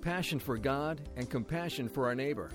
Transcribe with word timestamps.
passion 0.00 0.38
for 0.38 0.56
God, 0.56 1.00
and 1.16 1.28
compassion 1.28 1.88
for 1.88 2.06
our 2.06 2.14
neighbor, 2.14 2.50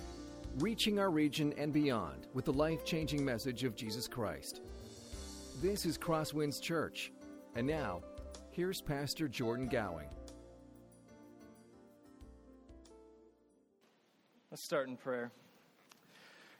reaching 0.57 0.99
our 0.99 1.11
region 1.11 1.53
and 1.57 1.71
beyond 1.71 2.27
with 2.33 2.45
the 2.45 2.53
life 2.53 2.83
changing 2.85 3.23
message 3.23 3.63
of 3.63 3.75
Jesus 3.75 4.07
Christ. 4.07 4.61
This 5.61 5.85
is 5.85 5.97
Crosswinds 5.97 6.61
Church. 6.61 7.11
And 7.55 7.67
now, 7.67 8.01
here's 8.51 8.81
Pastor 8.81 9.27
Jordan 9.27 9.67
Gowing. 9.67 10.09
Let's 14.51 14.63
start 14.63 14.87
in 14.87 14.97
prayer. 14.97 15.31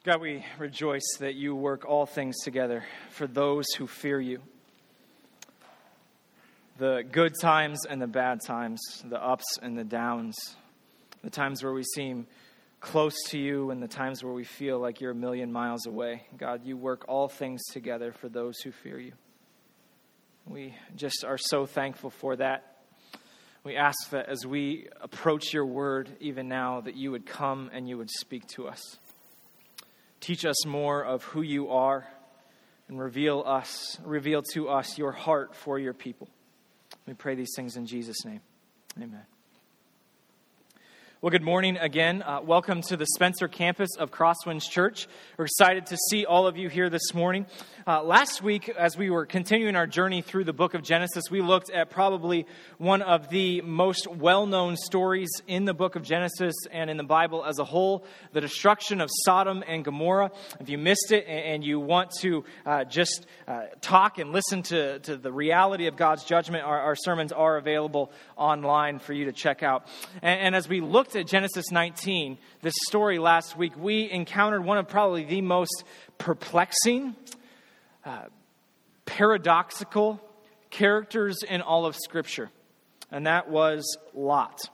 God, 0.03 0.21
we 0.21 0.45
rejoice 0.59 1.17
that 1.19 1.35
you 1.35 1.55
work 1.55 1.85
all 1.85 2.05
things 2.05 2.35
together 2.43 2.83
for 3.09 3.25
those 3.25 3.65
who 3.77 3.87
fear 3.87 4.19
you. 4.19 4.41
The 6.77 7.03
good 7.09 7.33
times 7.41 7.85
and 7.89 8.01
the 8.01 8.07
bad 8.07 8.41
times, 8.45 8.81
the 9.09 9.21
ups 9.21 9.57
and 9.61 9.77
the 9.77 9.83
downs, 9.83 10.35
the 11.25 11.31
times 11.31 11.63
where 11.63 11.73
we 11.73 11.83
seem 11.83 12.27
close 12.79 13.15
to 13.29 13.39
you 13.39 13.71
and 13.71 13.81
the 13.81 13.87
times 13.87 14.23
where 14.23 14.33
we 14.33 14.43
feel 14.43 14.79
like 14.79 15.01
you're 15.01 15.11
a 15.11 15.15
million 15.15 15.51
miles 15.51 15.87
away. 15.87 16.23
God, 16.37 16.63
you 16.63 16.77
work 16.77 17.05
all 17.07 17.27
things 17.27 17.63
together 17.71 18.13
for 18.13 18.29
those 18.29 18.59
who 18.59 18.71
fear 18.71 18.99
you. 18.99 19.13
We 20.45 20.75
just 20.95 21.25
are 21.25 21.39
so 21.39 21.65
thankful 21.65 22.11
for 22.11 22.35
that. 22.35 22.75
We 23.63 23.75
ask 23.75 24.11
that 24.11 24.29
as 24.29 24.45
we 24.45 24.87
approach 25.01 25.51
your 25.51 25.65
word, 25.65 26.15
even 26.19 26.47
now, 26.47 26.81
that 26.81 26.95
you 26.95 27.09
would 27.09 27.25
come 27.25 27.71
and 27.73 27.89
you 27.89 27.97
would 27.97 28.11
speak 28.11 28.45
to 28.49 28.67
us. 28.67 28.99
Teach 30.19 30.45
us 30.45 30.63
more 30.67 31.03
of 31.03 31.23
who 31.23 31.41
you 31.41 31.69
are 31.71 32.07
and 32.87 32.99
reveal 32.99 33.43
us, 33.43 33.97
reveal 34.05 34.43
to 34.53 34.69
us 34.69 34.99
your 34.99 35.11
heart 35.11 35.55
for 35.55 35.79
your 35.79 35.93
people. 35.93 36.29
We 37.07 37.15
pray 37.15 37.33
these 37.33 37.53
things 37.55 37.75
in 37.75 37.87
Jesus' 37.87 38.23
name. 38.23 38.41
Amen. 39.01 39.25
Well, 41.25 41.31
good 41.31 41.41
morning 41.41 41.77
again. 41.77 42.21
Uh, 42.21 42.41
welcome 42.43 42.83
to 42.83 42.97
the 42.97 43.07
Spencer 43.15 43.47
campus 43.47 43.89
of 43.97 44.11
Crosswinds 44.11 44.69
Church. 44.69 45.07
We're 45.39 45.45
excited 45.45 45.87
to 45.87 45.97
see 46.11 46.23
all 46.23 46.45
of 46.45 46.55
you 46.55 46.69
here 46.69 46.87
this 46.87 47.15
morning. 47.15 47.47
Uh, 47.87 48.03
last 48.03 48.43
week, 48.43 48.69
as 48.69 48.95
we 48.95 49.09
were 49.09 49.25
continuing 49.25 49.75
our 49.75 49.87
journey 49.87 50.21
through 50.21 50.43
the 50.43 50.53
book 50.53 50.75
of 50.75 50.83
Genesis, 50.83 51.23
we 51.31 51.41
looked 51.41 51.71
at 51.71 51.89
probably 51.89 52.45
one 52.77 53.01
of 53.01 53.29
the 53.29 53.61
most 53.61 54.05
well 54.05 54.45
known 54.45 54.77
stories 54.77 55.29
in 55.47 55.65
the 55.65 55.73
book 55.73 55.95
of 55.95 56.03
Genesis 56.03 56.53
and 56.71 56.91
in 56.91 56.97
the 56.97 57.03
Bible 57.03 57.43
as 57.43 57.57
a 57.57 57.63
whole 57.63 58.05
the 58.33 58.41
destruction 58.41 59.01
of 59.01 59.09
Sodom 59.25 59.63
and 59.67 59.83
Gomorrah. 59.83 60.29
If 60.59 60.69
you 60.69 60.77
missed 60.77 61.11
it 61.11 61.25
and 61.27 61.63
you 61.63 61.79
want 61.79 62.11
to 62.21 62.43
uh, 62.67 62.83
just 62.83 63.25
uh, 63.47 63.63
talk 63.81 64.19
and 64.19 64.31
listen 64.31 64.61
to, 64.63 64.99
to 64.99 65.17
the 65.17 65.31
reality 65.31 65.87
of 65.87 65.95
God's 65.95 66.23
judgment, 66.23 66.65
our, 66.65 66.79
our, 66.79 66.95
sermons 66.95 67.31
are 67.31 67.57
available 67.57 68.11
online 68.35 68.99
for 68.99 69.13
you 69.13 69.25
to 69.25 69.31
check 69.31 69.63
out. 69.63 69.87
and, 70.21 70.39
and 70.39 70.55
as 70.55 70.69
we 70.69 70.81
looked 70.81 71.14
at 71.15 71.27
Genesis 71.27 71.71
19, 71.71 72.37
this 72.61 72.73
story 72.87 73.19
last 73.19 73.57
week, 73.57 73.73
we 73.77 74.09
encountered 74.09 74.63
one 74.63 74.77
of 74.77 74.87
probably 74.87 75.23
the 75.23 75.41
most 75.41 75.83
perplexing, 76.17 77.15
uh, 78.03 78.23
paradoxical 79.05 80.21
characters 80.69 81.37
in 81.47 81.61
all 81.61 81.85
of 81.85 81.95
Scripture, 81.95 82.49
and 83.11 83.27
that 83.27 83.49
was 83.49 83.97
Lot. 84.13 84.69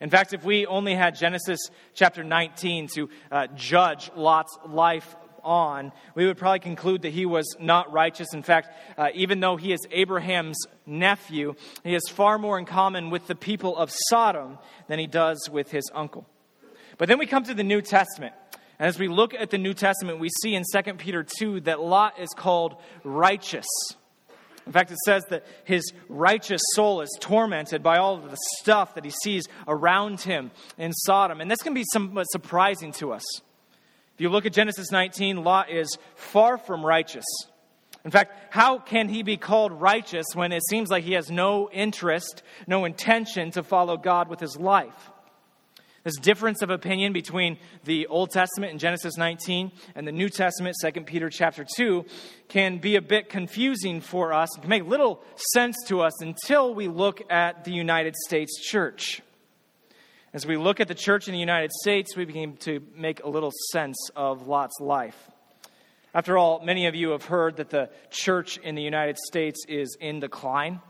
In 0.00 0.10
fact, 0.10 0.32
if 0.32 0.44
we 0.44 0.66
only 0.66 0.94
had 0.94 1.14
Genesis 1.14 1.60
chapter 1.94 2.24
19 2.24 2.88
to 2.94 3.08
uh, 3.30 3.46
judge 3.54 4.10
Lot's 4.16 4.58
life 4.66 5.14
on, 5.42 5.92
we 6.14 6.26
would 6.26 6.36
probably 6.36 6.60
conclude 6.60 7.02
that 7.02 7.12
he 7.12 7.26
was 7.26 7.56
not 7.58 7.92
righteous. 7.92 8.34
In 8.34 8.42
fact, 8.42 8.70
uh, 8.98 9.08
even 9.14 9.40
though 9.40 9.56
he 9.56 9.72
is 9.72 9.80
Abraham's 9.90 10.58
nephew, 10.86 11.54
he 11.84 11.92
has 11.92 12.02
far 12.10 12.38
more 12.38 12.58
in 12.58 12.64
common 12.64 13.10
with 13.10 13.26
the 13.26 13.34
people 13.34 13.76
of 13.76 13.92
Sodom 14.08 14.58
than 14.88 14.98
he 14.98 15.06
does 15.06 15.48
with 15.50 15.70
his 15.70 15.90
uncle. 15.94 16.26
But 16.98 17.08
then 17.08 17.18
we 17.18 17.26
come 17.26 17.44
to 17.44 17.54
the 17.54 17.64
New 17.64 17.82
Testament. 17.82 18.34
And 18.78 18.88
as 18.88 18.98
we 18.98 19.08
look 19.08 19.34
at 19.34 19.50
the 19.50 19.58
New 19.58 19.74
Testament, 19.74 20.18
we 20.18 20.28
see 20.42 20.54
in 20.54 20.64
2 20.72 20.94
Peter 20.94 21.24
2 21.38 21.60
that 21.62 21.80
Lot 21.80 22.18
is 22.18 22.30
called 22.36 22.76
righteous. 23.04 23.66
In 24.66 24.72
fact, 24.72 24.92
it 24.92 24.98
says 25.04 25.24
that 25.30 25.44
his 25.64 25.82
righteous 26.08 26.62
soul 26.74 27.00
is 27.00 27.10
tormented 27.20 27.82
by 27.82 27.98
all 27.98 28.14
of 28.14 28.30
the 28.30 28.38
stuff 28.60 28.94
that 28.94 29.04
he 29.04 29.10
sees 29.10 29.44
around 29.66 30.20
him 30.20 30.50
in 30.78 30.92
Sodom. 30.92 31.40
And 31.40 31.50
this 31.50 31.62
can 31.62 31.74
be 31.74 31.84
somewhat 31.92 32.30
surprising 32.30 32.92
to 32.92 33.12
us. 33.12 33.24
You 34.22 34.28
look 34.28 34.46
at 34.46 34.52
Genesis 34.52 34.92
19, 34.92 35.42
Lot 35.42 35.68
is 35.68 35.98
far 36.14 36.56
from 36.56 36.86
righteous. 36.86 37.24
In 38.04 38.12
fact, 38.12 38.32
how 38.50 38.78
can 38.78 39.08
he 39.08 39.24
be 39.24 39.36
called 39.36 39.72
righteous 39.72 40.26
when 40.34 40.52
it 40.52 40.62
seems 40.70 40.90
like 40.90 41.02
he 41.02 41.14
has 41.14 41.28
no 41.28 41.68
interest, 41.72 42.44
no 42.68 42.84
intention 42.84 43.50
to 43.50 43.64
follow 43.64 43.96
God 43.96 44.28
with 44.28 44.38
his 44.38 44.56
life? 44.56 45.10
This 46.04 46.16
difference 46.18 46.62
of 46.62 46.70
opinion 46.70 47.12
between 47.12 47.58
the 47.82 48.06
Old 48.06 48.30
Testament 48.30 48.70
in 48.70 48.78
Genesis 48.78 49.16
19 49.16 49.72
and 49.96 50.06
the 50.06 50.12
New 50.12 50.28
Testament, 50.28 50.76
2 50.80 51.00
Peter 51.00 51.28
chapter 51.28 51.66
2, 51.76 52.04
can 52.46 52.78
be 52.78 52.94
a 52.94 53.02
bit 53.02 53.28
confusing 53.28 54.00
for 54.00 54.32
us. 54.32 54.56
It 54.56 54.60
can 54.60 54.70
make 54.70 54.86
little 54.86 55.20
sense 55.52 55.74
to 55.88 56.00
us 56.00 56.22
until 56.22 56.76
we 56.76 56.86
look 56.86 57.22
at 57.28 57.64
the 57.64 57.72
United 57.72 58.14
States 58.14 58.60
church. 58.62 59.20
As 60.34 60.46
we 60.46 60.56
look 60.56 60.80
at 60.80 60.88
the 60.88 60.94
church 60.94 61.28
in 61.28 61.34
the 61.34 61.38
United 61.38 61.70
States, 61.72 62.16
we 62.16 62.24
begin 62.24 62.56
to 62.60 62.80
make 62.96 63.22
a 63.22 63.28
little 63.28 63.52
sense 63.70 63.98
of 64.16 64.48
Lot's 64.48 64.80
life. 64.80 65.30
After 66.14 66.38
all, 66.38 66.64
many 66.64 66.86
of 66.86 66.94
you 66.94 67.10
have 67.10 67.26
heard 67.26 67.56
that 67.56 67.68
the 67.68 67.90
church 68.08 68.56
in 68.56 68.74
the 68.74 68.80
United 68.80 69.18
States 69.18 69.66
is 69.68 69.94
in 70.00 70.20
decline. 70.20 70.80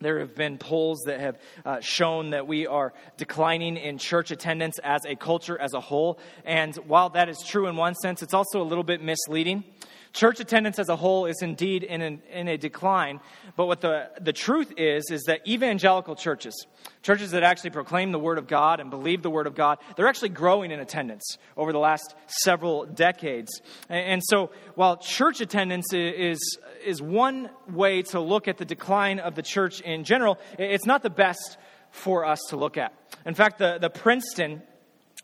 There 0.00 0.20
have 0.20 0.34
been 0.34 0.56
polls 0.56 1.02
that 1.04 1.20
have 1.20 1.38
uh, 1.66 1.80
shown 1.80 2.30
that 2.30 2.46
we 2.46 2.66
are 2.66 2.94
declining 3.18 3.76
in 3.76 3.98
church 3.98 4.30
attendance 4.30 4.78
as 4.78 5.04
a 5.04 5.14
culture 5.14 5.60
as 5.60 5.74
a 5.74 5.80
whole. 5.80 6.18
And 6.46 6.74
while 6.86 7.10
that 7.10 7.28
is 7.28 7.44
true 7.46 7.66
in 7.66 7.76
one 7.76 7.94
sense, 7.94 8.22
it's 8.22 8.32
also 8.32 8.62
a 8.62 8.64
little 8.64 8.82
bit 8.82 9.02
misleading. 9.02 9.64
Church 10.14 10.38
attendance 10.38 10.78
as 10.78 10.88
a 10.88 10.94
whole 10.94 11.26
is 11.26 11.42
indeed 11.42 11.82
in, 11.82 12.00
an, 12.00 12.22
in 12.30 12.46
a 12.46 12.56
decline, 12.56 13.18
but 13.56 13.66
what 13.66 13.80
the, 13.80 14.08
the 14.20 14.32
truth 14.32 14.72
is, 14.76 15.10
is 15.10 15.24
that 15.24 15.44
evangelical 15.44 16.14
churches, 16.14 16.54
churches 17.02 17.32
that 17.32 17.42
actually 17.42 17.70
proclaim 17.70 18.12
the 18.12 18.18
Word 18.20 18.38
of 18.38 18.46
God 18.46 18.78
and 18.78 18.90
believe 18.90 19.22
the 19.22 19.30
Word 19.30 19.48
of 19.48 19.56
God, 19.56 19.78
they're 19.96 20.06
actually 20.06 20.28
growing 20.28 20.70
in 20.70 20.78
attendance 20.78 21.36
over 21.56 21.72
the 21.72 21.80
last 21.80 22.14
several 22.28 22.86
decades. 22.86 23.60
And, 23.88 24.06
and 24.06 24.22
so 24.24 24.52
while 24.76 24.98
church 24.98 25.40
attendance 25.40 25.92
is, 25.92 26.58
is 26.86 27.02
one 27.02 27.50
way 27.68 28.02
to 28.02 28.20
look 28.20 28.46
at 28.46 28.56
the 28.56 28.64
decline 28.64 29.18
of 29.18 29.34
the 29.34 29.42
church 29.42 29.80
in 29.80 30.04
general, 30.04 30.38
it's 30.60 30.86
not 30.86 31.02
the 31.02 31.10
best 31.10 31.58
for 31.90 32.24
us 32.24 32.38
to 32.50 32.56
look 32.56 32.76
at. 32.76 32.94
In 33.26 33.34
fact, 33.34 33.58
the, 33.58 33.78
the 33.80 33.90
Princeton 33.90 34.62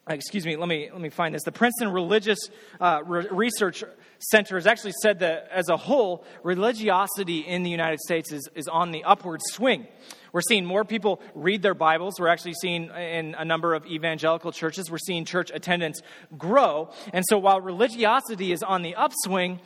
excuse 0.08 0.44
me, 0.44 0.56
let 0.56 0.68
me, 0.68 0.88
let 0.90 1.00
me 1.00 1.08
find 1.08 1.34
this. 1.34 1.44
The 1.44 1.52
Princeton 1.52 1.92
Religious 1.92 2.38
uh, 2.80 3.00
Re- 3.04 3.28
Research 3.30 3.84
Center 4.20 4.56
has 4.56 4.66
actually 4.66 4.92
said 5.02 5.20
that 5.20 5.48
as 5.50 5.70
a 5.70 5.78
whole, 5.78 6.24
religiosity 6.42 7.40
in 7.40 7.62
the 7.62 7.70
United 7.70 7.98
States 8.00 8.30
is, 8.32 8.48
is 8.54 8.68
on 8.68 8.90
the 8.90 9.02
upward 9.04 9.40
swing. 9.42 9.88
We're 10.32 10.42
seeing 10.42 10.66
more 10.66 10.84
people 10.84 11.22
read 11.34 11.62
their 11.62 11.74
Bibles. 11.74 12.20
We're 12.20 12.28
actually 12.28 12.54
seeing 12.60 12.90
in 12.90 13.34
a 13.34 13.44
number 13.44 13.72
of 13.74 13.86
evangelical 13.86 14.52
churches, 14.52 14.90
we're 14.90 14.98
seeing 14.98 15.24
church 15.24 15.50
attendance 15.52 16.02
grow. 16.36 16.90
And 17.14 17.24
so 17.26 17.38
while 17.38 17.62
religiosity 17.62 18.52
is 18.52 18.62
on 18.62 18.82
the 18.82 18.94
upswing, 18.94 19.60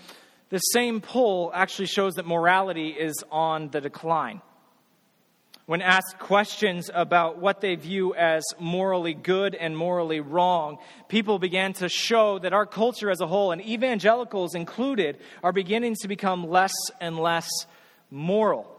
the 0.50 0.58
same 0.58 1.00
poll 1.00 1.50
actually 1.52 1.86
shows 1.86 2.14
that 2.14 2.26
morality 2.26 2.90
is 2.90 3.14
on 3.30 3.70
the 3.70 3.80
decline 3.80 4.40
when 5.66 5.80
asked 5.80 6.18
questions 6.18 6.90
about 6.92 7.38
what 7.38 7.60
they 7.60 7.74
view 7.74 8.14
as 8.14 8.42
morally 8.58 9.14
good 9.14 9.54
and 9.54 9.76
morally 9.76 10.20
wrong, 10.20 10.78
people 11.08 11.38
began 11.38 11.72
to 11.74 11.88
show 11.88 12.38
that 12.38 12.52
our 12.52 12.66
culture 12.66 13.10
as 13.10 13.20
a 13.20 13.26
whole, 13.26 13.50
and 13.50 13.62
evangelicals 13.62 14.54
included, 14.54 15.18
are 15.42 15.52
beginning 15.52 15.94
to 16.02 16.08
become 16.08 16.48
less 16.48 16.74
and 17.00 17.18
less 17.18 17.48
moral. 18.10 18.70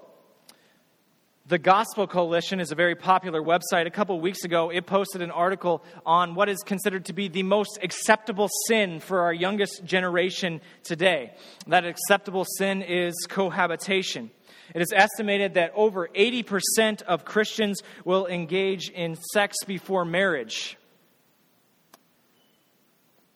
The 1.48 1.60
Gospel 1.60 2.08
Coalition 2.08 2.60
is 2.60 2.72
a 2.72 2.76
very 2.76 2.96
popular 2.96 3.40
website. 3.40 3.86
A 3.86 3.92
couple 3.92 4.20
weeks 4.20 4.44
ago, 4.44 4.72
it 4.72 4.88
posted 4.88 5.22
an 5.22 5.30
article 5.30 5.84
on 6.04 6.34
what 6.34 6.50
is 6.50 6.58
considered 6.64 7.06
to 7.06 7.14
be 7.14 7.28
the 7.28 7.44
most 7.44 7.78
acceptable 7.84 8.50
sin 8.68 9.00
for 9.00 9.22
our 9.22 9.34
youngest 9.34 9.86
generation 9.86 10.60
today. 10.84 11.36
That 11.68 11.86
acceptable 11.86 12.46
sin 12.58 12.82
is 12.82 13.14
cohabitation. 13.30 14.32
It 14.74 14.82
is 14.82 14.92
estimated 14.94 15.54
that 15.56 15.72
over 15.76 16.08
80% 16.08 17.02
of 17.04 17.26
Christians 17.26 17.82
will 18.04 18.28
engage 18.28 18.90
in 18.90 19.16
sex 19.34 19.56
before 19.66 20.06
marriage. 20.06 20.78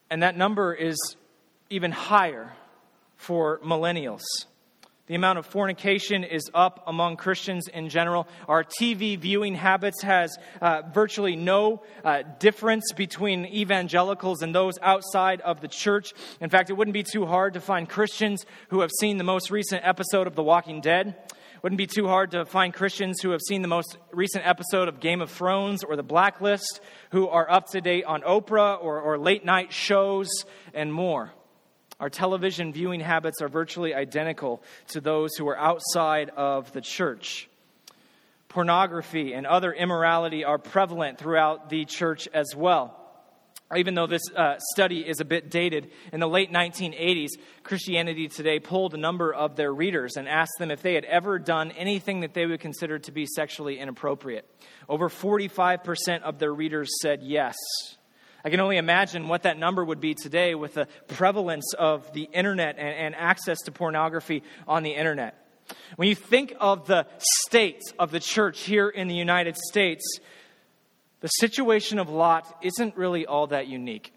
And 0.10 0.24
that 0.24 0.36
number 0.36 0.74
is 0.74 0.98
even 1.70 1.92
higher 1.92 2.54
for 3.16 3.60
millennials. 3.60 4.24
The 5.10 5.16
amount 5.16 5.40
of 5.40 5.48
fornication 5.48 6.24
is 6.24 6.52
up 6.54 6.84
among 6.86 7.18
Christians 7.18 7.68
in 7.68 7.90
general. 7.90 8.28
Our 8.48 8.64
TV 8.64 9.18
viewing 9.18 9.56
habits 9.56 10.04
has 10.04 10.38
uh, 10.62 10.84
virtually 10.94 11.36
no 11.36 11.82
uh, 12.06 12.22
difference 12.38 12.94
between 12.94 13.48
evangelicals 13.48 14.44
and 14.44 14.54
those 14.54 14.76
outside 14.84 15.42
of 15.42 15.62
the 15.62 15.68
church. 15.68 16.14
In 16.40 16.52
fact, 16.52 16.70
it 16.70 16.74
wouldn't 16.74 16.94
be 16.94 17.02
too 17.02 17.26
hard 17.26 17.56
to 17.56 17.60
find 17.60 17.90
Christians 17.90 18.46
who 18.70 18.82
have 18.82 18.92
seen 19.00 19.18
the 19.18 19.24
most 19.24 19.50
recent 19.50 19.82
episode 19.84 20.28
of 20.28 20.36
The 20.36 20.44
Walking 20.44 20.80
Dead 20.80 21.16
Wouldn't 21.64 21.78
be 21.78 21.88
too 21.88 22.08
hard 22.08 22.32
to 22.32 22.46
find 22.46 22.72
Christians 22.72 23.20
who 23.20 23.32
have 23.32 23.42
seen 23.48 23.64
the 23.64 23.68
most 23.68 23.98
recent 24.12 24.48
episode 24.48 24.88
of 24.88 25.00
Game 25.00 25.22
of 25.22 25.32
Thrones 25.32 25.84
or 25.84 25.96
The 25.96 26.04
Blacklist, 26.04 26.82
who 27.12 27.28
are 27.28 27.50
up 27.50 27.68
to 27.72 27.82
date 27.82 28.06
on 28.06 28.22
Oprah 28.22 28.82
or, 28.82 29.02
or 29.02 29.18
late 29.18 29.44
night 29.44 29.74
shows 29.74 30.30
and 30.74 30.94
more. 30.94 31.34
Our 32.00 32.10
television 32.10 32.72
viewing 32.72 33.01
habits 33.01 33.42
are 33.42 33.50
virtually 33.50 33.94
identical 33.94 34.63
to 34.90 35.01
those 35.01 35.36
who 35.36 35.48
are 35.50 35.57
outside 35.57 36.30
of 36.30 36.72
the 36.72 36.81
church. 36.81 37.50
Pornography 38.48 39.34
and 39.34 39.46
other 39.46 39.72
immorality 39.74 40.44
are 40.44 40.57
prevalent 40.57 41.19
throughout 41.19 41.69
the 41.69 41.86
church 41.86 42.28
as 42.34 42.56
well 42.56 43.00
even 43.78 43.94
though 43.94 44.07
this 44.07 44.22
uh, 44.36 44.56
study 44.74 45.07
is 45.07 45.19
a 45.19 45.25
bit 45.25 45.51
dated, 45.51 45.92
in 46.12 46.19
the 46.19 46.28
late 46.28 46.51
1980s, 46.51 47.30
Christianity 47.63 48.28
Today 48.28 48.60
polled 48.60 48.95
a 48.95 48.98
number 48.98 49.31
of 49.31 49.56
their 49.56 49.72
readers 49.72 50.16
and 50.18 50.28
asked 50.28 50.54
them 50.57 50.72
if 50.72 50.81
they 50.81 50.95
had 50.95 51.06
ever 51.06 51.38
done 51.38 51.72
anything 51.72 52.22
that 52.22 52.34
they 52.34 52.48
would 52.48 52.60
consider 52.60 52.98
to 53.00 53.12
be 53.12 53.28
sexually 53.28 53.78
inappropriate. 53.78 54.50
Over 54.88 55.07
45% 55.07 56.24
of 56.24 56.40
their 56.40 56.54
readers 56.54 56.90
said 57.02 57.22
yes. 57.22 57.56
I 58.44 58.50
can 58.50 58.60
only 58.60 58.78
imagine 58.78 59.28
what 59.28 59.44
that 59.44 59.58
number 59.58 59.84
would 59.84 60.00
be 60.00 60.14
today 60.14 60.56
with 60.56 60.76
the 60.76 60.88
prevalence 61.08 61.74
of 61.74 62.12
the 62.14 62.30
internet 62.32 62.78
and, 62.78 62.96
and 62.96 63.16
access 63.16 63.60
to 63.64 63.72
pornography 63.72 64.44
on 64.68 64.84
the 64.84 64.92
internet. 64.92 65.36
When 65.98 66.08
you 66.08 66.16
think 66.16 66.54
of 66.60 66.88
the 66.88 67.06
state 67.46 67.82
of 68.00 68.12
the 68.12 68.20
church 68.20 68.62
here 68.62 68.90
in 68.90 69.08
the 69.08 69.16
United 69.16 69.58
States, 69.58 70.20
the 71.20 71.28
situation 71.28 72.00
of 72.00 72.10
Lot 72.10 72.58
isn't 72.62 72.96
really 72.96 73.26
all 73.26 73.48
that 73.48 73.68
unique. 73.68 74.14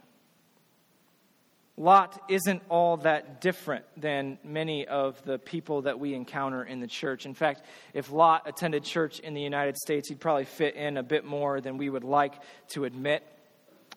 Lot 1.76 2.22
isn't 2.28 2.62
all 2.68 2.98
that 2.98 3.40
different 3.40 3.84
than 3.96 4.38
many 4.44 4.86
of 4.86 5.22
the 5.24 5.38
people 5.38 5.82
that 5.82 5.98
we 5.98 6.14
encounter 6.14 6.62
in 6.62 6.80
the 6.80 6.86
church. 6.86 7.24
In 7.24 7.34
fact, 7.34 7.62
if 7.94 8.12
Lot 8.12 8.42
attended 8.46 8.84
church 8.84 9.18
in 9.20 9.34
the 9.34 9.40
United 9.40 9.76
States, 9.78 10.08
he'd 10.08 10.20
probably 10.20 10.44
fit 10.44 10.76
in 10.76 10.96
a 10.96 11.02
bit 11.02 11.24
more 11.24 11.60
than 11.60 11.78
we 11.78 11.88
would 11.88 12.04
like 12.04 12.34
to 12.68 12.84
admit. 12.84 13.24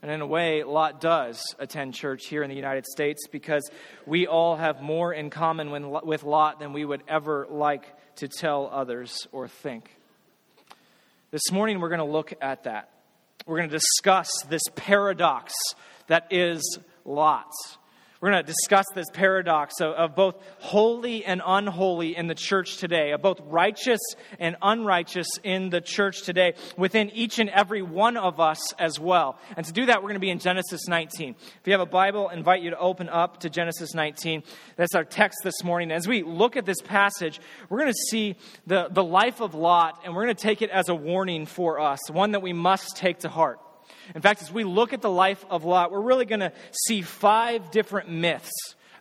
And 0.01 0.11
in 0.11 0.21
a 0.21 0.27
way, 0.27 0.63
Lot 0.63 1.01
does 1.01 1.55
attend 1.57 1.93
church 1.93 2.27
here 2.27 2.43
in 2.43 2.49
the 2.49 2.55
United 2.55 2.85
States 2.85 3.27
because 3.27 3.69
we 4.05 4.27
all 4.27 4.55
have 4.55 4.81
more 4.81 5.13
in 5.13 5.29
common 5.29 5.71
with 6.05 6.23
Lot 6.23 6.59
than 6.59 6.73
we 6.73 6.85
would 6.85 7.03
ever 7.07 7.47
like 7.49 7.85
to 8.17 8.27
tell 8.27 8.69
others 8.71 9.27
or 9.31 9.47
think. 9.47 9.89
This 11.31 11.51
morning, 11.51 11.79
we're 11.79 11.89
going 11.89 11.99
to 11.99 12.05
look 12.05 12.33
at 12.41 12.63
that. 12.63 12.89
We're 13.45 13.57
going 13.57 13.69
to 13.69 13.77
discuss 13.77 14.29
this 14.49 14.63
paradox 14.75 15.53
that 16.07 16.27
is 16.31 16.79
Lot. 17.03 17.51
We're 18.25 18.31
going 18.31 18.43
to 18.43 18.53
discuss 18.53 18.87
this 18.95 19.05
paradox 19.13 19.79
of, 19.81 19.93
of, 19.93 20.15
both 20.15 20.37
holy 20.57 21.23
and 21.23 21.43
unholy 21.45 22.17
in 22.17 22.25
the 22.25 22.33
church 22.33 22.77
today, 22.77 23.11
of 23.11 23.21
both 23.21 23.39
righteous 23.41 23.99
and 24.39 24.55
unrighteous 24.63 25.27
in 25.43 25.69
the 25.69 25.79
church 25.79 26.23
today, 26.23 26.55
within 26.75 27.11
each 27.11 27.37
and 27.37 27.51
every 27.51 27.83
one 27.83 28.17
of 28.17 28.39
us 28.39 28.73
as 28.79 28.99
well. 28.99 29.37
And 29.55 29.63
to 29.67 29.71
do 29.71 29.85
that, 29.85 29.97
we're 29.97 30.09
going 30.09 30.15
to 30.15 30.19
be 30.19 30.31
in 30.31 30.39
Genesis 30.39 30.87
19. 30.87 31.35
If 31.39 31.67
you 31.67 31.73
have 31.73 31.81
a 31.81 31.85
Bible, 31.85 32.29
I 32.31 32.33
invite 32.33 32.63
you 32.63 32.71
to 32.71 32.79
open 32.79 33.09
up 33.09 33.41
to 33.41 33.49
Genesis 33.51 33.93
19. 33.93 34.41
That's 34.75 34.95
our 34.95 35.03
text 35.03 35.41
this 35.43 35.63
morning. 35.63 35.91
As 35.91 36.07
we 36.07 36.23
look 36.23 36.57
at 36.57 36.65
this 36.65 36.81
passage, 36.81 37.39
we're 37.69 37.81
going 37.81 37.93
to 37.93 38.09
see 38.09 38.37
the, 38.65 38.87
the 38.89 39.03
life 39.03 39.39
of 39.39 39.53
Lot, 39.53 40.01
and 40.03 40.15
we're 40.15 40.23
going 40.23 40.35
to 40.35 40.41
take 40.41 40.63
it 40.63 40.71
as 40.71 40.89
a 40.89 40.95
warning 40.95 41.45
for 41.45 41.79
us, 41.79 41.99
one 42.09 42.31
that 42.31 42.41
we 42.41 42.53
must 42.53 42.97
take 42.97 43.19
to 43.19 43.29
heart. 43.29 43.59
In 44.13 44.21
fact, 44.21 44.41
as 44.41 44.51
we 44.51 44.63
look 44.63 44.93
at 44.93 45.01
the 45.01 45.09
life 45.09 45.43
of 45.49 45.63
Lot, 45.63 45.91
we're 45.91 46.01
really 46.01 46.25
going 46.25 46.41
to 46.41 46.51
see 46.71 47.01
five 47.01 47.71
different 47.71 48.09
myths 48.09 48.51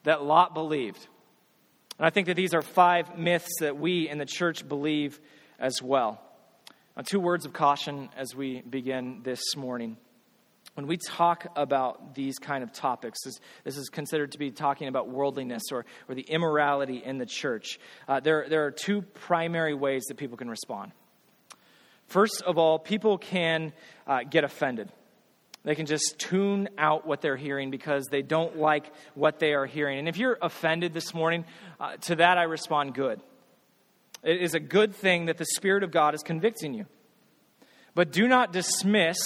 that 0.05 0.23
Lot 0.23 0.55
believed. 0.55 1.07
And 1.99 2.07
I 2.07 2.11
think 2.11 2.27
that 2.27 2.35
these 2.35 2.55
are 2.55 2.63
five 2.63 3.19
myths 3.19 3.51
that 3.61 3.79
we 3.79 4.09
in 4.09 4.19
the 4.19 4.27
church 4.27 4.67
believe 4.67 5.21
as 5.59 5.83
well. 5.83 6.21
Now, 6.97 7.03
two 7.03 7.21
words 7.21 7.45
of 7.45 7.53
caution 7.53 8.09
as 8.17 8.35
we 8.35 8.63
begin 8.63 9.21
this 9.23 9.57
morning. 9.57 9.97
When 10.75 10.89
we 10.89 10.97
talk 10.97 11.47
about 11.55 12.17
these 12.17 12.39
kind 12.39 12.65
of 12.65 12.73
topics, 12.73 13.21
this, 13.25 13.39
this 13.63 13.77
is 13.77 13.89
considered 13.89 14.33
to 14.33 14.39
be 14.39 14.51
talking 14.51 14.89
about 14.89 15.09
worldliness 15.09 15.63
or, 15.71 15.85
or 16.09 16.17
the 16.17 16.23
immorality 16.23 17.01
in 17.05 17.19
the 17.19 17.27
church. 17.27 17.79
Uh, 18.09 18.19
there, 18.19 18.47
there 18.49 18.65
are 18.67 18.73
two 18.73 19.03
primary 19.03 19.75
ways 19.75 20.05
that 20.09 20.17
people 20.17 20.37
can 20.37 20.49
respond. 20.49 20.91
First 22.07 22.43
of 22.43 22.59
all, 22.59 22.79
people 22.79 23.19
can 23.19 23.73
uh, 24.07 24.23
get 24.23 24.45
offended. 24.45 24.91
They 25.65 25.75
can 25.75 25.87
just 25.87 26.19
tune 26.19 26.69
out 26.77 27.07
what 27.07 27.23
they're 27.23 27.37
hearing 27.37 27.71
because 27.71 28.07
they 28.11 28.21
don't 28.21 28.59
like 28.59 28.93
what 29.15 29.39
they 29.39 29.55
are 29.55 29.65
hearing. 29.65 29.99
And 29.99 30.09
if 30.09 30.19
you're 30.19 30.39
offended 30.43 30.93
this 30.93 31.15
morning, 31.15 31.47
uh, 31.81 31.97
to 32.03 32.17
that 32.17 32.37
I 32.37 32.43
respond 32.43 32.95
good. 32.95 33.21
It 34.23 34.43
is 34.43 34.55
a 34.55 34.61
good 34.61 34.95
thing 34.95 35.27
that 35.27 35.39
the 35.39 35.47
Spirit 35.47 35.83
of 35.83 35.91
God 35.91 36.15
is 36.15 36.23
convicting 36.23 36.75
you. 36.75 36.87
But 37.95 38.13
do 38.13 38.29
not 38.29 38.53
dismiss 38.53 39.19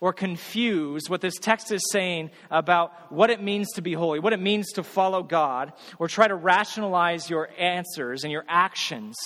or 0.00 0.12
confuse 0.12 1.08
what 1.08 1.20
this 1.20 1.38
text 1.38 1.72
is 1.72 1.80
saying 1.90 2.30
about 2.50 3.12
what 3.12 3.30
it 3.30 3.42
means 3.42 3.70
to 3.72 3.82
be 3.82 3.92
holy, 3.92 4.18
what 4.18 4.32
it 4.32 4.40
means 4.40 4.72
to 4.72 4.82
follow 4.82 5.22
God, 5.22 5.72
or 5.98 6.08
try 6.08 6.26
to 6.26 6.34
rationalize 6.34 7.30
your 7.30 7.48
answers 7.58 8.24
and 8.24 8.32
your 8.32 8.44
actions. 8.48 9.16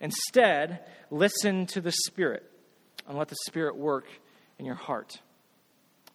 Instead, 0.00 0.84
listen 1.10 1.66
to 1.66 1.80
the 1.80 1.92
Spirit 1.92 2.44
and 3.08 3.16
let 3.16 3.28
the 3.28 3.36
Spirit 3.46 3.76
work 3.76 4.06
in 4.58 4.64
your 4.64 4.74
heart. 4.74 5.20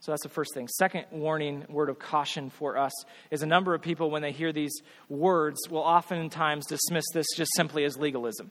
So 0.02 0.12
that's 0.12 0.24
the 0.24 0.30
first 0.30 0.56
thing. 0.56 0.68
Second 0.68 1.06
warning, 1.12 1.64
word 1.70 1.90
of 1.90 2.00
caution 2.00 2.50
for 2.50 2.76
us 2.76 2.92
is 3.30 3.44
a 3.44 3.46
number 3.46 3.76
of 3.76 3.84
people, 3.84 4.10
when 4.10 4.24
they 4.24 4.32
hear 4.32 4.52
these 4.52 4.74
words, 5.10 5.60
will 5.70 5.82
oftentimes 5.82 6.66
dismiss 6.66 7.06
this 7.14 7.28
just 7.38 7.52
simply 7.56 7.84
as 7.84 7.98
legalism, 7.98 8.50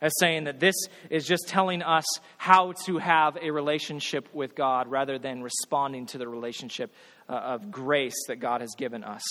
as 0.00 0.12
saying 0.20 0.44
that 0.44 0.60
this 0.60 0.76
is 1.10 1.26
just 1.26 1.48
telling 1.48 1.82
us 1.82 2.04
how 2.38 2.72
to 2.84 2.98
have 2.98 3.36
a 3.42 3.50
relationship 3.50 4.28
with 4.32 4.54
God 4.54 4.86
rather 4.86 5.18
than 5.18 5.42
responding 5.42 6.06
to 6.06 6.18
the 6.18 6.28
relationship 6.28 6.94
uh, 7.28 7.32
of 7.32 7.72
grace 7.72 8.26
that 8.28 8.36
God 8.36 8.60
has 8.60 8.70
given 8.76 9.02
us. 9.02 9.24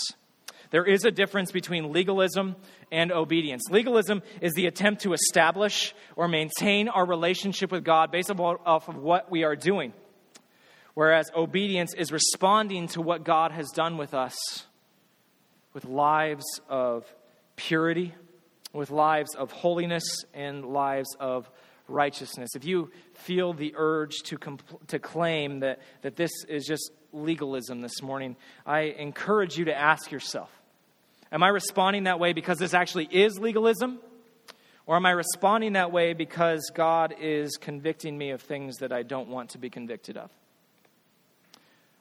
There 0.71 0.85
is 0.85 1.05
a 1.05 1.11
difference 1.11 1.51
between 1.51 1.91
legalism 1.91 2.55
and 2.91 3.11
obedience. 3.11 3.63
Legalism 3.69 4.21
is 4.41 4.53
the 4.53 4.67
attempt 4.67 5.03
to 5.03 5.13
establish 5.13 5.93
or 6.15 6.27
maintain 6.27 6.87
our 6.87 7.05
relationship 7.05 7.71
with 7.71 7.83
God 7.83 8.11
based 8.11 8.31
off 8.31 8.89
of 8.89 8.95
what 8.97 9.31
we 9.31 9.43
are 9.43 9.55
doing, 9.55 9.93
whereas 10.93 11.29
obedience 11.35 11.93
is 11.93 12.11
responding 12.11 12.87
to 12.89 13.01
what 13.01 13.23
God 13.23 13.51
has 13.51 13.69
done 13.71 13.97
with 13.97 14.13
us 14.13 14.35
with 15.75 15.85
lives 15.85 16.45
of 16.69 17.05
purity, 17.57 18.13
with 18.73 18.89
lives 18.89 19.35
of 19.35 19.51
holiness, 19.51 20.23
and 20.33 20.65
lives 20.65 21.09
of 21.19 21.51
righteousness. 21.87 22.51
If 22.55 22.65
you 22.65 22.91
feel 23.13 23.53
the 23.53 23.73
urge 23.75 24.15
to, 24.23 24.37
compl- 24.37 24.87
to 24.87 24.99
claim 24.99 25.59
that, 25.59 25.79
that 26.01 26.15
this 26.15 26.31
is 26.47 26.65
just 26.65 26.91
legalism 27.15 27.81
this 27.81 28.01
morning, 28.01 28.35
I 28.65 28.81
encourage 28.81 29.57
you 29.57 29.65
to 29.65 29.77
ask 29.77 30.11
yourself 30.11 30.49
Am 31.31 31.43
I 31.43 31.47
responding 31.49 32.03
that 32.03 32.19
way 32.19 32.33
because 32.33 32.59
this 32.59 32.73
actually 32.73 33.07
is 33.11 33.39
legalism? 33.39 33.99
Or 34.87 34.95
am 34.95 35.05
I 35.05 35.11
responding 35.11 35.73
that 35.73 35.91
way 35.91 36.13
because 36.13 36.71
God 36.73 37.15
is 37.19 37.57
convicting 37.57 38.17
me 38.17 38.29
of 38.29 38.41
things 38.41 38.77
that 38.77 38.91
I 38.91 39.01
don't 39.01 39.29
want 39.29 39.49
to 39.51 39.57
be 39.57 39.69
convicted 39.69 40.15
of? 40.15 40.29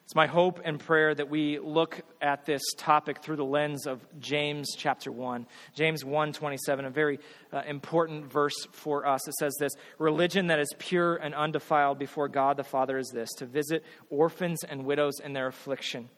It's 0.05 0.15
my 0.15 0.27
hope 0.27 0.61
and 0.63 0.79
prayer 0.79 1.15
that 1.15 1.29
we 1.29 1.57
look 1.57 1.99
at 2.21 2.45
this 2.45 2.61
topic 2.77 3.23
through 3.23 3.37
the 3.37 3.45
lens 3.45 3.87
of 3.87 4.05
James 4.19 4.69
chapter 4.77 5.11
1. 5.11 5.47
James 5.73 6.03
1:27, 6.03 6.85
a 6.85 6.89
very 6.91 7.19
uh, 7.51 7.63
important 7.67 8.31
verse 8.31 8.67
for 8.71 9.07
us. 9.07 9.27
It 9.27 9.33
says 9.39 9.55
this, 9.59 9.71
"Religion 9.97 10.47
that 10.47 10.59
is 10.59 10.71
pure 10.77 11.15
and 11.15 11.33
undefiled 11.33 11.97
before 11.97 12.27
God 12.27 12.55
the 12.55 12.63
Father 12.63 12.99
is 12.99 13.09
this, 13.13 13.33
to 13.37 13.45
visit 13.45 13.83
orphans 14.11 14.63
and 14.63 14.85
widows 14.85 15.19
in 15.19 15.33
their 15.33 15.47
affliction." 15.47 16.09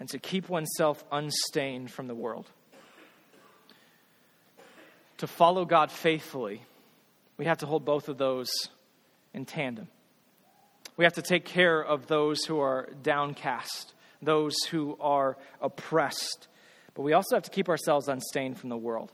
and 0.00 0.08
to 0.08 0.18
keep 0.18 0.48
oneself 0.48 1.04
unstained 1.12 1.90
from 1.90 2.08
the 2.08 2.14
world. 2.14 2.50
To 5.18 5.26
follow 5.26 5.66
God 5.66 5.92
faithfully, 5.92 6.62
we 7.36 7.44
have 7.44 7.58
to 7.58 7.66
hold 7.66 7.84
both 7.84 8.08
of 8.08 8.16
those 8.16 8.50
in 9.34 9.44
tandem. 9.44 9.88
We 11.00 11.04
have 11.04 11.14
to 11.14 11.22
take 11.22 11.46
care 11.46 11.82
of 11.82 12.08
those 12.08 12.44
who 12.44 12.60
are 12.60 12.90
downcast, 13.02 13.94
those 14.20 14.54
who 14.70 14.98
are 15.00 15.38
oppressed, 15.62 16.46
but 16.92 17.04
we 17.04 17.14
also 17.14 17.36
have 17.36 17.44
to 17.44 17.50
keep 17.50 17.70
ourselves 17.70 18.06
unstained 18.06 18.58
from 18.58 18.68
the 18.68 18.76
world. 18.76 19.10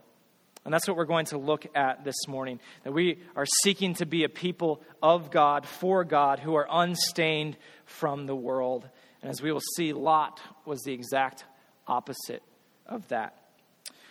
And 0.64 0.74
that's 0.74 0.88
what 0.88 0.96
we're 0.96 1.04
going 1.04 1.26
to 1.26 1.38
look 1.38 1.64
at 1.76 2.02
this 2.02 2.26
morning. 2.26 2.58
That 2.82 2.92
we 2.92 3.20
are 3.36 3.46
seeking 3.62 3.94
to 3.94 4.04
be 4.04 4.24
a 4.24 4.28
people 4.28 4.82
of 5.00 5.30
God, 5.30 5.64
for 5.64 6.02
God, 6.02 6.40
who 6.40 6.56
are 6.56 6.66
unstained 6.68 7.56
from 7.84 8.26
the 8.26 8.34
world. 8.34 8.88
And 9.22 9.30
as 9.30 9.40
we 9.40 9.52
will 9.52 9.62
see, 9.76 9.92
Lot 9.92 10.40
was 10.64 10.82
the 10.82 10.92
exact 10.92 11.44
opposite 11.86 12.42
of 12.84 13.06
that. 13.10 13.40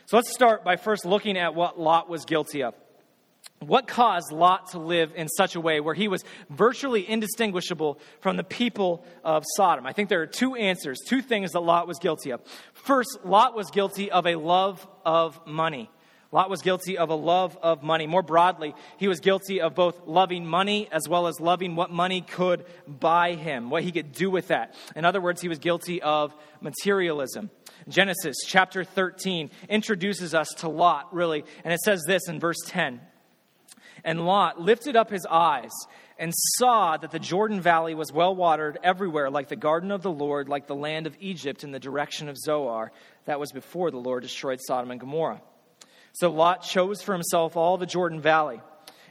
So 0.05 0.15
let's 0.15 0.31
start 0.31 0.63
by 0.63 0.77
first 0.77 1.05
looking 1.05 1.37
at 1.37 1.55
what 1.55 1.77
Lot 1.77 2.07
was 2.07 2.23
guilty 2.23 2.63
of. 2.63 2.73
What 3.59 3.87
caused 3.87 4.31
Lot 4.31 4.71
to 4.71 4.79
live 4.79 5.13
in 5.15 5.27
such 5.29 5.55
a 5.55 5.61
way 5.61 5.79
where 5.79 5.95
he 5.95 6.07
was 6.07 6.23
virtually 6.49 7.09
indistinguishable 7.09 7.99
from 8.19 8.37
the 8.37 8.43
people 8.43 9.05
of 9.23 9.43
Sodom? 9.55 9.87
I 9.87 9.93
think 9.93 10.09
there 10.09 10.21
are 10.21 10.27
two 10.27 10.55
answers, 10.55 10.99
two 11.07 11.21
things 11.21 11.53
that 11.53 11.61
Lot 11.61 11.87
was 11.87 11.97
guilty 11.97 12.31
of. 12.31 12.41
First, 12.73 13.19
Lot 13.23 13.55
was 13.55 13.71
guilty 13.71 14.11
of 14.11 14.27
a 14.27 14.35
love 14.35 14.85
of 15.05 15.39
money. 15.47 15.89
Lot 16.31 16.49
was 16.49 16.61
guilty 16.61 16.97
of 16.97 17.09
a 17.09 17.15
love 17.15 17.57
of 17.61 17.81
money. 17.81 18.07
More 18.07 18.21
broadly, 18.21 18.75
he 18.97 19.07
was 19.07 19.21
guilty 19.21 19.61
of 19.61 19.73
both 19.73 20.05
loving 20.05 20.45
money 20.45 20.89
as 20.91 21.07
well 21.07 21.27
as 21.27 21.39
loving 21.39 21.77
what 21.77 21.91
money 21.91 22.19
could 22.21 22.65
buy 22.87 23.35
him, 23.35 23.69
what 23.69 23.83
he 23.83 23.91
could 23.93 24.11
do 24.11 24.29
with 24.29 24.49
that. 24.49 24.75
In 24.97 25.05
other 25.05 25.21
words, 25.21 25.41
he 25.41 25.47
was 25.47 25.59
guilty 25.59 26.01
of 26.01 26.35
materialism. 26.59 27.51
Genesis 27.87 28.35
chapter 28.45 28.83
13 28.83 29.49
introduces 29.69 30.33
us 30.33 30.49
to 30.57 30.67
Lot, 30.67 31.13
really, 31.13 31.45
and 31.63 31.73
it 31.73 31.79
says 31.79 32.03
this 32.05 32.27
in 32.27 32.39
verse 32.39 32.57
10. 32.65 32.99
And 34.05 34.27
Lot 34.27 34.61
lifted 34.61 34.95
up 34.95 35.09
his 35.09 35.25
eyes 35.25 35.71
and 36.19 36.31
saw 36.35 36.95
that 36.95 37.09
the 37.09 37.17
Jordan 37.17 37.59
Valley 37.59 37.95
was 37.95 38.13
well 38.13 38.35
watered 38.35 38.77
everywhere, 38.83 39.31
like 39.31 39.49
the 39.49 39.55
garden 39.55 39.91
of 39.91 40.03
the 40.03 40.11
Lord, 40.11 40.47
like 40.47 40.67
the 40.67 40.75
land 40.75 41.07
of 41.07 41.17
Egypt 41.19 41.63
in 41.63 41.71
the 41.71 41.79
direction 41.79 42.29
of 42.29 42.37
Zoar. 42.37 42.91
That 43.25 43.39
was 43.39 43.51
before 43.51 43.89
the 43.89 43.97
Lord 43.97 44.21
destroyed 44.21 44.59
Sodom 44.65 44.91
and 44.91 44.99
Gomorrah. 44.99 45.41
So 46.13 46.29
Lot 46.29 46.61
chose 46.61 47.01
for 47.01 47.13
himself 47.13 47.57
all 47.57 47.77
the 47.77 47.87
Jordan 47.87 48.21
Valley, 48.21 48.61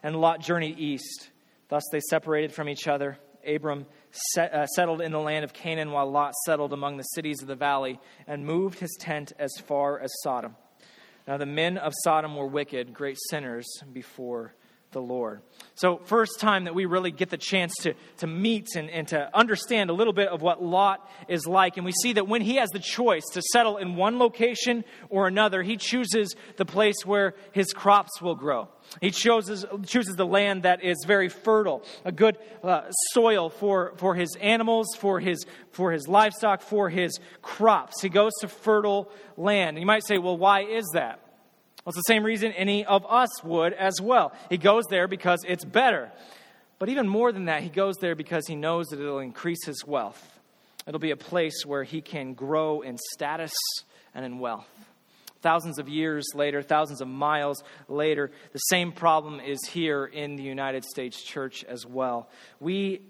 and 0.05 0.17
Lot 0.17 0.41
journeyed 0.41 0.79
east. 0.79 1.29
Thus 1.69 1.83
they 1.91 2.01
separated 2.01 2.53
from 2.53 2.69
each 2.69 2.87
other. 2.87 3.19
Abram 3.47 3.87
set, 4.13 4.55
uh, 4.55 4.67
settled 4.69 5.03
in 5.03 5.11
the 5.11 5.19
land 5.19 5.45
of 5.45 5.53
Canaan, 5.53 5.91
while 5.91 6.11
Lot 6.11 6.33
settled 6.47 6.73
among 6.73 6.99
the 6.99 7.03
cities 7.03 7.43
of 7.43 7.49
the 7.49 7.57
valley 7.57 7.99
and 8.29 8.47
moved 8.47 8.79
his 8.79 8.97
tent 8.99 9.33
as 9.39 9.51
far 9.67 9.99
as 9.99 10.11
Sodom. 10.23 10.55
Now 11.27 11.37
the 11.37 11.47
men 11.47 11.79
of 11.79 11.93
Sodom 12.05 12.37
were 12.37 12.47
wicked, 12.47 12.95
great 12.95 13.19
sinners 13.29 13.67
before 13.93 14.55
the 14.95 15.03
Lord. 15.03 15.43
So, 15.75 15.99
first 16.05 16.41
time 16.41 16.65
that 16.65 16.75
we 16.75 16.87
really 16.87 17.11
get 17.11 17.29
the 17.29 17.37
chance 17.37 17.75
to, 17.83 17.95
to 18.19 18.27
meet 18.27 18.69
and, 18.77 18.89
and 18.89 19.07
to 19.09 19.29
understand 19.37 19.91
a 19.91 19.93
little 19.93 20.13
bit 20.13 20.29
of 20.29 20.41
what 20.41 20.63
Lot 20.63 21.07
is 21.29 21.47
like. 21.47 21.77
And 21.77 21.85
we 21.85 21.93
see 21.93 22.15
that 22.15 22.27
when 22.27 22.41
he 22.41 22.57
has 22.57 22.71
the 22.71 22.79
choice 22.79 23.25
to 23.33 23.43
settle 23.53 23.77
in 23.77 23.97
one 23.97 24.19
location 24.19 24.85
or 25.11 25.27
another, 25.27 25.63
he 25.63 25.77
chooses 25.77 26.35
the 26.57 26.65
place 26.65 27.05
where 27.05 27.35
his 27.53 27.73
crops 27.73 28.23
will 28.23 28.37
grow. 28.37 28.69
He 29.01 29.11
chooses, 29.11 29.67
chooses 29.85 30.15
the 30.17 30.27
land 30.27 30.63
that 30.63 30.85
is 30.85 31.05
very 31.07 31.29
fertile, 31.29 31.85
a 32.05 32.13
good 32.13 32.39
uh, 32.63 32.83
soil 33.13 33.51
for, 33.51 33.95
for 33.97 34.15
his 34.15 34.37
animals, 34.41 34.87
for 34.97 35.21
his, 35.21 35.45
for 35.73 35.91
his 35.91 36.07
livestock, 36.07 36.63
for 36.63 36.89
his 36.89 37.19
crops. 37.43 38.01
He 38.01 38.09
goes 38.09 38.33
to 38.41 38.49
fertile 38.49 39.11
land. 39.37 39.71
And 39.71 39.81
you 39.81 39.87
might 39.87 40.07
say, 40.07 40.19
well, 40.19 40.39
why 40.39 40.63
is 40.63 40.85
that? 40.95 41.24
Well, 41.85 41.91
it's 41.91 41.99
the 41.99 42.12
same 42.12 42.25
reason 42.25 42.53
any 42.53 42.85
of 42.87 43.05
us 43.07 43.45
would 43.45 43.75
as 43.75 44.00
well. 44.00 44.33
He 44.49 44.57
goes 44.57 44.85
there 44.88 45.07
because 45.07 45.41
it's 45.47 45.64
better. 45.64 46.11
But 46.79 46.88
even 46.88 47.07
more 47.09 47.31
than 47.31 47.45
that, 47.45 47.62
he 47.62 47.69
goes 47.69 47.97
there 47.97 48.14
because 48.14 48.47
he 48.47 48.57
knows 48.57 48.87
that 48.88 49.00
it'll 49.00 49.19
increase 49.19 49.64
his 49.67 49.85
wealth. 49.87 50.38
It'll 50.87 51.00
be 51.00 51.11
a 51.11 51.17
place 51.17 51.64
where 51.67 51.85
he 51.85 52.00
can 52.00 52.35
grow 52.35 52.81
in 52.81 52.99
status 53.12 53.55
and 54.14 54.25
in 54.25 54.38
wealth. 54.38 54.69
Thousands 55.43 55.79
of 55.79 55.91
years 55.91 56.25
later, 56.35 56.62
thousands 56.62 57.03
of 57.03 57.09
miles 57.09 57.62
later, 57.87 58.31
the 58.53 58.59
same 58.59 58.93
problem 58.93 59.41
is 59.41 59.62
here 59.67 60.07
in 60.07 60.37
the 60.37 60.43
United 60.43 60.85
States 60.87 61.23
church 61.23 61.64
as 61.64 61.85
well. 61.85 62.31
We 62.61 63.03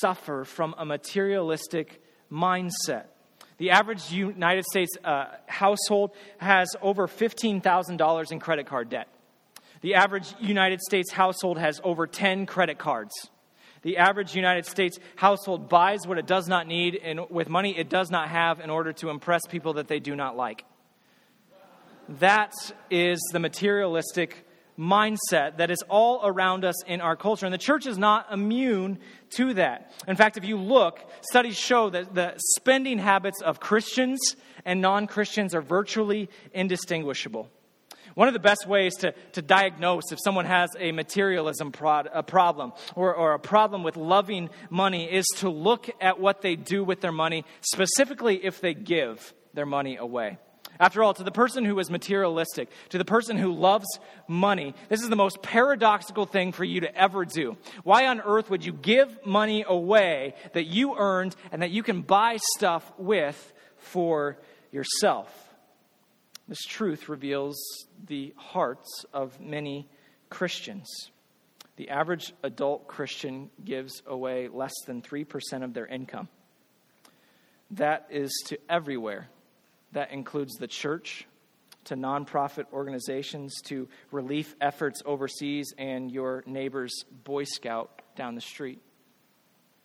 suffer 0.00 0.44
from 0.44 0.74
a 0.76 0.84
materialistic 0.84 2.02
mindset. 2.30 3.06
The 3.58 3.70
average 3.70 4.10
United 4.12 4.64
States 4.64 4.96
uh, 5.04 5.26
household 5.46 6.12
has 6.38 6.68
over 6.80 7.08
$15,000 7.08 8.32
in 8.32 8.40
credit 8.40 8.66
card 8.66 8.88
debt. 8.88 9.08
The 9.80 9.94
average 9.96 10.34
United 10.40 10.80
States 10.80 11.12
household 11.12 11.58
has 11.58 11.80
over 11.84 12.06
10 12.06 12.46
credit 12.46 12.78
cards. 12.78 13.12
The 13.82 13.98
average 13.98 14.34
United 14.34 14.66
States 14.66 14.98
household 15.16 15.68
buys 15.68 16.06
what 16.06 16.18
it 16.18 16.26
does 16.26 16.48
not 16.48 16.66
need 16.66 16.94
in, 16.94 17.20
with 17.30 17.48
money 17.48 17.76
it 17.76 17.88
does 17.88 18.10
not 18.10 18.28
have 18.28 18.60
in 18.60 18.70
order 18.70 18.92
to 18.94 19.10
impress 19.10 19.42
people 19.46 19.74
that 19.74 19.88
they 19.88 20.00
do 20.00 20.16
not 20.16 20.36
like. 20.36 20.64
That 22.20 22.54
is 22.90 23.20
the 23.32 23.38
materialistic 23.38 24.47
mindset 24.78 25.56
that 25.56 25.70
is 25.70 25.82
all 25.88 26.20
around 26.24 26.64
us 26.64 26.82
in 26.84 27.00
our 27.00 27.16
culture. 27.16 27.44
And 27.44 27.52
the 27.52 27.58
church 27.58 27.86
is 27.86 27.98
not 27.98 28.32
immune 28.32 28.98
to 29.30 29.54
that. 29.54 29.92
In 30.06 30.16
fact, 30.16 30.36
if 30.36 30.44
you 30.44 30.56
look, 30.56 31.00
studies 31.22 31.58
show 31.58 31.90
that 31.90 32.14
the 32.14 32.34
spending 32.56 32.98
habits 32.98 33.42
of 33.42 33.60
Christians 33.60 34.36
and 34.64 34.80
non 34.80 35.06
Christians 35.06 35.54
are 35.54 35.60
virtually 35.60 36.30
indistinguishable. 36.52 37.50
One 38.14 38.26
of 38.26 38.34
the 38.34 38.40
best 38.40 38.66
ways 38.66 38.96
to, 38.96 39.12
to 39.34 39.42
diagnose 39.42 40.10
if 40.10 40.18
someone 40.24 40.44
has 40.44 40.70
a 40.78 40.90
materialism 40.90 41.70
prod, 41.70 42.08
a 42.12 42.22
problem 42.22 42.72
or, 42.96 43.14
or 43.14 43.34
a 43.34 43.38
problem 43.38 43.84
with 43.84 43.96
loving 43.96 44.50
money 44.70 45.04
is 45.04 45.24
to 45.36 45.48
look 45.48 45.88
at 46.00 46.18
what 46.18 46.42
they 46.42 46.56
do 46.56 46.82
with 46.82 47.00
their 47.00 47.12
money, 47.12 47.44
specifically 47.60 48.44
if 48.44 48.60
they 48.60 48.74
give 48.74 49.32
their 49.54 49.66
money 49.66 49.96
away. 49.96 50.38
After 50.80 51.02
all, 51.02 51.12
to 51.14 51.24
the 51.24 51.32
person 51.32 51.64
who 51.64 51.78
is 51.80 51.90
materialistic, 51.90 52.68
to 52.90 52.98
the 52.98 53.04
person 53.04 53.36
who 53.36 53.52
loves 53.52 53.86
money, 54.28 54.74
this 54.88 55.02
is 55.02 55.08
the 55.08 55.16
most 55.16 55.42
paradoxical 55.42 56.24
thing 56.24 56.52
for 56.52 56.64
you 56.64 56.80
to 56.82 56.96
ever 56.96 57.24
do. 57.24 57.56
Why 57.82 58.06
on 58.06 58.20
earth 58.20 58.48
would 58.48 58.64
you 58.64 58.72
give 58.72 59.26
money 59.26 59.64
away 59.66 60.34
that 60.52 60.66
you 60.66 60.96
earned 60.96 61.34
and 61.50 61.62
that 61.62 61.70
you 61.70 61.82
can 61.82 62.02
buy 62.02 62.38
stuff 62.56 62.90
with 62.96 63.52
for 63.78 64.38
yourself? 64.70 65.32
This 66.46 66.62
truth 66.62 67.08
reveals 67.08 67.58
the 68.06 68.32
hearts 68.36 69.04
of 69.12 69.40
many 69.40 69.88
Christians. 70.30 71.10
The 71.76 71.90
average 71.90 72.32
adult 72.42 72.86
Christian 72.86 73.50
gives 73.64 74.02
away 74.06 74.48
less 74.48 74.74
than 74.86 75.02
3% 75.02 75.64
of 75.64 75.74
their 75.74 75.86
income. 75.86 76.28
That 77.72 78.06
is 78.10 78.30
to 78.46 78.58
everywhere 78.68 79.28
that 79.92 80.10
includes 80.10 80.54
the 80.56 80.66
church, 80.66 81.26
to 81.84 81.96
nonprofit 81.96 82.64
organizations, 82.72 83.60
to 83.62 83.88
relief 84.12 84.54
efforts 84.60 85.02
overseas, 85.06 85.72
and 85.78 86.10
your 86.10 86.44
neighbor's 86.46 87.04
Boy 87.24 87.44
Scout 87.44 88.02
down 88.16 88.34
the 88.34 88.40
street. 88.40 88.80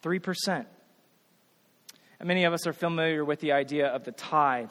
3%. 0.04 0.66
And 2.20 2.28
many 2.28 2.44
of 2.44 2.54
us 2.54 2.68
are 2.68 2.74
familiar 2.74 3.24
with 3.24 3.40
the 3.40 3.54
idea 3.54 3.88
of 3.88 4.04
the 4.04 4.12
tithe 4.12 4.70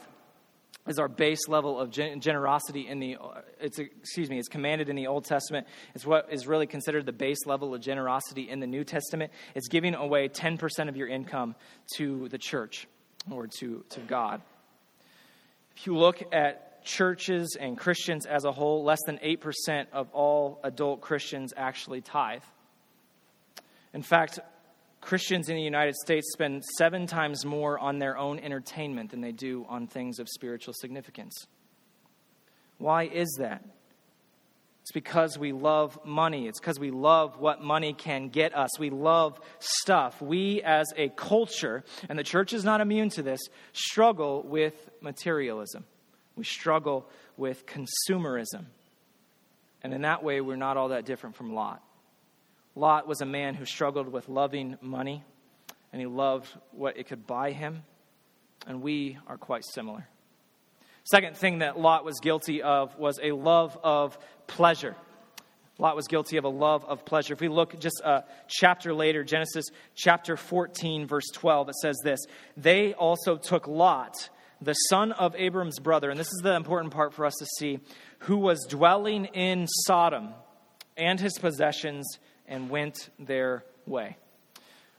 as 0.86 0.98
our 0.98 1.08
base 1.08 1.48
level 1.48 1.78
of 1.78 1.90
generosity 1.90 2.88
in 2.88 2.98
the 2.98 3.16
it's 3.60 3.78
excuse 3.78 4.28
me 4.28 4.38
it's 4.38 4.48
commanded 4.48 4.88
in 4.88 4.96
the 4.96 5.06
old 5.06 5.24
testament 5.24 5.66
it's 5.94 6.04
what 6.04 6.26
is 6.32 6.46
really 6.46 6.66
considered 6.66 7.06
the 7.06 7.12
base 7.12 7.46
level 7.46 7.74
of 7.74 7.80
generosity 7.80 8.48
in 8.50 8.58
the 8.58 8.66
new 8.66 8.82
testament 8.82 9.30
it's 9.54 9.68
giving 9.68 9.94
away 9.94 10.28
10% 10.28 10.88
of 10.88 10.96
your 10.96 11.06
income 11.06 11.54
to 11.94 12.28
the 12.30 12.38
church 12.38 12.88
or 13.30 13.46
to, 13.46 13.84
to 13.90 14.00
god 14.00 14.42
if 15.76 15.86
you 15.86 15.96
look 15.96 16.22
at 16.32 16.84
churches 16.84 17.56
and 17.58 17.78
Christians 17.78 18.26
as 18.26 18.44
a 18.44 18.52
whole, 18.52 18.84
less 18.84 19.00
than 19.06 19.18
8% 19.18 19.86
of 19.92 20.10
all 20.12 20.60
adult 20.64 21.00
Christians 21.00 21.52
actually 21.56 22.00
tithe. 22.00 22.42
In 23.94 24.02
fact, 24.02 24.38
Christians 25.00 25.48
in 25.48 25.56
the 25.56 25.62
United 25.62 25.94
States 25.96 26.32
spend 26.32 26.64
seven 26.78 27.06
times 27.06 27.44
more 27.44 27.78
on 27.78 27.98
their 27.98 28.16
own 28.16 28.38
entertainment 28.38 29.10
than 29.10 29.20
they 29.20 29.32
do 29.32 29.66
on 29.68 29.86
things 29.86 30.18
of 30.18 30.28
spiritual 30.28 30.74
significance. 30.74 31.46
Why 32.78 33.04
is 33.04 33.28
that? 33.38 33.64
It's 34.82 34.92
because 34.92 35.38
we 35.38 35.52
love 35.52 35.98
money. 36.04 36.48
It's 36.48 36.58
because 36.58 36.80
we 36.80 36.90
love 36.90 37.38
what 37.38 37.62
money 37.62 37.92
can 37.92 38.28
get 38.28 38.54
us. 38.54 38.80
We 38.80 38.90
love 38.90 39.40
stuff. 39.60 40.20
We, 40.20 40.60
as 40.62 40.92
a 40.96 41.08
culture, 41.10 41.84
and 42.08 42.18
the 42.18 42.24
church 42.24 42.52
is 42.52 42.64
not 42.64 42.80
immune 42.80 43.08
to 43.10 43.22
this, 43.22 43.40
struggle 43.72 44.42
with 44.42 44.74
materialism. 45.00 45.84
We 46.34 46.42
struggle 46.42 47.08
with 47.36 47.64
consumerism. 47.64 48.64
And 49.82 49.94
in 49.94 50.02
that 50.02 50.24
way, 50.24 50.40
we're 50.40 50.56
not 50.56 50.76
all 50.76 50.88
that 50.88 51.06
different 51.06 51.36
from 51.36 51.54
Lot. 51.54 51.80
Lot 52.74 53.06
was 53.06 53.20
a 53.20 53.26
man 53.26 53.54
who 53.54 53.64
struggled 53.64 54.08
with 54.08 54.28
loving 54.28 54.78
money, 54.80 55.22
and 55.92 56.00
he 56.00 56.06
loved 56.06 56.48
what 56.72 56.96
it 56.96 57.06
could 57.06 57.24
buy 57.26 57.52
him. 57.52 57.84
And 58.66 58.82
we 58.82 59.18
are 59.28 59.36
quite 59.36 59.64
similar. 59.64 60.08
Second 61.04 61.36
thing 61.36 61.58
that 61.58 61.78
Lot 61.78 62.04
was 62.04 62.20
guilty 62.20 62.62
of 62.62 62.96
was 62.98 63.18
a 63.22 63.32
love 63.32 63.76
of 63.82 64.18
pleasure. 64.46 64.94
Lot 65.78 65.96
was 65.96 66.06
guilty 66.06 66.36
of 66.36 66.44
a 66.44 66.48
love 66.48 66.84
of 66.84 67.04
pleasure. 67.04 67.32
If 67.32 67.40
we 67.40 67.48
look 67.48 67.78
just 67.80 68.00
a 68.04 68.24
chapter 68.46 68.94
later, 68.94 69.24
Genesis 69.24 69.66
chapter 69.94 70.36
14, 70.36 71.06
verse 71.06 71.28
12, 71.34 71.70
it 71.70 71.74
says 71.76 71.96
this 72.04 72.20
They 72.56 72.94
also 72.94 73.36
took 73.36 73.66
Lot, 73.66 74.30
the 74.60 74.74
son 74.74 75.12
of 75.12 75.34
Abram's 75.34 75.80
brother, 75.80 76.10
and 76.10 76.20
this 76.20 76.28
is 76.28 76.40
the 76.42 76.54
important 76.54 76.92
part 76.92 77.14
for 77.14 77.26
us 77.26 77.34
to 77.38 77.46
see, 77.58 77.80
who 78.20 78.36
was 78.36 78.64
dwelling 78.68 79.24
in 79.26 79.66
Sodom 79.66 80.34
and 80.96 81.18
his 81.18 81.36
possessions, 81.38 82.18
and 82.46 82.70
went 82.70 83.08
their 83.18 83.64
way. 83.86 84.18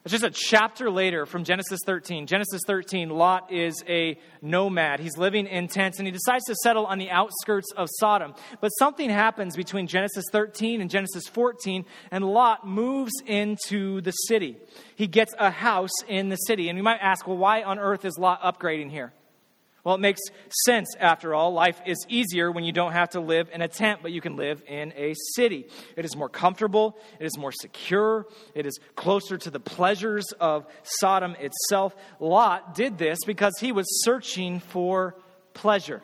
It's 0.06 0.12
just 0.12 0.26
a 0.26 0.32
chapter 0.32 0.92
later 0.92 1.26
from 1.26 1.46
Genesis 1.46 1.80
13. 1.86 2.28
Genesis 2.28 2.60
13, 2.68 3.10
Lot 3.10 3.54
is 3.54 3.82
a 3.88 4.20
nomad. 4.42 5.00
He's 5.00 5.18
living 5.18 5.48
in 5.48 5.70
tents 5.70 5.98
and 5.98 6.06
he 6.06 6.12
decides 6.12 6.44
to 6.46 6.56
settle 6.62 6.86
on 6.86 6.98
the 6.98 7.10
outskirts 7.10 7.72
of 7.78 7.88
Sodom. 8.00 8.34
But 8.60 8.68
something 8.80 9.10
happens 9.10 9.56
between 9.56 9.88
Genesis 9.88 10.26
13 10.34 10.82
and 10.82 10.90
Genesis 10.90 11.26
14, 11.30 11.86
and 12.12 12.26
Lot 12.26 12.68
moves 12.68 13.14
into 13.26 14.02
the 14.02 14.12
city. 14.12 14.58
He 14.98 15.08
gets 15.08 15.34
a 15.40 15.50
house 15.50 16.04
in 16.10 16.28
the 16.28 16.36
city. 16.36 16.68
And 16.68 16.78
you 16.78 16.84
might 16.84 17.00
ask, 17.00 17.26
well, 17.26 17.38
why 17.38 17.64
on 17.64 17.80
earth 17.80 18.04
is 18.04 18.18
Lot 18.18 18.42
upgrading 18.42 18.92
here? 18.92 19.14
Well, 19.84 19.96
it 19.96 20.02
makes 20.02 20.22
sense 20.66 20.96
after 20.98 21.36
all. 21.36 21.52
Life 21.52 21.82
is 21.86 22.06
easier 22.08 22.50
when 22.52 22.64
you 22.64 22.72
don't 22.72 22.94
have 22.94 23.10
to 23.12 23.20
live 23.20 23.50
in 23.54 23.62
a 23.62 23.68
tent, 23.68 24.00
but 24.02 24.14
you 24.14 24.22
can 24.22 24.38
live 24.38 24.64
in 24.66 24.94
a 24.96 25.14
city. 25.36 25.68
It 25.98 26.06
is 26.06 26.16
more 26.16 26.30
comfortable, 26.30 26.98
it 27.20 27.26
is 27.26 27.38
more 27.38 27.52
secure, 27.52 28.26
it 28.56 28.66
is 28.66 28.80
closer 28.96 29.38
to 29.38 29.50
the 29.50 29.60
pleasures 29.60 30.26
of 30.40 30.66
Sodom 30.84 31.36
itself. 31.38 31.96
Lot 32.20 32.76
did 32.76 32.98
this 32.98 33.20
because 33.26 33.54
he 33.60 33.74
was 33.74 33.86
searching 34.06 34.62
for 34.62 35.16
pleasure. 35.54 36.02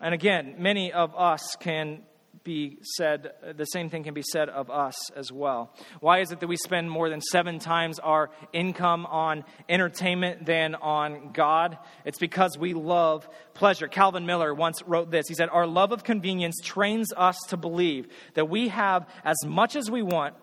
And 0.00 0.12
again, 0.12 0.56
many 0.58 0.92
of 0.92 1.14
us 1.14 1.56
can 1.60 2.02
be 2.46 2.78
said, 2.80 3.32
the 3.56 3.64
same 3.64 3.90
thing 3.90 4.04
can 4.04 4.14
be 4.14 4.22
said 4.22 4.48
of 4.48 4.70
us 4.70 5.10
as 5.10 5.32
well. 5.32 5.74
Why 6.00 6.20
is 6.20 6.30
it 6.30 6.38
that 6.40 6.46
we 6.46 6.56
spend 6.56 6.88
more 6.90 7.10
than 7.10 7.20
seven 7.20 7.58
times 7.58 7.98
our 7.98 8.30
income 8.52 9.04
on 9.04 9.44
entertainment 9.68 10.46
than 10.46 10.76
on 10.76 11.32
God? 11.32 11.76
It's 12.04 12.20
because 12.20 12.56
we 12.56 12.72
love 12.72 13.28
pleasure. 13.52 13.88
Calvin 13.88 14.24
Miller 14.24 14.54
once 14.54 14.82
wrote 14.86 15.10
this. 15.10 15.26
He 15.28 15.34
said, 15.34 15.48
Our 15.50 15.66
love 15.66 15.90
of 15.90 16.04
convenience 16.04 16.56
trains 16.62 17.12
us 17.14 17.36
to 17.48 17.56
believe 17.56 18.06
that 18.34 18.48
we 18.48 18.68
have 18.68 19.08
as 19.24 19.36
much 19.44 19.76
as 19.76 19.90
we 19.90 20.02
want 20.02 20.34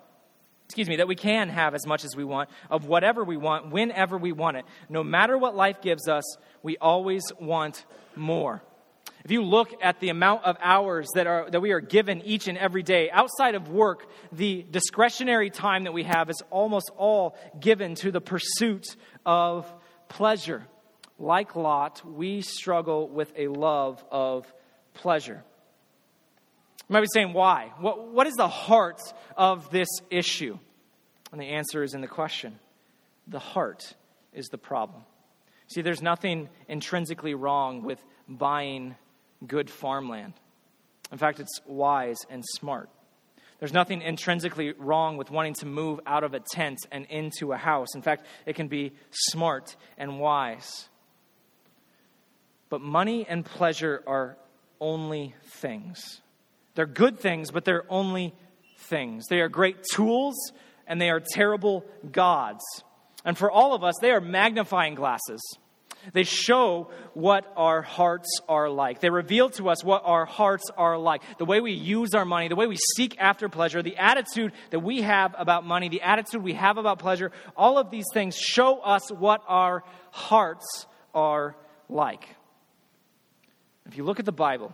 excuse 0.66 0.90
me, 0.90 0.96
that 0.96 1.08
we 1.08 1.16
can 1.16 1.50
have 1.50 1.76
as 1.76 1.86
much 1.86 2.04
as 2.04 2.16
we 2.16 2.24
want, 2.24 2.50
of 2.72 2.88
whatever 2.88 3.24
we 3.24 3.38
want, 3.38 3.70
whenever 3.70 4.18
we 4.18 4.32
want 4.32 4.58
it. 4.58 4.66
No 4.90 5.04
matter 5.04 5.38
what 5.38 5.56
life 5.56 5.82
gives 5.82 6.08
us, 6.08 6.24
we 6.64 6.78
always 6.78 7.22
want 7.40 7.86
more. 8.16 8.64
If 9.24 9.32
you 9.32 9.42
look 9.42 9.74
at 9.82 10.02
the 10.02 10.10
amount 10.10 10.44
of 10.44 10.58
hours 10.62 11.08
that, 11.16 11.28
are, 11.28 11.50
that 11.50 11.62
we 11.62 11.72
are 11.72 11.80
given 11.80 12.22
each 12.24 12.50
and 12.50 12.58
every 12.58 12.84
day, 12.84 13.10
outside 13.10 13.56
of 13.56 13.70
work, 13.70 14.06
the 14.34 14.66
discretionary 14.70 15.50
time 15.50 15.86
that 15.86 15.94
we 15.94 16.04
have 16.04 16.30
is 16.30 16.42
almost 16.50 16.92
all 16.98 17.38
given 17.58 17.96
to 17.96 18.12
the 18.12 18.20
pursuit 18.20 18.86
of 19.26 19.72
pleasure. 20.10 20.66
Like 21.18 21.56
Lot, 21.56 22.02
we 22.06 22.42
struggle 22.42 23.08
with 23.08 23.32
a 23.38 23.48
love 23.48 24.04
of 24.12 24.52
pleasure. 24.94 25.42
You 26.90 26.94
might 26.94 27.02
be 27.02 27.08
saying, 27.14 27.32
why? 27.32 27.72
What, 27.80 28.10
what 28.10 28.28
is 28.28 28.34
the 28.34 28.50
heart 28.50 29.02
of 29.38 29.72
this 29.72 29.88
issue? 30.10 30.60
And 31.32 31.40
the 31.40 31.46
answer 31.46 31.82
is 31.82 31.94
in 31.94 32.02
the 32.02 32.08
question 32.08 32.60
the 33.26 33.40
heart 33.40 33.96
is 34.34 34.48
the 34.48 34.58
problem. 34.58 35.04
See, 35.68 35.82
there's 35.82 36.02
nothing 36.02 36.50
intrinsically 36.68 37.36
wrong 37.36 37.84
with 37.84 38.04
buying 38.28 38.96
good 39.46 39.70
farmland. 39.70 40.34
In 41.12 41.18
fact, 41.18 41.40
it's 41.40 41.60
wise 41.66 42.20
and 42.30 42.44
smart. 42.56 42.90
There's 43.60 43.74
nothing 43.74 44.02
intrinsically 44.02 44.74
wrong 44.74 45.16
with 45.16 45.32
wanting 45.32 45.54
to 45.56 45.66
move 45.66 46.00
out 46.06 46.24
of 46.24 46.34
a 46.34 46.40
tent 46.40 46.80
and 46.92 47.06
into 47.06 47.54
a 47.54 47.58
house. 47.58 47.96
In 47.96 48.02
fact, 48.02 48.26
it 48.46 48.56
can 48.56 48.68
be 48.68 48.92
smart 49.10 49.76
and 49.98 50.20
wise. 50.20 50.90
But 52.70 52.82
money 52.82 53.26
and 53.28 53.46
pleasure 53.46 54.04
are 54.08 54.38
only 54.82 55.36
things. 55.46 56.22
They're 56.76 56.86
good 56.86 57.20
things, 57.20 57.52
but 57.52 57.64
they're 57.64 57.86
only 57.90 58.34
things. 58.80 59.28
They 59.28 59.40
are 59.40 59.50
great 59.50 59.78
tools 59.94 60.36
and 60.88 61.00
they 61.00 61.10
are 61.10 61.22
terrible 61.22 61.86
gods. 62.12 62.64
And 63.24 63.38
for 63.38 63.50
all 63.50 63.74
of 63.74 63.84
us, 63.84 63.96
they 64.02 64.12
are 64.12 64.20
magnifying 64.20 64.96
glasses. 64.96 65.42
They 66.12 66.24
show 66.24 66.90
what 67.14 67.52
our 67.56 67.82
hearts 67.82 68.30
are 68.50 68.70
like. 68.70 69.00
They 69.00 69.10
reveal 69.10 69.50
to 69.52 69.70
us 69.70 69.84
what 69.84 70.02
our 70.06 70.26
hearts 70.26 70.70
are 70.76 70.98
like. 70.98 71.22
The 71.38 71.46
way 71.46 71.62
we 71.62 71.72
use 71.72 72.14
our 72.14 72.26
money, 72.26 72.50
the 72.50 72.56
way 72.56 72.68
we 72.68 72.78
seek 72.96 73.18
after 73.20 73.48
pleasure, 73.48 73.82
the 73.82 73.98
attitude 73.98 74.52
that 74.72 74.80
we 74.80 75.02
have 75.02 75.34
about 75.38 75.66
money, 75.66 75.88
the 75.90 76.02
attitude 76.02 76.44
we 76.44 76.54
have 76.54 76.78
about 76.78 77.00
pleasure, 77.00 77.32
all 77.56 77.78
of 77.78 77.90
these 77.90 78.06
things 78.14 78.36
show 78.36 78.80
us 78.80 79.12
what 79.12 79.42
our 79.48 79.84
hearts 80.12 80.88
are 81.14 81.56
like. 81.88 82.28
If 83.86 83.98
you 83.98 84.04
look 84.04 84.20
at 84.20 84.26
the 84.26 84.32
Bible, 84.32 84.74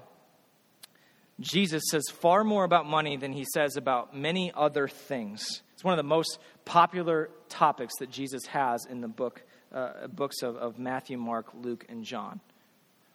Jesus 1.39 1.83
says 1.89 2.03
far 2.09 2.43
more 2.43 2.63
about 2.63 2.85
money 2.85 3.17
than 3.17 3.31
he 3.31 3.45
says 3.53 3.77
about 3.77 4.15
many 4.15 4.51
other 4.55 4.87
things. 4.87 5.61
It's 5.73 5.83
one 5.83 5.93
of 5.93 5.97
the 5.97 6.03
most 6.03 6.39
popular 6.65 7.29
topics 7.47 7.93
that 7.99 8.11
Jesus 8.11 8.45
has 8.47 8.85
in 8.85 9.01
the 9.01 9.07
book 9.07 9.43
uh, 9.73 10.07
books 10.07 10.41
of, 10.41 10.55
of 10.55 10.79
Matthew, 10.79 11.17
Mark, 11.17 11.47
Luke, 11.53 11.85
and 11.89 12.03
John. 12.03 12.39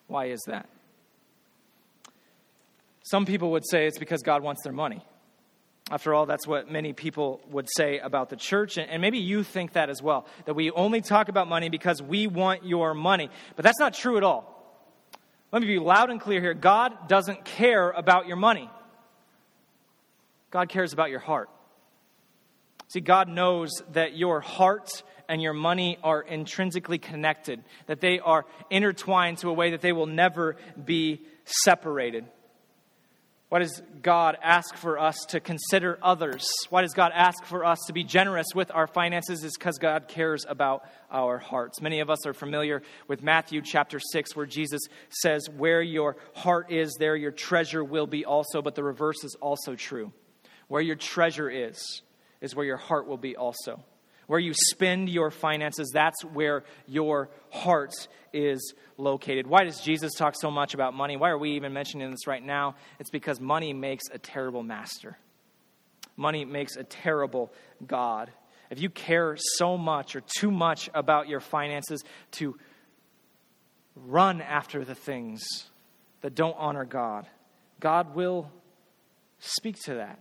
Why 0.07 0.27
is 0.27 0.40
that? 0.47 0.69
Some 3.05 3.27
people 3.27 3.51
would 3.53 3.67
say 3.69 3.87
it's 3.87 3.99
because 3.99 4.23
God 4.23 4.43
wants 4.43 4.62
their 4.62 4.73
money. 4.73 5.05
After 5.90 6.14
all, 6.14 6.25
that's 6.25 6.47
what 6.47 6.71
many 6.71 6.95
people 6.95 7.43
would 7.51 7.69
say 7.77 7.99
about 7.99 8.31
the 8.31 8.37
church, 8.37 8.79
and 8.79 9.03
maybe 9.03 9.19
you 9.19 9.43
think 9.43 9.75
that 9.75 9.90
as 9.90 10.01
well, 10.01 10.27
that 10.47 10.55
we 10.55 10.71
only 10.71 11.03
talk 11.03 11.29
about 11.29 11.47
money 11.47 11.69
because 11.69 12.01
we 12.01 12.27
want 12.27 12.64
your 12.64 12.95
money. 12.95 13.29
But 13.55 13.64
that's 13.64 13.79
not 13.79 13.93
true 13.93 14.17
at 14.17 14.23
all. 14.23 14.51
Let 15.53 15.61
me 15.61 15.69
be 15.69 15.79
loud 15.79 16.11
and 16.11 16.19
clear 16.19 16.40
here 16.40 16.55
God 16.55 17.07
doesn't 17.07 17.45
care 17.45 17.90
about 17.90 18.27
your 18.27 18.37
money, 18.37 18.71
God 20.51 20.71
cares 20.71 20.95
about 20.95 21.11
your 21.11 21.21
heart. 21.21 21.51
See, 22.88 23.01
God 23.01 23.29
knows 23.29 23.71
that 23.93 24.17
your 24.17 24.40
heart 24.40 25.03
and 25.29 25.43
your 25.43 25.53
money 25.53 25.99
are 26.03 26.23
intrinsically 26.23 26.99
connected, 26.99 27.63
that 27.87 28.01
they 28.01 28.19
are 28.21 28.47
intertwined 28.71 29.39
to 29.39 29.49
a 29.49 29.53
way 29.53 29.71
that 29.71 29.81
they 29.81 29.93
will 29.93 30.07
never 30.07 30.57
be 30.85 31.23
separated. 31.45 32.27
Why 33.55 33.61
does 33.61 33.83
God 34.03 34.37
ask 34.43 34.75
for 34.75 34.99
us 34.99 35.17
to 35.29 35.39
consider 35.39 35.97
others? 36.03 36.45
Why 36.71 36.83
does 36.83 36.93
God 36.93 37.13
ask 37.15 37.45
for 37.45 37.65
us 37.65 37.79
to 37.87 37.93
be 37.93 38.03
generous 38.03 38.49
with 38.53 38.73
our 38.75 38.89
finances? 38.89 39.45
Is 39.45 39.53
because 39.57 39.79
God 39.79 40.09
cares 40.09 40.45
about 40.49 40.85
our 41.09 41.39
hearts. 41.39 41.81
Many 41.81 42.01
of 42.01 42.11
us 42.11 42.27
are 42.27 42.33
familiar 42.33 42.83
with 43.07 43.23
Matthew 43.23 43.63
chapter 43.63 44.01
6, 44.01 44.35
where 44.35 44.47
Jesus 44.47 44.81
says, 45.09 45.49
Where 45.49 45.83
your 45.83 46.17
heart 46.35 46.73
is, 46.73 46.97
there 46.99 47.15
your 47.15 47.31
treasure 47.31 47.85
will 47.85 48.09
be 48.09 48.25
also. 48.25 48.61
But 48.61 48.75
the 48.75 48.83
reverse 48.83 49.23
is 49.23 49.37
also 49.41 49.77
true. 49.77 50.13
Where 50.67 50.83
your 50.83 50.97
treasure 50.97 51.49
is, 51.49 52.03
is 52.41 52.57
where 52.57 52.67
your 52.67 52.77
heart 52.77 53.07
will 53.07 53.19
be 53.19 53.37
also. 53.37 53.85
Where 54.27 54.41
you 54.41 54.55
spend 54.71 55.09
your 55.09 55.31
finances, 55.31 55.91
that's 55.93 56.25
where 56.25 56.65
your 56.87 57.29
heart 57.51 57.93
is 58.33 58.75
located. 58.97 59.47
Why 59.47 59.65
does 59.65 59.81
Jesus 59.81 60.15
talk 60.15 60.35
so 60.41 60.51
much 60.51 60.75
about 60.75 60.95
money? 60.95 61.17
Why 61.17 61.31
are 61.31 61.39
we 61.39 61.53
even 61.53 61.73
mentioning 61.73 62.11
this 62.11 62.27
right 62.27 62.43
now? 62.43 62.75
It's 62.99 63.11
because 63.11 63.41
money 63.41 63.73
makes 63.73 64.05
a 64.13 64.19
terrible 64.19 64.63
master. 64.63 65.17
Money 66.17 66.45
makes 66.45 66.77
a 66.77 66.85
terrible 66.85 67.53
God. 67.87 68.31
If 68.71 68.81
you 68.81 68.91
care 68.91 69.37
so 69.39 69.77
much 69.77 70.17
or 70.17 70.23
too 70.39 70.51
much 70.51 70.89
about 70.95 71.29
your 71.29 71.41
finances 71.41 72.03
to 72.33 72.57
run 73.95 74.41
after 74.41 74.85
the 74.85 74.95
things 74.95 75.45
that 76.23 76.35
don't 76.35 76.57
honor 76.59 76.85
God, 76.85 77.29
God 77.81 78.15
will 78.15 78.51
speak 79.39 79.77
to 79.85 79.95
that. 79.95 80.19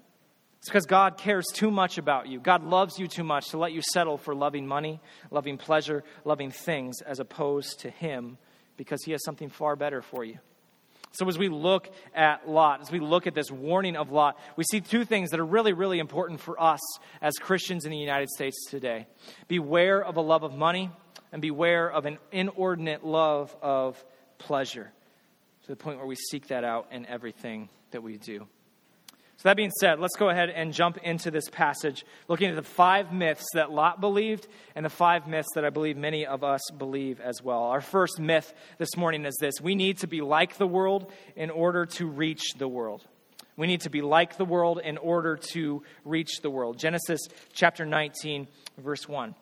It's 0.63 0.69
because 0.69 0.85
God 0.85 1.17
cares 1.17 1.47
too 1.53 1.69
much 1.69 1.97
about 1.97 2.29
you. 2.29 2.39
God 2.39 2.63
loves 2.63 2.97
you 2.97 3.09
too 3.09 3.25
much 3.25 3.49
to 3.49 3.57
let 3.57 3.73
you 3.73 3.81
settle 3.91 4.17
for 4.17 4.33
loving 4.33 4.65
money, 4.65 5.01
loving 5.29 5.57
pleasure, 5.57 6.05
loving 6.23 6.51
things, 6.51 7.01
as 7.01 7.19
opposed 7.19 7.81
to 7.81 7.89
Him, 7.89 8.37
because 8.77 9.03
He 9.03 9.11
has 9.11 9.21
something 9.25 9.49
far 9.49 9.75
better 9.75 10.01
for 10.01 10.23
you. 10.23 10.39
So, 11.11 11.27
as 11.27 11.37
we 11.37 11.49
look 11.49 11.93
at 12.15 12.47
Lot, 12.47 12.79
as 12.79 12.93
we 12.93 13.01
look 13.01 13.27
at 13.27 13.35
this 13.35 13.51
warning 13.51 13.97
of 13.97 14.13
Lot, 14.13 14.39
we 14.55 14.63
see 14.71 14.79
two 14.79 15.03
things 15.03 15.31
that 15.31 15.41
are 15.41 15.45
really, 15.45 15.73
really 15.73 15.99
important 15.99 16.39
for 16.39 16.57
us 16.57 16.79
as 17.21 17.33
Christians 17.33 17.83
in 17.83 17.91
the 17.91 17.97
United 17.97 18.29
States 18.29 18.65
today. 18.69 19.05
Beware 19.49 20.01
of 20.01 20.15
a 20.15 20.21
love 20.21 20.43
of 20.43 20.55
money, 20.55 20.89
and 21.33 21.41
beware 21.41 21.91
of 21.91 22.05
an 22.05 22.19
inordinate 22.31 23.03
love 23.03 23.53
of 23.61 24.01
pleasure, 24.37 24.93
to 25.63 25.67
the 25.67 25.75
point 25.75 25.97
where 25.97 26.07
we 26.07 26.15
seek 26.15 26.47
that 26.47 26.63
out 26.63 26.87
in 26.89 27.05
everything 27.05 27.67
that 27.91 28.01
we 28.01 28.17
do. 28.17 28.47
So, 29.43 29.49
that 29.49 29.57
being 29.57 29.71
said, 29.71 29.99
let's 29.99 30.15
go 30.15 30.29
ahead 30.29 30.49
and 30.51 30.71
jump 30.71 30.99
into 30.99 31.29
this 31.29 31.49
passage, 31.49 32.05
looking 32.29 32.49
at 32.49 32.55
the 32.55 32.63
five 32.63 33.11
myths 33.11 33.43
that 33.55 33.71
Lot 33.71 33.99
believed 33.99 34.47
and 34.73 34.85
the 34.85 34.89
five 34.89 35.27
myths 35.27 35.49
that 35.55 35.65
I 35.65 35.69
believe 35.69 35.97
many 35.97 36.25
of 36.25 36.45
us 36.45 36.61
believe 36.77 37.19
as 37.19 37.43
well. 37.43 37.63
Our 37.63 37.81
first 37.81 38.21
myth 38.21 38.53
this 38.77 38.95
morning 38.95 39.25
is 39.25 39.35
this 39.41 39.55
we 39.59 39.75
need 39.75 39.97
to 39.97 40.07
be 40.07 40.21
like 40.21 40.55
the 40.55 40.65
world 40.65 41.11
in 41.35 41.49
order 41.49 41.85
to 41.85 42.07
reach 42.07 42.53
the 42.57 42.69
world. 42.69 43.05
We 43.57 43.67
need 43.67 43.81
to 43.81 43.89
be 43.89 44.01
like 44.01 44.37
the 44.37 44.45
world 44.45 44.79
in 44.81 44.97
order 44.97 45.35
to 45.51 45.83
reach 46.05 46.39
the 46.41 46.49
world. 46.49 46.79
Genesis 46.79 47.19
chapter 47.51 47.85
19, 47.85 48.47
verse 48.77 49.09
1. 49.09 49.35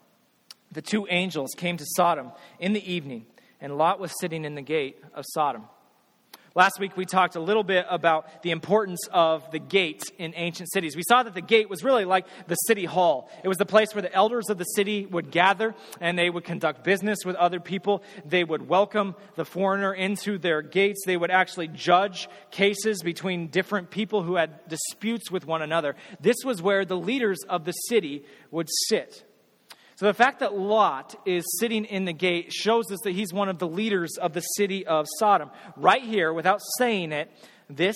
The 0.71 0.81
two 0.81 1.05
angels 1.11 1.51
came 1.55 1.77
to 1.77 1.85
Sodom 1.95 2.31
in 2.57 2.73
the 2.73 2.91
evening, 2.91 3.27
and 3.61 3.77
Lot 3.77 3.99
was 3.99 4.19
sitting 4.19 4.45
in 4.45 4.55
the 4.55 4.63
gate 4.63 4.97
of 5.13 5.25
Sodom. 5.27 5.65
Last 6.53 6.81
week, 6.81 6.97
we 6.97 7.05
talked 7.05 7.37
a 7.37 7.39
little 7.39 7.63
bit 7.63 7.85
about 7.89 8.43
the 8.43 8.51
importance 8.51 8.99
of 9.13 9.49
the 9.51 9.59
gate 9.59 10.03
in 10.17 10.33
ancient 10.35 10.69
cities. 10.69 10.97
We 10.97 11.03
saw 11.07 11.23
that 11.23 11.33
the 11.33 11.39
gate 11.39 11.69
was 11.69 11.81
really 11.81 12.03
like 12.03 12.25
the 12.47 12.55
city 12.55 12.83
hall. 12.83 13.29
It 13.41 13.47
was 13.47 13.57
the 13.57 13.65
place 13.65 13.95
where 13.95 14.01
the 14.01 14.13
elders 14.13 14.49
of 14.49 14.57
the 14.57 14.65
city 14.65 15.05
would 15.05 15.31
gather 15.31 15.73
and 16.01 16.19
they 16.19 16.29
would 16.29 16.43
conduct 16.43 16.83
business 16.83 17.19
with 17.23 17.37
other 17.37 17.61
people. 17.61 18.03
They 18.25 18.43
would 18.43 18.67
welcome 18.67 19.15
the 19.35 19.45
foreigner 19.45 19.93
into 19.93 20.37
their 20.37 20.61
gates. 20.61 21.03
They 21.05 21.15
would 21.15 21.31
actually 21.31 21.69
judge 21.69 22.27
cases 22.51 23.01
between 23.01 23.47
different 23.47 23.89
people 23.89 24.21
who 24.21 24.35
had 24.35 24.67
disputes 24.67 25.31
with 25.31 25.47
one 25.47 25.61
another. 25.61 25.95
This 26.19 26.43
was 26.43 26.61
where 26.61 26.83
the 26.83 26.97
leaders 26.97 27.39
of 27.47 27.63
the 27.63 27.71
city 27.71 28.25
would 28.51 28.67
sit. 28.89 29.23
So 30.01 30.07
the 30.07 30.15
fact 30.15 30.39
that 30.39 30.57
Lot 30.57 31.13
is 31.27 31.45
sitting 31.59 31.85
in 31.85 32.05
the 32.05 32.11
gate 32.11 32.51
shows 32.51 32.91
us 32.91 32.97
that 33.03 33.11
he's 33.11 33.31
one 33.31 33.49
of 33.49 33.59
the 33.59 33.67
leaders 33.67 34.17
of 34.19 34.33
the 34.33 34.41
city 34.41 34.83
of 34.83 35.05
Sodom. 35.19 35.51
Right 35.77 36.01
here, 36.01 36.33
without 36.33 36.59
saying 36.79 37.11
it, 37.11 37.31
this 37.69 37.95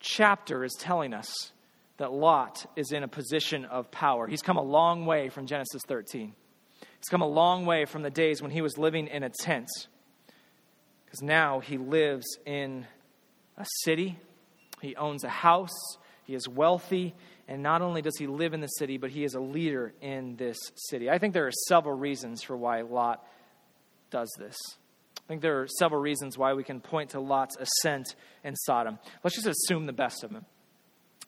chapter 0.00 0.64
is 0.64 0.72
telling 0.76 1.14
us 1.14 1.52
that 1.98 2.10
Lot 2.10 2.66
is 2.74 2.90
in 2.90 3.04
a 3.04 3.08
position 3.08 3.66
of 3.66 3.88
power. 3.92 4.26
He's 4.26 4.42
come 4.42 4.56
a 4.56 4.62
long 4.62 5.06
way 5.06 5.28
from 5.28 5.46
Genesis 5.46 5.82
13. 5.86 6.34
He's 6.80 7.08
come 7.08 7.22
a 7.22 7.28
long 7.28 7.66
way 7.66 7.84
from 7.84 8.02
the 8.02 8.10
days 8.10 8.42
when 8.42 8.50
he 8.50 8.60
was 8.60 8.76
living 8.76 9.06
in 9.06 9.22
a 9.22 9.30
tent. 9.30 9.68
Because 11.04 11.22
now 11.22 11.60
he 11.60 11.78
lives 11.78 12.26
in 12.44 12.84
a 13.56 13.66
city, 13.84 14.18
he 14.82 14.96
owns 14.96 15.22
a 15.22 15.28
house, 15.28 15.98
he 16.24 16.34
is 16.34 16.48
wealthy, 16.48 17.14
and 17.48 17.62
not 17.62 17.82
only 17.82 18.02
does 18.02 18.16
he 18.16 18.26
live 18.26 18.54
in 18.54 18.60
the 18.60 18.68
city, 18.68 18.96
but 18.96 19.10
he 19.10 19.24
is 19.24 19.34
a 19.34 19.40
leader 19.40 19.92
in 20.00 20.36
this 20.36 20.58
city. 20.74 21.10
I 21.10 21.18
think 21.18 21.34
there 21.34 21.46
are 21.46 21.52
several 21.68 21.96
reasons 21.96 22.42
for 22.42 22.56
why 22.56 22.80
Lot 22.82 23.24
does 24.10 24.30
this. 24.38 24.56
I 25.18 25.26
think 25.28 25.40
there 25.40 25.62
are 25.62 25.68
several 25.78 26.00
reasons 26.00 26.36
why 26.36 26.52
we 26.52 26.64
can 26.64 26.80
point 26.80 27.10
to 27.10 27.20
Lot's 27.20 27.56
ascent 27.56 28.14
in 28.42 28.54
Sodom. 28.56 28.98
Let's 29.22 29.36
just 29.36 29.46
assume 29.46 29.86
the 29.86 29.92
best 29.92 30.22
of 30.22 30.30
him. 30.30 30.44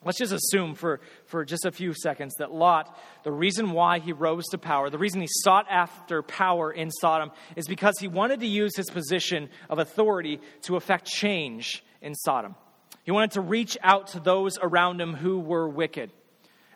Let's 0.04 0.18
just 0.18 0.32
assume 0.32 0.74
for, 0.74 1.00
for 1.24 1.44
just 1.44 1.64
a 1.64 1.72
few 1.72 1.94
seconds 1.94 2.34
that 2.38 2.52
Lot, 2.52 2.96
the 3.24 3.32
reason 3.32 3.72
why 3.72 3.98
he 3.98 4.12
rose 4.12 4.44
to 4.48 4.58
power, 4.58 4.90
the 4.90 4.98
reason 4.98 5.20
he 5.20 5.28
sought 5.28 5.66
after 5.70 6.22
power 6.22 6.70
in 6.70 6.90
Sodom, 6.90 7.32
is 7.56 7.66
because 7.66 7.98
he 7.98 8.06
wanted 8.06 8.40
to 8.40 8.46
use 8.46 8.76
his 8.76 8.90
position 8.90 9.48
of 9.70 9.78
authority 9.78 10.40
to 10.62 10.76
effect 10.76 11.06
change 11.06 11.82
in 12.02 12.14
Sodom. 12.14 12.54
He 13.06 13.12
wanted 13.12 13.30
to 13.32 13.40
reach 13.40 13.78
out 13.84 14.08
to 14.08 14.20
those 14.20 14.58
around 14.60 15.00
him 15.00 15.14
who 15.14 15.38
were 15.38 15.68
wicked. 15.68 16.10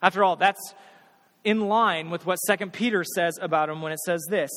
After 0.01 0.23
all, 0.23 0.37
that's 0.37 0.75
in 1.43 1.63
line 1.69 2.09
with 2.09 2.25
what 2.25 2.39
2 2.49 2.69
Peter 2.69 3.03
says 3.03 3.37
about 3.43 3.69
him 3.69 3.83
when 3.83 3.91
it 3.91 3.99
says 3.99 4.25
this 4.31 4.51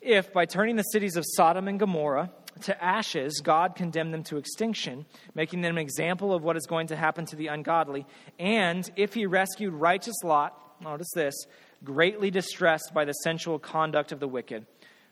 If 0.00 0.32
by 0.32 0.46
turning 0.46 0.76
the 0.76 0.82
cities 0.84 1.16
of 1.16 1.24
Sodom 1.36 1.68
and 1.68 1.78
Gomorrah 1.78 2.32
to 2.62 2.82
ashes, 2.82 3.42
God 3.44 3.76
condemned 3.76 4.14
them 4.14 4.24
to 4.24 4.38
extinction, 4.38 5.04
making 5.34 5.60
them 5.60 5.76
an 5.76 5.82
example 5.82 6.32
of 6.32 6.42
what 6.42 6.56
is 6.56 6.66
going 6.66 6.86
to 6.86 6.96
happen 6.96 7.26
to 7.26 7.36
the 7.36 7.48
ungodly, 7.48 8.06
and 8.38 8.90
if 8.96 9.12
he 9.12 9.26
rescued 9.26 9.74
righteous 9.74 10.16
Lot, 10.24 10.80
notice 10.80 11.10
this, 11.14 11.34
greatly 11.84 12.30
distressed 12.30 12.92
by 12.94 13.04
the 13.04 13.12
sensual 13.12 13.58
conduct 13.58 14.12
of 14.12 14.20
the 14.20 14.28
wicked, 14.28 14.66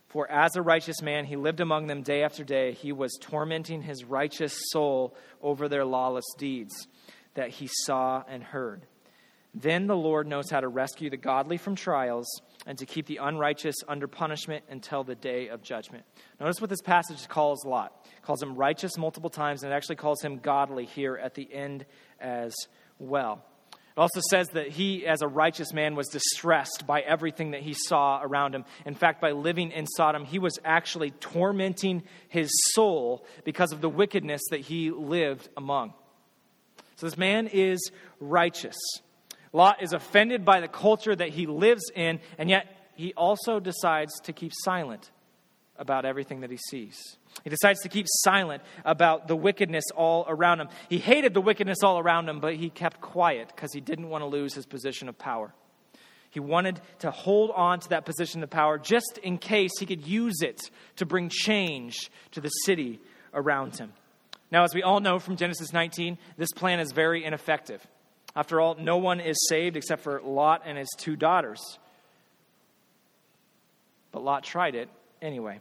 for 0.09 0.31
as 0.31 0.57
a 0.57 0.62
righteous 0.62 1.03
man, 1.03 1.27
he 1.27 1.37
lived 1.37 1.61
among 1.61 1.87
them 1.87 2.03
day 2.03 2.23
after 2.23 2.42
day. 2.42 2.73
He 2.73 2.92
was 2.92 3.18
tormenting 3.21 3.83
his 3.83 4.05
righteous 4.05 4.59
soul 4.71 5.14
over 5.42 5.68
their 5.68 5.85
lawless 5.85 6.25
deeds 6.38 6.88
that 7.35 7.51
he 7.51 7.68
saw 7.85 8.25
and 8.27 8.42
heard. 8.42 8.87
Then 9.55 9.87
the 9.87 9.97
Lord 9.97 10.27
knows 10.27 10.51
how 10.51 10.61
to 10.61 10.68
rescue 10.68 11.11
the 11.11 11.16
godly 11.16 11.57
from 11.57 11.75
trials 11.75 12.27
and 12.66 12.79
to 12.79 12.87
keep 12.87 13.07
the 13.07 13.18
unrighteous 13.18 13.77
under 13.87 14.07
punishment 14.07 14.64
until 14.68 15.05
the 15.05 15.14
day 15.14 15.49
of 15.49 15.62
judgment. 15.62 16.05
Notice 16.38 16.61
what 16.61 16.71
this 16.71 16.83
passage 16.83 17.29
calls 17.29 17.64
Lot. 17.64 18.07
It 18.16 18.23
calls 18.23 18.42
him 18.42 18.55
righteous 18.55 18.97
multiple 18.99 19.31
times, 19.31 19.62
and 19.62 19.73
it 19.73 19.77
actually 19.77 19.97
calls 19.97 20.23
him 20.23 20.38
godly 20.38 20.85
here 20.85 21.16
at 21.16 21.35
the 21.35 21.53
end 21.53 21.87
as 22.21 22.55
well. 22.99 23.44
It 23.99 24.01
also 24.01 24.21
says 24.31 24.51
that 24.51 24.69
he, 24.69 25.05
as 25.09 25.23
a 25.23 25.27
righteous 25.27 25.73
man, 25.73 25.97
was 25.97 26.07
distressed 26.07 26.85
by 26.87 27.01
everything 27.01 27.51
that 27.51 27.63
he 27.63 27.75
saw 27.75 28.21
around 28.23 28.55
him. 28.55 28.65
In 28.87 28.95
fact, 28.95 29.21
by 29.21 29.33
living 29.33 29.73
in 29.73 29.89
Sodom, 29.89 30.25
he 30.25 30.39
was 30.39 30.57
actually 30.65 31.11
tormenting 31.11 32.05
his 32.29 32.49
soul 32.75 33.27
because 33.43 33.73
of 33.73 33.81
the 33.81 33.89
wickedness 33.89 34.41
that 34.53 34.61
he 34.61 34.93
lived 34.93 35.49
among. 35.57 35.95
So 36.95 37.07
this 37.07 37.19
man 37.19 37.49
is 37.49 37.91
righteous. 38.21 38.77
Lot 39.53 39.83
is 39.83 39.93
offended 39.93 40.45
by 40.45 40.61
the 40.61 40.69
culture 40.69 41.17
that 41.17 41.31
he 41.31 41.49
lives 41.49 41.91
in, 41.93 42.21
and 42.39 42.49
yet 42.49 42.69
he 42.95 43.13
also 43.15 43.59
decides 43.59 44.13
to 44.21 44.33
keep 44.33 44.53
silent 44.55 45.11
about 45.77 46.05
everything 46.05 46.43
that 46.43 46.53
he 46.53 46.59
sees. 46.71 47.17
He 47.44 47.51
decides 47.51 47.81
to 47.81 47.88
keep 47.88 48.07
silent 48.09 48.62
about 48.85 49.29
the 49.29 49.37
wickedness 49.37 49.85
all 49.94 50.24
around 50.29 50.61
him. 50.61 50.68
He 50.88 50.98
hated 50.98 51.35
the 51.35 51.40
wickedness 51.40 51.83
all 51.83 51.98
around 51.98 52.29
him, 52.29 52.40
but 52.40 52.57
he 52.57 52.70
kept 52.70 53.01
quiet 53.01 53.48
because 53.55 53.72
he 53.72 53.81
didn't 53.81 54.09
want 54.09 54.22
to 54.22 54.27
lose 54.27 54.55
his 54.55 54.66
position 54.66 55.09
of 55.09 55.18
power. 55.18 55.53
He 56.31 56.40
wanted 56.40 56.81
to 57.01 57.11
hold 57.11 57.51
on 57.53 57.81
to 57.81 57.88
that 57.90 58.05
position 58.05 58.42
of 58.42 58.51
power 58.51 58.79
just 58.79 59.18
in 59.22 59.38
case 59.38 59.70
he 59.79 59.87
could 59.87 60.07
use 60.07 60.42
it 60.42 60.61
to 60.96 61.07
bring 61.07 61.31
change 61.31 62.11
to 62.33 62.40
the 62.40 62.48
city 62.48 63.01
around 63.33 63.77
him. 63.77 63.92
Now, 64.51 64.64
as 64.64 64.74
we 64.74 64.83
all 64.83 65.01
know 65.01 65.18
from 65.18 65.37
Genesis 65.37 65.72
19, 65.72 66.18
this 66.37 66.53
plan 66.53 66.81
is 66.81 66.92
very 66.92 67.24
ineffective. 67.24 67.87
After 68.35 68.61
all, 68.61 68.77
no 68.77 68.98
one 68.98 69.20
is 69.20 69.37
saved 69.48 69.77
except 69.77 70.03
for 70.03 70.20
Lot 70.20 70.62
and 70.64 70.79
his 70.79 70.88
two 70.96 71.16
daughters. 71.16 71.61
But 74.12 74.22
Lot 74.22 74.44
tried 74.44 74.74
it 74.74 74.88
anyway. 75.20 75.61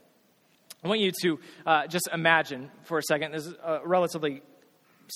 I 0.84 0.88
want 0.90 1.00
you 1.00 1.12
to 1.24 1.40
uh, 1.66 1.88
just 1.88 2.08
imagine 2.14 2.70
for 2.84 3.00
a 3.00 3.04
second, 3.04 3.32
this 3.32 3.48
is 3.48 3.56
a 3.64 3.80
relatively 3.84 4.44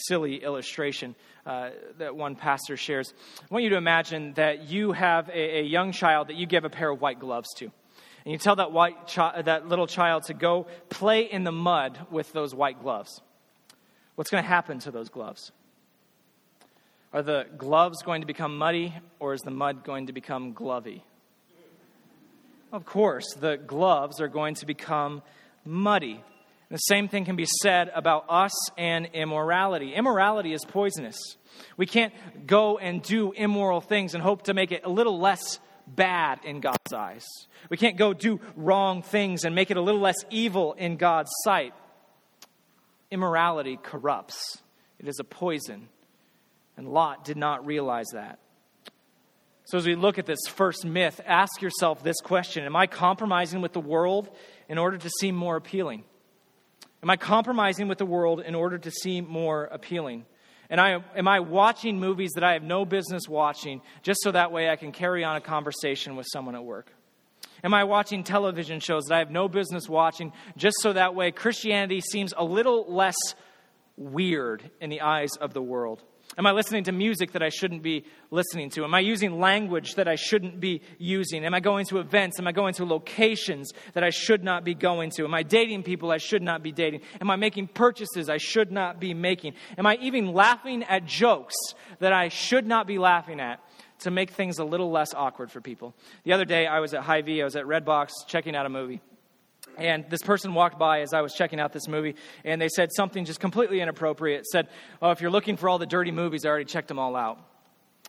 silly 0.08 0.44
illustration 0.44 1.16
uh, 1.46 1.70
that 2.00 2.16
one 2.16 2.36
pastor 2.36 2.78
shares. 2.78 3.14
I 3.40 3.46
want 3.54 3.64
you 3.64 3.70
to 3.72 3.78
imagine 3.78 4.34
that 4.34 4.70
you 4.70 4.92
have 4.92 5.30
a, 5.30 5.60
a, 5.60 5.64
young 5.64 5.92
child 5.92 6.30
that 6.30 6.36
you 6.36 6.48
give 6.48 6.66
a 6.66 6.70
pair 6.70 6.90
of 6.90 7.00
white 7.00 7.20
gloves 7.20 7.48
to. 7.58 7.66
And 7.66 8.32
you 8.32 8.38
tell 8.38 8.56
that, 8.56 8.72
white 8.72 9.08
chi- 9.08 9.44
that 9.44 9.68
little 9.68 9.88
child 9.88 10.24
to 10.24 10.34
go 10.34 10.66
play 10.90 11.24
in 11.24 11.44
the 11.44 11.52
mud 11.52 12.00
with 12.10 12.32
those 12.34 12.56
white 12.56 12.82
gloves. 12.82 13.22
What's 14.16 14.32
going 14.32 14.44
to 14.44 14.48
happen 14.48 14.80
to 14.80 14.92
those 14.92 15.10
gloves? 15.10 15.52
Are 17.14 17.22
the 17.22 17.46
gloves 17.58 18.02
going 18.02 18.22
to 18.22 18.28
become 18.28 18.58
muddy, 18.58 18.96
or 19.20 19.34
is 19.34 19.42
the 19.42 19.52
mud 19.52 19.84
going 19.84 20.08
to 20.08 20.14
become 20.14 20.54
glovey? 20.54 21.02
Of 22.72 22.86
course, 22.86 23.34
the 23.34 23.58
gloves 23.58 24.22
are 24.22 24.30
going 24.30 24.56
to 24.56 24.66
become 24.66 25.22
muddy. 25.66 26.24
The 26.70 26.78
same 26.78 27.08
thing 27.08 27.26
can 27.26 27.36
be 27.36 27.48
said 27.62 27.92
about 27.94 28.26
us 28.30 28.54
and 28.78 29.08
immorality. 29.14 29.94
Immorality 29.94 30.54
is 30.54 30.64
poisonous. 30.64 31.18
We 31.76 31.86
can't 31.86 32.14
go 32.48 32.78
and 32.78 33.02
do 33.02 33.34
immoral 33.34 33.82
things 33.82 34.14
and 34.14 34.24
hope 34.24 34.44
to 34.44 34.54
make 34.54 34.72
it 34.72 34.84
a 34.86 34.90
little 34.90 35.20
less 35.20 35.60
bad 35.86 36.40
in 36.46 36.62
God's 36.62 36.94
eyes. 36.94 37.26
We 37.70 37.78
can't 37.78 37.98
go 37.98 38.14
do 38.14 38.40
wrong 38.56 39.02
things 39.02 39.44
and 39.44 39.54
make 39.54 39.72
it 39.72 39.78
a 39.78 39.82
little 39.82 40.02
less 40.02 40.16
evil 40.30 40.74
in 40.74 40.98
God's 40.98 41.32
sight. 41.44 41.74
Immorality 43.10 43.78
corrupts, 43.82 44.62
it 45.00 45.08
is 45.08 45.20
a 45.20 45.26
poison. 45.26 45.90
And 46.78 46.88
Lot 46.88 47.26
did 47.26 47.36
not 47.38 47.66
realize 47.66 48.08
that. 48.14 48.40
So, 49.66 49.78
as 49.78 49.86
we 49.86 49.96
look 49.96 50.18
at 50.18 50.26
this 50.26 50.40
first 50.48 50.86
myth, 50.86 51.22
ask 51.26 51.62
yourself 51.62 52.02
this 52.04 52.20
question 52.22 52.66
Am 52.66 52.76
I 52.76 52.88
compromising 52.88 53.62
with 53.62 53.74
the 53.74 53.80
world 53.80 54.30
in 54.72 54.78
order 54.78 54.98
to 54.98 55.10
seem 55.20 55.36
more 55.36 55.58
appealing? 55.58 56.06
Am 57.04 57.10
I 57.10 57.18
compromising 57.18 57.90
with 57.90 57.98
the 57.98 58.06
world 58.06 58.40
in 58.40 58.56
order 58.56 58.78
to 58.78 58.90
seem 58.90 59.28
more 59.28 59.66
appealing? 59.66 60.26
And 60.70 60.80
I, 60.80 61.04
am 61.14 61.28
I 61.28 61.42
watching 61.42 62.00
movies 62.00 62.32
that 62.36 62.46
I 62.46 62.54
have 62.54 62.64
no 62.64 62.86
business 62.86 63.28
watching 63.28 63.82
just 64.02 64.22
so 64.24 64.32
that 64.32 64.54
way 64.54 64.70
I 64.70 64.78
can 64.78 64.94
carry 64.94 65.26
on 65.26 65.36
a 65.36 65.42
conversation 65.42 66.16
with 66.16 66.26
someone 66.32 66.56
at 66.56 66.64
work? 66.64 66.90
Am 67.66 67.74
I 67.74 67.84
watching 67.84 68.24
television 68.24 68.80
shows 68.80 69.04
that 69.10 69.16
I 69.16 69.20
have 69.20 69.30
no 69.30 69.50
business 69.50 69.90
watching 69.90 70.32
just 70.56 70.78
so 70.80 70.94
that 70.94 71.16
way 71.16 71.32
Christianity 71.32 72.00
seems 72.00 72.34
a 72.38 72.46
little 72.46 72.86
less 72.88 73.18
weird 73.98 74.72
in 74.80 74.90
the 74.90 75.02
eyes 75.02 75.32
of 75.42 75.54
the 75.54 75.62
world? 75.62 76.02
Am 76.38 76.48
I 76.48 76.54
listening 76.54 76.86
to 76.86 76.94
music 76.94 77.34
that 77.34 77.44
I 77.44 77.50
shouldn't 77.50 77.84
be 77.84 78.06
listening 78.30 78.70
to? 78.72 78.86
Am 78.86 78.94
I 78.94 79.02
using 79.02 79.40
language 79.40 79.96
that 79.96 80.08
I 80.08 80.16
shouldn't 80.16 80.62
be 80.62 80.82
using? 80.98 81.44
Am 81.44 81.54
I 81.54 81.60
going 81.60 81.86
to 81.88 82.00
events? 82.00 82.40
Am 82.40 82.48
I 82.48 82.54
going 82.54 82.74
to 82.76 82.86
locations 82.86 83.72
that 83.94 84.04
I 84.04 84.12
should 84.12 84.42
not 84.42 84.64
be 84.64 84.74
going 84.74 85.10
to? 85.18 85.26
Am 85.26 85.34
I 85.34 85.44
dating 85.44 85.84
people 85.84 86.10
I 86.10 86.18
should 86.18 86.42
not 86.42 86.64
be 86.64 86.72
dating? 86.72 87.02
Am 87.20 87.30
I 87.30 87.36
making 87.36 87.68
purchases 87.68 88.30
I 88.30 88.38
should 88.38 88.72
not 88.72 89.00
be 89.00 89.14
making? 89.14 89.56
Am 89.78 89.86
I 89.86 89.98
even 90.02 90.32
laughing 90.32 90.84
at 90.84 91.06
jokes 91.06 91.56
that 92.00 92.14
I 92.14 92.30
should 92.30 92.66
not 92.66 92.88
be 92.88 92.98
laughing 92.98 93.42
at 93.42 93.60
to 94.00 94.12
make 94.12 94.32
things 94.32 94.58
a 94.60 94.64
little 94.64 94.90
less 94.90 95.14
awkward 95.14 95.52
for 95.52 95.60
people? 95.60 95.94
The 96.24 96.32
other 96.32 96.46
day 96.46 96.66
I 96.66 96.80
was 96.80 96.94
at 96.94 97.02
Hy-Vee, 97.02 97.42
I 97.42 97.44
was 97.44 97.58
at 97.58 97.66
Redbox 97.66 98.10
checking 98.28 98.56
out 98.56 98.66
a 98.66 98.70
movie. 98.70 99.02
And 99.78 100.06
this 100.10 100.22
person 100.22 100.54
walked 100.54 100.78
by 100.78 101.02
as 101.02 101.14
I 101.14 101.22
was 101.22 101.34
checking 101.34 101.60
out 101.60 101.74
this 101.74 101.88
movie, 101.88 102.16
and 102.44 102.62
they 102.62 102.70
said 102.70 102.90
something 102.96 103.26
just 103.26 103.40
completely 103.40 103.82
inappropriate. 103.82 104.46
Said, 104.46 104.68
"Oh, 105.02 105.12
if 105.12 105.22
you're 105.22 105.32
looking 105.32 105.58
for 105.58 105.70
all 105.70 105.78
the 105.78 105.86
dirty 105.86 106.12
movies, 106.12 106.46
I 106.46 106.50
already 106.50 106.66
checked 106.66 106.88
them 106.88 107.00
all 107.00 107.16
out." 107.16 107.40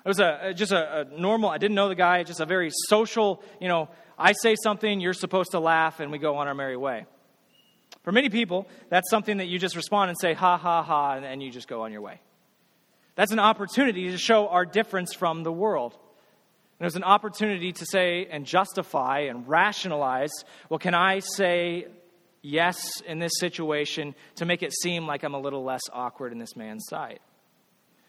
It 0.05 0.09
was 0.09 0.19
a 0.19 0.53
just 0.55 0.73
a, 0.73 1.01
a 1.01 1.05
normal. 1.21 1.51
I 1.51 1.59
didn't 1.59 1.77
know 1.77 1.89
the 1.89 1.95
guy. 1.95 2.23
Just 2.25 2.41
a 2.41 2.47
very 2.47 2.71
social. 2.89 3.43
You 3.61 3.69
know, 3.69 3.89
I 4.19 4.33
say 4.33 4.57
something, 4.63 5.01
you're 5.01 5.15
supposed 5.15 5.53
to 5.53 5.61
laugh, 5.61 6.01
and 6.01 6.13
we 6.13 6.19
go 6.19 6.37
on 6.37 6.49
our 6.49 6.55
merry 6.55 6.77
way. 6.77 7.07
For 8.03 8.13
many 8.13 8.29
people, 8.29 8.67
that's 8.89 9.09
something 9.11 9.37
that 9.37 9.47
you 9.47 9.59
just 9.59 9.77
respond 9.77 10.11
and 10.11 10.19
say, 10.19 10.35
"Ha 10.35 10.57
ha 10.57 10.83
ha," 10.83 11.13
and, 11.15 11.25
and 11.25 11.43
you 11.43 11.51
just 11.51 11.69
go 11.69 11.83
on 11.83 11.93
your 11.93 12.03
way. 12.03 12.21
That's 13.15 13.33
an 13.33 13.39
opportunity 13.39 14.11
to 14.11 14.19
show 14.19 14.49
our 14.49 14.65
difference 14.65 15.15
from 15.15 15.43
the 15.43 15.53
world. 15.53 15.97
There's 16.83 16.97
an 16.97 17.05
opportunity 17.05 17.71
to 17.71 17.87
say 17.87 18.27
and 18.29 18.45
justify 18.45 19.21
and 19.29 19.47
rationalize 19.47 20.33
well, 20.69 20.81
can 20.81 20.97
I 20.97 21.21
say 21.21 21.87
yes 22.43 23.01
in 23.03 23.21
this 23.21 23.31
situation 23.39 24.17
to 24.35 24.45
make 24.47 24.65
it 24.65 24.73
seem 24.73 25.07
like 25.07 25.23
I'm 25.23 25.35
a 25.35 25.39
little 25.39 25.63
less 25.63 25.83
awkward 25.93 26.33
in 26.33 26.39
this 26.39 26.57
man's 26.57 26.85
sight? 26.91 27.21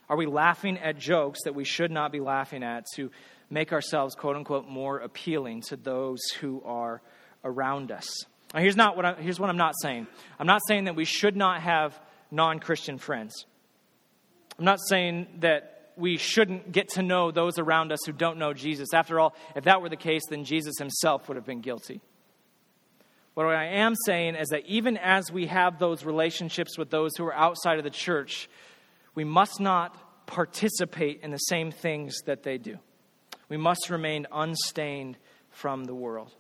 Are 0.10 0.18
we 0.18 0.26
laughing 0.26 0.80
at 0.80 0.98
jokes 0.98 1.42
that 1.44 1.54
we 1.54 1.66
should 1.66 1.92
not 1.92 2.12
be 2.12 2.20
laughing 2.20 2.64
at 2.64 2.88
to 2.96 3.12
make 3.52 3.72
ourselves, 3.72 4.16
quote 4.16 4.36
unquote, 4.36 4.68
more 4.68 4.98
appealing 4.98 5.62
to 5.68 5.76
those 5.76 6.20
who 6.40 6.64
are 6.66 7.04
around 7.44 7.92
us? 7.92 8.08
Now, 8.56 8.62
here's, 8.62 8.76
not 8.76 8.96
what 8.96 9.06
I, 9.06 9.14
here's 9.22 9.40
what 9.40 9.52
I'm 9.52 9.58
not 9.58 9.76
saying 9.84 10.08
I'm 10.40 10.48
not 10.48 10.62
saying 10.68 10.86
that 10.86 10.96
we 10.96 11.06
should 11.06 11.36
not 11.36 11.62
have 11.62 12.02
non 12.32 12.58
Christian 12.58 12.98
friends. 12.98 13.46
I'm 14.58 14.66
not 14.66 14.80
saying 14.90 15.28
that 15.42 15.73
we 15.98 16.18
shouldn't 16.18 16.72
get 16.72 16.90
to 16.90 17.02
know 17.02 17.32
those 17.32 17.58
around 17.58 17.92
us 17.92 18.00
who 18.06 18.12
don't 18.12 18.38
know 18.38 18.54
Jesus. 18.54 18.94
After 18.94 19.20
all, 19.20 19.36
if 19.56 19.66
that 19.66 19.82
were 19.82 19.90
the 19.90 19.96
case, 19.96 20.24
then 20.30 20.44
Jesus 20.44 20.76
himself 20.78 21.28
would 21.28 21.36
have 21.36 21.46
been 21.46 21.62
guilty. 21.62 22.02
What 23.34 23.48
I 23.48 23.66
am 23.66 23.96
saying 24.06 24.36
is 24.36 24.50
that 24.50 24.66
even 24.68 24.98
as 24.98 25.32
we 25.32 25.48
have 25.48 25.80
those 25.80 26.06
relationships 26.06 26.78
with 26.78 26.92
those 26.92 27.16
who 27.18 27.26
are 27.26 27.34
outside 27.34 27.80
of 27.80 27.84
the 27.84 27.90
church, 27.90 28.48
we 29.16 29.24
must 29.24 29.60
not 29.60 30.28
participate 30.28 31.22
in 31.22 31.32
the 31.32 31.38
same 31.38 31.72
things 31.72 32.16
that 32.26 32.44
they 32.44 32.58
do. 32.58 32.78
We 33.50 33.58
must 33.58 33.90
remain 33.90 34.28
unstained 34.32 35.18
from 35.50 35.86
the 35.86 35.96
world. 35.96 36.32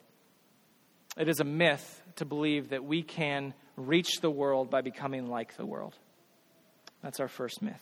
It 1.17 1.27
is 1.27 1.39
a 1.39 1.43
myth 1.43 2.01
to 2.17 2.25
believe 2.25 2.69
that 2.69 2.83
we 2.83 3.03
can 3.03 3.53
reach 3.75 4.21
the 4.21 4.31
world 4.31 4.69
by 4.69 4.81
becoming 4.81 5.27
like 5.27 5.57
the 5.57 5.65
world. 5.65 5.95
That's 7.01 7.19
our 7.19 7.27
first 7.27 7.61
myth. 7.61 7.81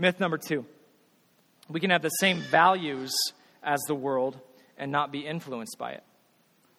Myth 0.00 0.18
number 0.18 0.38
two 0.38 0.64
we 1.68 1.78
can 1.78 1.90
have 1.90 2.02
the 2.02 2.08
same 2.08 2.40
values 2.40 3.12
as 3.62 3.78
the 3.86 3.94
world 3.94 4.40
and 4.78 4.90
not 4.90 5.12
be 5.12 5.20
influenced 5.20 5.76
by 5.78 5.92
it. 5.92 6.02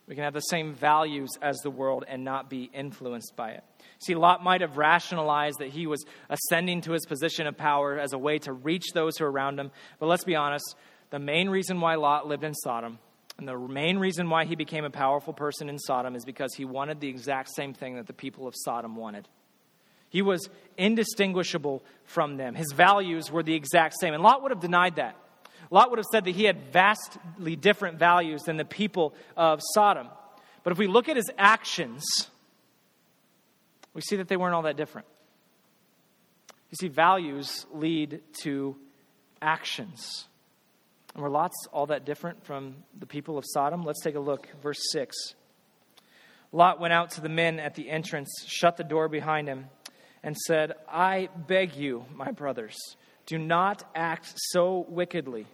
We 0.07 0.15
can 0.15 0.23
have 0.23 0.33
the 0.33 0.41
same 0.41 0.73
values 0.73 1.29
as 1.39 1.57
the 1.59 1.69
world 1.69 2.03
and 2.07 2.25
not 2.25 2.49
be 2.49 2.63
influenced 2.73 3.35
by 3.37 3.51
it. 3.51 3.63
See, 3.99 4.15
Lot 4.15 4.43
might 4.43 4.61
have 4.61 4.75
rationalized 4.75 5.59
that 5.59 5.69
he 5.69 5.85
was 5.85 6.03
ascending 6.29 6.81
to 6.81 6.93
his 6.93 7.05
position 7.05 7.45
of 7.45 7.55
power 7.55 7.99
as 7.99 8.11
a 8.11 8.17
way 8.17 8.39
to 8.39 8.51
reach 8.51 8.87
those 8.93 9.17
who 9.17 9.25
are 9.25 9.31
around 9.31 9.59
him. 9.59 9.71
But 9.99 10.07
let's 10.07 10.23
be 10.23 10.35
honest, 10.35 10.75
the 11.11 11.19
main 11.19 11.47
reason 11.47 11.79
why 11.79 11.95
Lot 11.95 12.27
lived 12.27 12.43
in 12.43 12.55
Sodom 12.55 12.97
and 13.37 13.47
the 13.47 13.57
main 13.57 13.99
reason 13.99 14.29
why 14.29 14.45
he 14.45 14.55
became 14.55 14.83
a 14.83 14.89
powerful 14.89 15.33
person 15.33 15.69
in 15.69 15.77
Sodom 15.77 16.15
is 16.15 16.25
because 16.25 16.55
he 16.55 16.65
wanted 16.65 16.99
the 16.99 17.07
exact 17.07 17.49
same 17.55 17.73
thing 17.73 17.95
that 17.95 18.07
the 18.07 18.13
people 18.13 18.47
of 18.47 18.55
Sodom 18.57 18.95
wanted. 18.95 19.27
He 20.11 20.21
was 20.21 20.49
indistinguishable 20.77 21.83
from 22.03 22.35
them. 22.35 22.53
His 22.53 22.73
values 22.73 23.31
were 23.31 23.43
the 23.43 23.55
exact 23.55 23.95
same. 23.99 24.13
And 24.13 24.21
Lot 24.21 24.43
would 24.43 24.51
have 24.51 24.59
denied 24.59 24.97
that. 24.97 25.15
Lot 25.71 25.89
would 25.89 25.99
have 25.99 26.05
said 26.11 26.25
that 26.25 26.35
he 26.35 26.43
had 26.43 26.73
vastly 26.73 27.55
different 27.55 27.97
values 27.97 28.43
than 28.43 28.57
the 28.57 28.65
people 28.65 29.15
of 29.37 29.61
Sodom. 29.73 30.09
But 30.63 30.73
if 30.73 30.77
we 30.77 30.87
look 30.87 31.07
at 31.07 31.15
his 31.15 31.31
actions, 31.37 32.03
we 33.93 34.01
see 34.01 34.17
that 34.17 34.27
they 34.27 34.35
weren't 34.35 34.53
all 34.53 34.63
that 34.63 34.75
different. 34.75 35.07
You 36.71 36.75
see, 36.75 36.89
values 36.89 37.65
lead 37.73 38.21
to 38.41 38.75
actions. 39.41 40.25
And 41.13 41.23
were 41.23 41.29
Lot's 41.29 41.67
all 41.71 41.85
that 41.85 42.05
different 42.05 42.43
from 42.43 42.75
the 42.99 43.05
people 43.05 43.37
of 43.37 43.45
Sodom? 43.47 43.83
Let's 43.83 44.01
take 44.01 44.15
a 44.15 44.19
look. 44.19 44.49
Verse 44.61 44.79
6. 44.91 45.15
Lot 46.51 46.81
went 46.81 46.91
out 46.91 47.11
to 47.11 47.21
the 47.21 47.29
men 47.29 47.61
at 47.61 47.75
the 47.75 47.89
entrance, 47.89 48.29
shut 48.45 48.75
the 48.75 48.83
door 48.83 49.07
behind 49.07 49.47
him 49.47 49.67
and 50.23 50.37
said, 50.37 50.73
I 50.87 51.29
beg 51.47 51.75
you, 51.75 52.05
my 52.13 52.31
brothers, 52.31 52.77
do 53.25 53.37
not 53.37 53.83
act 53.95 54.33
so 54.35 54.85
wickedly. 54.87 55.47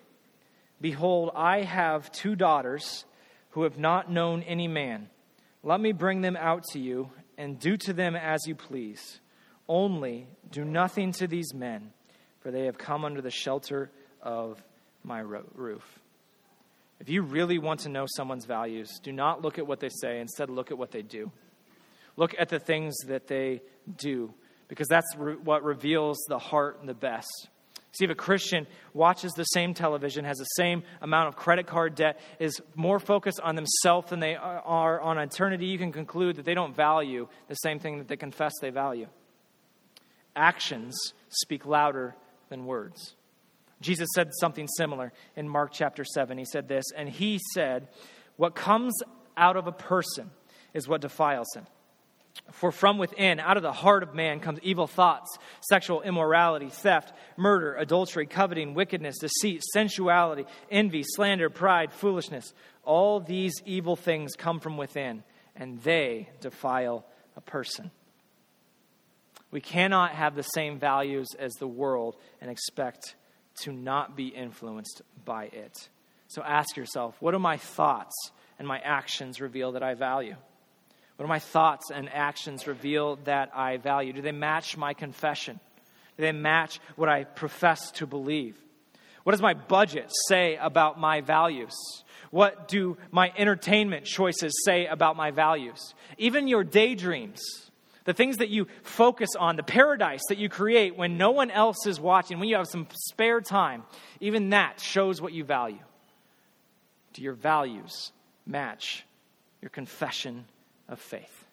Behold, 0.79 1.31
I 1.35 1.61
have 1.61 2.11
two 2.11 2.35
daughters 2.35 3.05
who 3.51 3.63
have 3.63 3.77
not 3.77 4.11
known 4.11 4.43
any 4.43 4.67
man. 4.67 5.09
Let 5.63 5.79
me 5.81 5.91
bring 5.91 6.21
them 6.21 6.35
out 6.35 6.63
to 6.73 6.79
you, 6.79 7.09
and 7.37 7.59
do 7.59 7.77
to 7.77 7.93
them 7.93 8.15
as 8.15 8.45
you 8.47 8.55
please. 8.55 9.19
Only 9.67 10.27
do 10.51 10.63
nothing 10.63 11.11
to 11.13 11.27
these 11.27 11.53
men, 11.53 11.91
for 12.39 12.51
they 12.51 12.65
have 12.65 12.77
come 12.77 13.05
under 13.05 13.21
the 13.21 13.31
shelter 13.31 13.91
of 14.21 14.61
my 15.03 15.19
roof. 15.19 15.83
If 16.99 17.09
you 17.09 17.21
really 17.21 17.59
want 17.59 17.81
to 17.81 17.89
know 17.89 18.05
someone's 18.07 18.45
values, 18.45 18.99
do 19.03 19.11
not 19.11 19.41
look 19.41 19.59
at 19.59 19.67
what 19.67 19.79
they 19.79 19.89
say, 19.89 20.19
instead, 20.19 20.49
look 20.49 20.71
at 20.71 20.77
what 20.77 20.91
they 20.91 21.01
do. 21.03 21.31
Look 22.15 22.33
at 22.39 22.49
the 22.49 22.59
things 22.59 22.95
that 23.07 23.27
they 23.27 23.61
do 23.97 24.33
because 24.67 24.87
that's 24.87 25.07
re- 25.17 25.35
what 25.35 25.63
reveals 25.63 26.17
the 26.27 26.39
heart 26.39 26.77
and 26.79 26.89
the 26.89 26.93
best. 26.93 27.49
See, 27.93 28.05
if 28.05 28.11
a 28.11 28.15
Christian 28.15 28.67
watches 28.93 29.31
the 29.33 29.43
same 29.45 29.73
television, 29.73 30.23
has 30.25 30.37
the 30.37 30.45
same 30.45 30.83
amount 31.01 31.29
of 31.29 31.35
credit 31.35 31.65
card 31.65 31.95
debt, 31.95 32.19
is 32.39 32.61
more 32.75 32.99
focused 32.99 33.39
on 33.39 33.55
themselves 33.55 34.11
than 34.11 34.19
they 34.19 34.35
are 34.35 35.01
on 35.01 35.17
eternity, 35.17 35.65
you 35.65 35.79
can 35.79 35.91
conclude 35.91 36.35
that 36.35 36.45
they 36.45 36.53
don't 36.53 36.75
value 36.75 37.27
the 37.47 37.55
same 37.55 37.79
thing 37.79 37.97
that 37.97 38.07
they 38.07 38.17
confess 38.17 38.53
they 38.61 38.69
value. 38.69 39.07
Actions 40.35 40.95
speak 41.29 41.65
louder 41.65 42.15
than 42.49 42.65
words. 42.65 43.15
Jesus 43.81 44.07
said 44.13 44.29
something 44.39 44.67
similar 44.77 45.11
in 45.35 45.47
Mark 45.49 45.71
chapter 45.71 46.03
7. 46.03 46.37
He 46.37 46.45
said 46.45 46.67
this, 46.67 46.85
and 46.95 47.09
he 47.09 47.39
said, 47.53 47.87
What 48.35 48.53
comes 48.53 48.93
out 49.35 49.55
of 49.55 49.67
a 49.67 49.71
person 49.71 50.29
is 50.73 50.87
what 50.87 51.01
defiles 51.01 51.47
him. 51.55 51.65
For 52.51 52.71
from 52.71 52.97
within, 52.97 53.39
out 53.39 53.57
of 53.57 53.63
the 53.63 53.71
heart 53.71 54.03
of 54.03 54.15
man, 54.15 54.39
comes 54.39 54.59
evil 54.61 54.87
thoughts, 54.87 55.37
sexual 55.69 56.01
immorality, 56.01 56.69
theft, 56.69 57.13
murder, 57.35 57.75
adultery, 57.75 58.25
coveting, 58.25 58.73
wickedness, 58.73 59.17
deceit, 59.19 59.63
sensuality, 59.73 60.45
envy, 60.71 61.03
slander, 61.03 61.49
pride, 61.49 61.93
foolishness. 61.93 62.53
All 62.83 63.19
these 63.19 63.53
evil 63.65 63.95
things 63.95 64.35
come 64.35 64.59
from 64.59 64.77
within, 64.77 65.23
and 65.55 65.81
they 65.81 66.29
defile 66.41 67.05
a 67.35 67.41
person. 67.41 67.91
We 69.51 69.61
cannot 69.61 70.11
have 70.11 70.35
the 70.35 70.43
same 70.43 70.79
values 70.79 71.27
as 71.39 71.53
the 71.53 71.67
world 71.67 72.15
and 72.41 72.51
expect 72.51 73.15
to 73.61 73.71
not 73.71 74.15
be 74.15 74.27
influenced 74.27 75.01
by 75.25 75.45
it. 75.45 75.89
So 76.27 76.43
ask 76.43 76.75
yourself 76.75 77.15
what 77.19 77.31
do 77.31 77.39
my 77.39 77.57
thoughts 77.57 78.13
and 78.59 78.67
my 78.67 78.79
actions 78.79 79.39
reveal 79.39 79.73
that 79.73 79.83
I 79.83 79.93
value? 79.93 80.35
What 81.17 81.25
do 81.25 81.29
my 81.29 81.39
thoughts 81.39 81.89
and 81.91 82.09
actions 82.09 82.67
reveal 82.67 83.17
that 83.25 83.51
I 83.55 83.77
value? 83.77 84.13
Do 84.13 84.21
they 84.21 84.31
match 84.31 84.77
my 84.77 84.93
confession? 84.93 85.59
Do 86.15 86.21
they 86.21 86.31
match 86.31 86.79
what 86.95 87.09
I 87.09 87.23
profess 87.23 87.91
to 87.93 88.07
believe? 88.07 88.55
What 89.23 89.31
does 89.31 89.41
my 89.41 89.55
budget 89.55 90.11
say 90.27 90.55
about 90.55 90.99
my 90.99 91.21
values? 91.21 91.75
What 92.29 92.67
do 92.67 92.97
my 93.11 93.33
entertainment 93.35 94.05
choices 94.05 94.53
say 94.63 94.85
about 94.85 95.15
my 95.15 95.31
values? 95.31 95.95
Even 96.19 96.47
your 96.47 96.63
daydreams, 96.63 97.41
the 98.05 98.13
things 98.13 98.37
that 98.37 98.49
you 98.49 98.67
focus 98.83 99.29
on, 99.37 99.55
the 99.55 99.63
paradise 99.63 100.21
that 100.29 100.37
you 100.37 100.49
create 100.49 100.95
when 100.95 101.17
no 101.17 101.31
one 101.31 101.49
else 101.49 101.87
is 101.87 101.99
watching, 101.99 102.39
when 102.39 102.47
you 102.47 102.55
have 102.57 102.67
some 102.67 102.87
spare 103.09 103.41
time, 103.41 103.83
even 104.19 104.51
that 104.51 104.79
shows 104.79 105.19
what 105.19 105.33
you 105.33 105.43
value. 105.43 105.79
Do 107.13 107.21
your 107.23 107.33
values 107.33 108.11
match 108.45 109.03
your 109.61 109.69
confession 109.69 110.45
of 110.87 110.99
faith. 110.99 111.45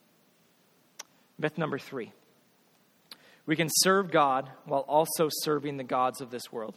Myth 1.37 1.57
number 1.57 1.77
three 1.77 2.11
we 3.45 3.55
can 3.55 3.69
serve 3.69 4.11
God 4.11 4.49
while 4.65 4.81
also 4.81 5.29
serving 5.29 5.77
the 5.77 5.83
gods 5.83 6.19
of 6.19 6.31
this 6.31 6.51
world. 6.51 6.75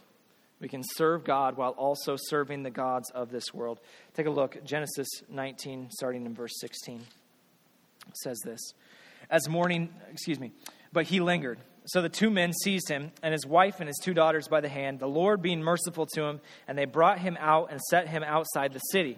We 0.59 0.67
can 0.67 0.83
serve 0.83 1.23
God 1.23 1.57
while 1.57 1.71
also 1.71 2.15
serving 2.17 2.63
the 2.63 2.69
gods 2.69 3.09
of 3.11 3.31
this 3.31 3.53
world. 3.53 3.79
Take 4.13 4.27
a 4.27 4.31
look, 4.31 4.63
Genesis 4.65 5.07
19, 5.29 5.89
starting 5.91 6.25
in 6.25 6.35
verse 6.35 6.59
16. 6.59 7.01
Says 8.13 8.39
this 8.43 8.59
As 9.29 9.47
morning, 9.47 9.89
excuse 10.11 10.39
me, 10.39 10.51
but 10.91 11.05
he 11.05 11.21
lingered. 11.21 11.59
So 11.85 12.01
the 12.01 12.09
two 12.09 12.29
men 12.29 12.53
seized 12.53 12.89
him, 12.89 13.11
and 13.23 13.31
his 13.31 13.47
wife 13.47 13.79
and 13.79 13.87
his 13.87 13.97
two 14.03 14.13
daughters 14.13 14.47
by 14.47 14.61
the 14.61 14.69
hand, 14.69 14.99
the 14.99 15.07
Lord 15.07 15.41
being 15.41 15.63
merciful 15.63 16.05
to 16.13 16.23
him, 16.23 16.41
and 16.67 16.77
they 16.77 16.85
brought 16.85 17.19
him 17.19 17.35
out 17.39 17.71
and 17.71 17.81
set 17.81 18.07
him 18.07 18.21
outside 18.21 18.73
the 18.73 18.79
city. 18.79 19.17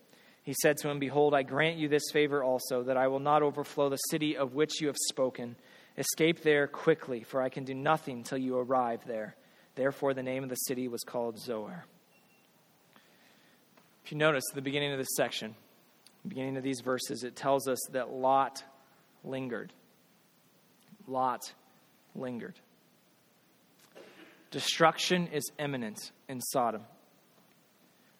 He 0.51 0.55
said 0.61 0.75
to 0.79 0.89
him, 0.89 0.99
Behold, 0.99 1.33
I 1.33 1.43
grant 1.43 1.77
you 1.77 1.87
this 1.87 2.11
favor 2.11 2.43
also, 2.43 2.83
that 2.83 2.97
I 2.97 3.07
will 3.07 3.21
not 3.21 3.41
overflow 3.41 3.87
the 3.87 3.95
city 3.95 4.35
of 4.35 4.53
which 4.53 4.81
you 4.81 4.87
have 4.87 4.97
spoken. 5.07 5.55
Escape 5.97 6.41
there 6.41 6.67
quickly, 6.67 7.23
for 7.23 7.41
I 7.41 7.47
can 7.47 7.63
do 7.63 7.73
nothing 7.73 8.23
till 8.23 8.37
you 8.37 8.57
arrive 8.57 8.99
there. 9.07 9.37
Therefore, 9.75 10.13
the 10.13 10.23
name 10.23 10.43
of 10.43 10.49
the 10.49 10.55
city 10.55 10.89
was 10.89 11.03
called 11.05 11.39
Zoar. 11.39 11.85
If 14.03 14.11
you 14.11 14.17
notice 14.17 14.43
at 14.51 14.55
the 14.55 14.61
beginning 14.61 14.91
of 14.91 14.97
this 14.97 15.15
section, 15.15 15.55
beginning 16.27 16.57
of 16.57 16.63
these 16.63 16.81
verses, 16.81 17.23
it 17.23 17.37
tells 17.37 17.69
us 17.69 17.79
that 17.93 18.11
Lot 18.11 18.61
lingered. 19.23 19.71
Lot 21.07 21.53
lingered. 22.13 22.59
Destruction 24.49 25.27
is 25.27 25.49
imminent 25.57 26.11
in 26.27 26.41
Sodom. 26.41 26.81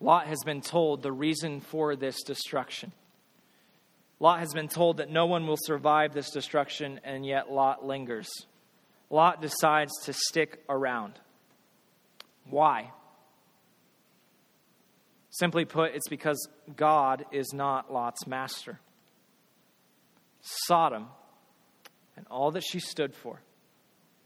Lot 0.01 0.25
has 0.27 0.39
been 0.43 0.61
told 0.61 1.03
the 1.03 1.11
reason 1.11 1.61
for 1.61 1.95
this 1.95 2.23
destruction. 2.23 2.91
Lot 4.19 4.39
has 4.39 4.53
been 4.53 4.67
told 4.67 4.97
that 4.97 5.09
no 5.09 5.27
one 5.27 5.45
will 5.45 5.57
survive 5.57 6.13
this 6.13 6.31
destruction, 6.31 6.99
and 7.03 7.25
yet 7.25 7.51
Lot 7.51 7.85
lingers. 7.85 8.27
Lot 9.11 9.41
decides 9.41 9.91
to 10.05 10.13
stick 10.13 10.63
around. 10.67 11.13
Why? 12.49 12.91
Simply 15.29 15.65
put, 15.65 15.93
it's 15.93 16.09
because 16.09 16.49
God 16.75 17.25
is 17.31 17.53
not 17.53 17.93
Lot's 17.93 18.25
master. 18.25 18.79
Sodom 20.41 21.07
and 22.17 22.25
all 22.29 22.51
that 22.51 22.63
she 22.63 22.79
stood 22.79 23.13
for, 23.13 23.41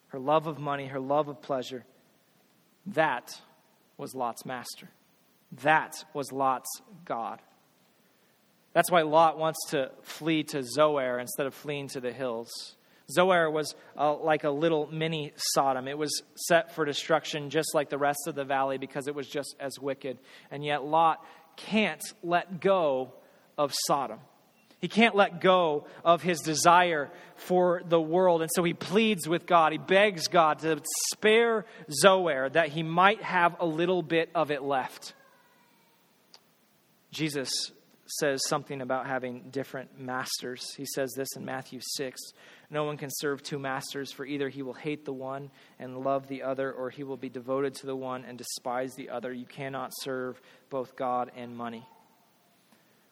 her 0.08 0.20
love 0.20 0.48
of 0.48 0.58
money, 0.58 0.88
her 0.88 1.00
love 1.00 1.28
of 1.28 1.42
pleasure, 1.42 1.84
that 2.88 3.30
was 3.98 4.16
Lot's 4.16 4.46
master. 4.46 4.90
That 5.64 5.94
was 6.14 6.32
Lot's 6.32 6.82
God. 7.06 7.40
That's 8.74 8.92
why 8.92 9.04
Lot 9.04 9.38
wants 9.38 9.70
to 9.70 9.92
flee 10.04 10.44
to 10.44 10.62
Zoar 10.62 11.20
instead 11.20 11.46
of 11.46 11.54
fleeing 11.54 11.88
to 11.90 12.02
the 12.02 12.12
hills. 12.12 12.76
Zoar 13.10 13.50
was 13.50 13.74
uh, 13.98 14.16
like 14.16 14.44
a 14.44 14.50
little 14.50 14.90
mini 14.92 15.32
Sodom. 15.36 15.88
It 15.88 15.98
was 15.98 16.24
set 16.36 16.74
for 16.76 16.86
destruction 16.86 17.50
just 17.50 17.74
like 17.74 17.90
the 17.90 17.98
rest 17.98 18.28
of 18.28 18.36
the 18.36 18.44
valley 18.44 18.78
because 18.78 19.08
it 19.08 19.16
was 19.16 19.28
just 19.28 19.56
as 19.60 19.80
wicked. 19.80 20.18
And 20.52 20.66
yet 20.66 20.84
Lot 20.84 21.24
can't 21.56 22.04
let 22.24 22.60
go 22.60 23.14
of 23.58 23.74
Sodom. 23.88 24.20
He 24.86 24.88
can't 24.88 25.16
let 25.16 25.42
go 25.42 25.88
of 26.04 26.22
his 26.22 26.42
desire 26.42 27.10
for 27.38 27.82
the 27.88 28.00
world. 28.00 28.44
And 28.44 28.52
so 28.54 28.64
he 28.64 28.76
pleads 28.76 29.28
with 29.28 29.48
God. 29.48 29.72
He 29.72 29.80
begs 29.80 30.28
God 30.28 30.60
to 30.60 30.80
spare 31.12 31.66
Zoar 31.92 32.50
that 32.50 32.70
he 32.70 32.84
might 32.84 33.24
have 33.24 33.56
a 33.60 33.66
little 33.66 34.04
bit 34.04 34.30
of 34.36 34.52
it 34.52 34.62
left. 34.62 35.15
Jesus 37.16 37.50
says 38.20 38.42
something 38.48 38.82
about 38.82 39.08
having 39.08 39.50
different 39.50 39.98
masters. 39.98 40.74
He 40.76 40.86
says 40.86 41.14
this 41.16 41.30
in 41.38 41.46
Matthew 41.46 41.80
6 41.96 42.20
No 42.70 42.84
one 42.84 42.98
can 42.98 43.10
serve 43.10 43.42
two 43.42 43.58
masters, 43.58 44.12
for 44.12 44.26
either 44.26 44.50
he 44.50 44.62
will 44.62 44.74
hate 44.74 45.06
the 45.06 45.14
one 45.14 45.50
and 45.80 45.98
love 45.98 46.28
the 46.28 46.44
other, 46.44 46.74
or 46.74 46.90
he 46.90 47.04
will 47.04 47.16
be 47.16 47.30
devoted 47.30 47.74
to 47.76 47.86
the 47.86 47.96
one 47.96 48.26
and 48.26 48.38
despise 48.38 48.94
the 48.96 49.10
other. 49.10 49.32
You 49.32 49.46
cannot 49.46 49.94
serve 50.02 50.42
both 50.70 50.98
God 50.98 51.32
and 51.38 51.56
money. 51.56 51.88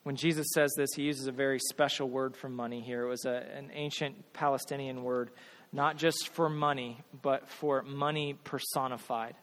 When 0.03 0.17
Jesus 0.17 0.47
says 0.53 0.73
this, 0.75 0.89
he 0.97 1.03
uses 1.03 1.27
a 1.27 1.31
very 1.31 1.59
special 1.71 2.09
word 2.09 2.35
for 2.35 2.49
money 2.49 2.81
here. 2.81 3.05
It 3.05 3.09
was 3.09 3.23
a, 3.23 3.45
an 3.55 3.71
ancient 3.73 4.33
Palestinian 4.33 5.03
word, 5.03 5.31
not 5.71 5.95
just 5.95 6.27
for 6.33 6.49
money, 6.49 6.99
but 7.21 7.49
for 7.49 7.83
money 7.83 8.37
personified. 8.43 9.35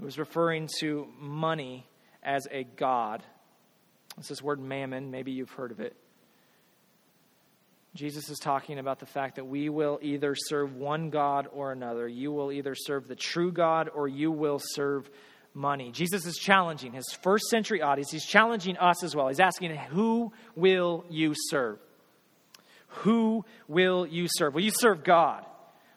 It 0.00 0.04
was 0.04 0.18
referring 0.18 0.68
to 0.80 1.06
money 1.20 1.86
as 2.20 2.48
a 2.50 2.64
god 2.64 3.22
it's 4.18 4.28
this 4.28 4.42
word 4.42 4.60
mammon. 4.60 5.10
Maybe 5.10 5.32
you've 5.32 5.50
heard 5.50 5.70
of 5.70 5.80
it. 5.80 5.96
Jesus 7.94 8.28
is 8.28 8.38
talking 8.38 8.78
about 8.78 8.98
the 8.98 9.06
fact 9.06 9.36
that 9.36 9.46
we 9.46 9.68
will 9.68 10.00
either 10.02 10.34
serve 10.34 10.74
one 10.74 11.10
God 11.10 11.46
or 11.52 11.70
another. 11.70 12.08
You 12.08 12.32
will 12.32 12.50
either 12.50 12.74
serve 12.74 13.06
the 13.06 13.14
true 13.14 13.52
God 13.52 13.88
or 13.94 14.08
you 14.08 14.32
will 14.32 14.60
serve 14.60 15.08
money. 15.54 15.92
Jesus 15.92 16.26
is 16.26 16.34
challenging 16.36 16.92
his 16.92 17.06
first 17.22 17.44
century 17.46 17.82
audience. 17.82 18.10
He's 18.10 18.26
challenging 18.26 18.76
us 18.78 19.04
as 19.04 19.14
well. 19.14 19.28
He's 19.28 19.38
asking, 19.38 19.76
Who 19.76 20.32
will 20.56 21.04
you 21.08 21.34
serve? 21.50 21.78
Who 22.88 23.44
will 23.68 24.06
you 24.06 24.26
serve? 24.28 24.54
Will 24.54 24.62
you 24.62 24.72
serve 24.72 25.04
God? 25.04 25.46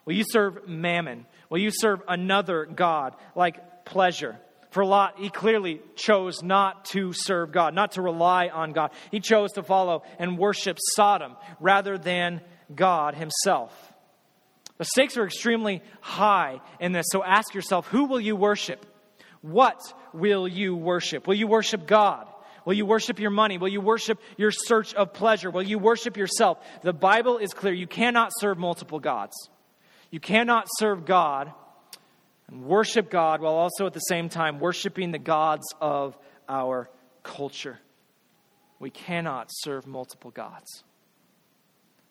Will 0.05 0.13
you 0.13 0.25
serve 0.27 0.67
mammon? 0.67 1.25
Will 1.49 1.59
you 1.59 1.71
serve 1.71 2.01
another 2.07 2.65
God 2.65 3.15
like 3.35 3.85
pleasure? 3.85 4.37
For 4.77 4.85
Lot, 4.85 5.17
he 5.17 5.31
clearly 5.31 5.81
chose 5.95 6.43
not 6.43 6.85
to 6.91 7.11
serve 7.11 7.51
God, 7.51 7.73
not 7.73 7.93
to 7.93 8.03
rely 8.03 8.49
on 8.49 8.73
God. 8.73 8.91
He 9.09 9.19
chose 9.19 9.53
to 9.53 9.63
follow 9.63 10.03
and 10.19 10.37
worship 10.37 10.77
Sodom 10.93 11.35
rather 11.59 11.97
than 11.97 12.41
God 12.75 13.15
himself. 13.15 13.73
The 14.77 14.85
stakes 14.85 15.17
are 15.17 15.25
extremely 15.25 15.81
high 15.99 16.61
in 16.79 16.91
this, 16.91 17.07
so 17.09 17.23
ask 17.23 17.55
yourself 17.55 17.87
who 17.87 18.05
will 18.05 18.19
you 18.19 18.35
worship? 18.35 18.85
What 19.41 19.81
will 20.13 20.47
you 20.47 20.75
worship? 20.75 21.25
Will 21.25 21.33
you 21.33 21.47
worship 21.47 21.87
God? 21.87 22.27
Will 22.63 22.75
you 22.75 22.85
worship 22.85 23.19
your 23.19 23.31
money? 23.31 23.57
Will 23.57 23.69
you 23.69 23.81
worship 23.81 24.19
your 24.37 24.51
search 24.51 24.93
of 24.93 25.11
pleasure? 25.11 25.49
Will 25.49 25.63
you 25.63 25.79
worship 25.79 26.17
yourself? 26.17 26.59
The 26.83 26.93
Bible 26.93 27.39
is 27.39 27.51
clear. 27.51 27.73
You 27.73 27.87
cannot 27.87 28.29
serve 28.39 28.59
multiple 28.59 28.99
gods. 28.99 29.33
You 30.11 30.19
cannot 30.19 30.67
serve 30.77 31.03
God 31.03 31.51
and 32.49 32.63
worship 32.63 33.09
God 33.09 33.41
while 33.41 33.53
also 33.53 33.85
at 33.85 33.93
the 33.93 33.99
same 33.99 34.29
time 34.29 34.59
worshiping 34.59 35.11
the 35.11 35.19
gods 35.19 35.65
of 35.81 36.17
our 36.47 36.89
culture. 37.23 37.79
We 38.79 38.89
cannot 38.89 39.47
serve 39.49 39.87
multiple 39.87 40.31
gods. 40.31 40.83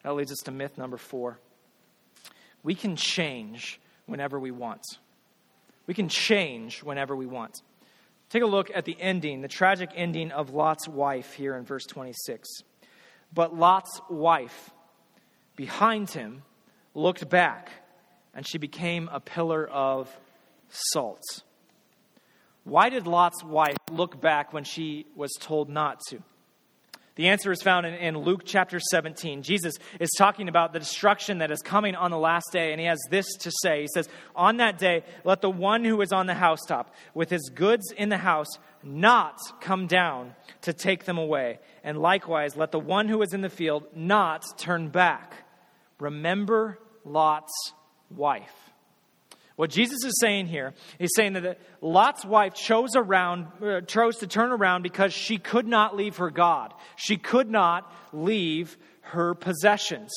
That 0.02 0.14
leads 0.14 0.32
us 0.32 0.38
to 0.44 0.50
myth 0.50 0.78
number 0.78 0.96
four. 0.96 1.38
We 2.62 2.74
can 2.74 2.96
change 2.96 3.80
whenever 4.06 4.38
we 4.38 4.50
want. 4.50 4.82
We 5.86 5.94
can 5.94 6.08
change 6.08 6.82
whenever 6.82 7.14
we 7.14 7.26
want. 7.26 7.62
Take 8.28 8.42
a 8.42 8.46
look 8.46 8.70
at 8.74 8.84
the 8.84 8.96
ending, 9.00 9.40
the 9.40 9.48
tragic 9.48 9.90
ending 9.94 10.32
of 10.32 10.50
Lot's 10.50 10.88
wife 10.88 11.32
here 11.34 11.54
in 11.54 11.64
verse 11.64 11.86
26. 11.86 12.48
But 13.32 13.56
Lot's 13.56 14.00
wife, 14.10 14.70
behind 15.54 16.10
him, 16.10 16.42
looked 16.94 17.28
back, 17.28 17.70
and 18.34 18.46
she 18.46 18.58
became 18.58 19.08
a 19.12 19.20
pillar 19.20 19.66
of 19.66 20.10
salt. 20.68 21.22
Why 22.64 22.88
did 22.88 23.06
Lot's 23.06 23.44
wife 23.44 23.76
look 23.90 24.20
back 24.20 24.52
when 24.52 24.64
she 24.64 25.06
was 25.14 25.32
told 25.40 25.68
not 25.68 26.00
to? 26.08 26.22
The 27.16 27.28
answer 27.28 27.50
is 27.50 27.62
found 27.62 27.86
in, 27.86 27.94
in, 27.94 28.18
Luke 28.18 28.42
chapter 28.44 28.78
17. 28.78 29.42
Jesus 29.42 29.74
is 29.98 30.10
talking 30.18 30.48
about 30.48 30.74
the 30.74 30.78
destruction 30.78 31.38
that 31.38 31.50
is 31.50 31.62
coming 31.62 31.94
on 31.94 32.10
the 32.10 32.18
last 32.18 32.48
day, 32.52 32.72
and 32.72 32.80
he 32.80 32.86
has 32.86 33.00
this 33.10 33.26
to 33.40 33.50
say. 33.62 33.82
He 33.82 33.88
says, 33.94 34.06
On 34.34 34.58
that 34.58 34.76
day, 34.78 35.02
let 35.24 35.40
the 35.40 35.50
one 35.50 35.82
who 35.82 36.02
is 36.02 36.12
on 36.12 36.26
the 36.26 36.34
housetop 36.34 36.94
with 37.14 37.30
his 37.30 37.50
goods 37.54 37.90
in 37.96 38.10
the 38.10 38.18
house 38.18 38.48
not 38.82 39.38
come 39.62 39.86
down 39.86 40.34
to 40.62 40.74
take 40.74 41.06
them 41.06 41.16
away. 41.16 41.58
And 41.82 41.98
likewise, 41.98 42.54
let 42.54 42.70
the 42.70 42.78
one 42.78 43.08
who 43.08 43.22
is 43.22 43.32
in 43.32 43.40
the 43.40 43.48
field 43.48 43.86
not 43.94 44.44
turn 44.58 44.88
back. 44.88 45.44
Remember 45.98 46.78
Lot's 47.04 47.72
wife. 48.10 48.65
What 49.56 49.70
Jesus 49.70 50.04
is 50.04 50.20
saying 50.20 50.46
here 50.46 50.74
is 50.98 51.10
saying 51.16 51.32
that 51.32 51.58
Lot's 51.80 52.24
wife 52.24 52.54
chose 52.54 52.94
around, 52.94 53.46
uh, 53.62 53.80
chose 53.80 54.18
to 54.18 54.26
turn 54.26 54.52
around 54.52 54.82
because 54.82 55.14
she 55.14 55.38
could 55.38 55.66
not 55.66 55.96
leave 55.96 56.18
her 56.18 56.30
God. 56.30 56.74
She 56.96 57.16
could 57.16 57.50
not 57.50 57.90
leave 58.12 58.76
her 59.00 59.34
possessions. 59.34 60.12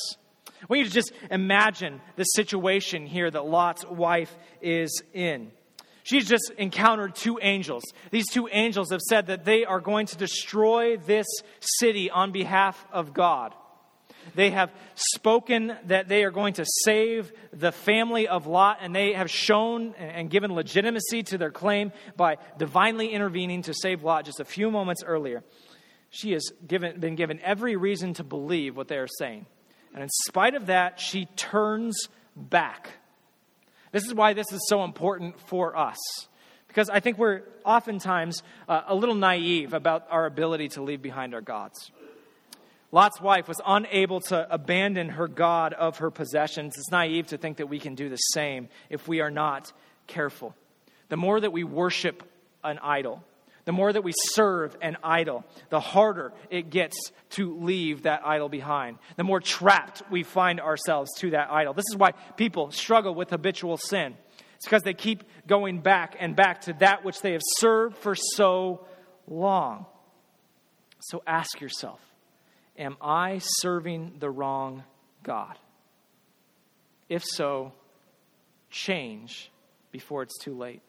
Want 0.68 0.80
you 0.80 0.84
to 0.84 0.90
just 0.90 1.12
imagine 1.30 2.02
the 2.16 2.24
situation 2.24 3.06
here 3.06 3.30
that 3.30 3.46
Lot's 3.46 3.84
wife 3.86 4.36
is 4.60 5.02
in. 5.14 5.52
She's 6.02 6.28
just 6.28 6.52
encountered 6.58 7.14
two 7.14 7.38
angels. 7.40 7.84
These 8.10 8.28
two 8.30 8.48
angels 8.50 8.90
have 8.90 9.00
said 9.00 9.28
that 9.28 9.44
they 9.44 9.64
are 9.64 9.80
going 9.80 10.06
to 10.06 10.16
destroy 10.16 10.96
this 10.96 11.26
city 11.60 12.10
on 12.10 12.32
behalf 12.32 12.84
of 12.92 13.14
God. 13.14 13.54
They 14.34 14.50
have 14.50 14.70
spoken 14.94 15.76
that 15.86 16.08
they 16.08 16.24
are 16.24 16.30
going 16.30 16.54
to 16.54 16.64
save 16.84 17.32
the 17.52 17.72
family 17.72 18.28
of 18.28 18.46
Lot, 18.46 18.78
and 18.80 18.94
they 18.94 19.12
have 19.12 19.30
shown 19.30 19.94
and 19.94 20.30
given 20.30 20.54
legitimacy 20.54 21.22
to 21.24 21.38
their 21.38 21.50
claim 21.50 21.92
by 22.16 22.38
divinely 22.58 23.08
intervening 23.08 23.62
to 23.62 23.74
save 23.74 24.02
Lot 24.02 24.24
just 24.24 24.40
a 24.40 24.44
few 24.44 24.70
moments 24.70 25.02
earlier. 25.04 25.42
She 26.10 26.32
has 26.32 26.44
given, 26.66 26.98
been 27.00 27.14
given 27.14 27.40
every 27.40 27.76
reason 27.76 28.14
to 28.14 28.24
believe 28.24 28.76
what 28.76 28.88
they 28.88 28.98
are 28.98 29.08
saying. 29.18 29.46
And 29.94 30.02
in 30.02 30.08
spite 30.26 30.54
of 30.54 30.66
that, 30.66 31.00
she 31.00 31.26
turns 31.36 32.08
back. 32.36 32.90
This 33.92 34.04
is 34.04 34.14
why 34.14 34.34
this 34.34 34.52
is 34.52 34.60
so 34.68 34.84
important 34.84 35.40
for 35.48 35.76
us. 35.76 35.98
Because 36.68 36.88
I 36.88 37.00
think 37.00 37.18
we're 37.18 37.42
oftentimes 37.64 38.42
uh, 38.68 38.82
a 38.86 38.94
little 38.94 39.16
naive 39.16 39.74
about 39.74 40.06
our 40.08 40.26
ability 40.26 40.68
to 40.70 40.82
leave 40.82 41.02
behind 41.02 41.34
our 41.34 41.40
gods. 41.40 41.90
Lot's 42.92 43.20
wife 43.20 43.46
was 43.46 43.60
unable 43.64 44.20
to 44.20 44.52
abandon 44.52 45.10
her 45.10 45.28
God 45.28 45.72
of 45.74 45.98
her 45.98 46.10
possessions. 46.10 46.74
It's 46.76 46.90
naive 46.90 47.28
to 47.28 47.38
think 47.38 47.58
that 47.58 47.68
we 47.68 47.78
can 47.78 47.94
do 47.94 48.08
the 48.08 48.16
same 48.16 48.68
if 48.88 49.06
we 49.06 49.20
are 49.20 49.30
not 49.30 49.72
careful. 50.06 50.54
The 51.08 51.16
more 51.16 51.40
that 51.40 51.52
we 51.52 51.62
worship 51.62 52.24
an 52.64 52.78
idol, 52.78 53.22
the 53.64 53.72
more 53.72 53.92
that 53.92 54.02
we 54.02 54.12
serve 54.32 54.76
an 54.82 54.96
idol, 55.04 55.44
the 55.68 55.78
harder 55.78 56.32
it 56.50 56.70
gets 56.70 56.96
to 57.30 57.56
leave 57.58 58.02
that 58.02 58.22
idol 58.26 58.48
behind. 58.48 58.98
The 59.16 59.24
more 59.24 59.40
trapped 59.40 60.02
we 60.10 60.24
find 60.24 60.60
ourselves 60.60 61.10
to 61.18 61.30
that 61.30 61.50
idol. 61.50 61.74
This 61.74 61.84
is 61.90 61.96
why 61.96 62.12
people 62.36 62.72
struggle 62.72 63.14
with 63.14 63.30
habitual 63.30 63.76
sin. 63.76 64.16
It's 64.56 64.66
because 64.66 64.82
they 64.82 64.94
keep 64.94 65.22
going 65.46 65.80
back 65.80 66.16
and 66.18 66.34
back 66.34 66.62
to 66.62 66.72
that 66.74 67.04
which 67.04 67.22
they 67.22 67.32
have 67.32 67.42
served 67.58 67.96
for 67.98 68.16
so 68.16 68.84
long. 69.28 69.86
So 71.00 71.22
ask 71.26 71.60
yourself 71.60 72.00
Am 72.80 72.96
I 73.00 73.40
serving 73.42 74.14
the 74.20 74.30
wrong 74.30 74.84
God? 75.22 75.58
If 77.10 77.22
so, 77.24 77.72
change 78.70 79.50
before 79.92 80.22
it's 80.22 80.38
too 80.38 80.56
late. 80.56 80.80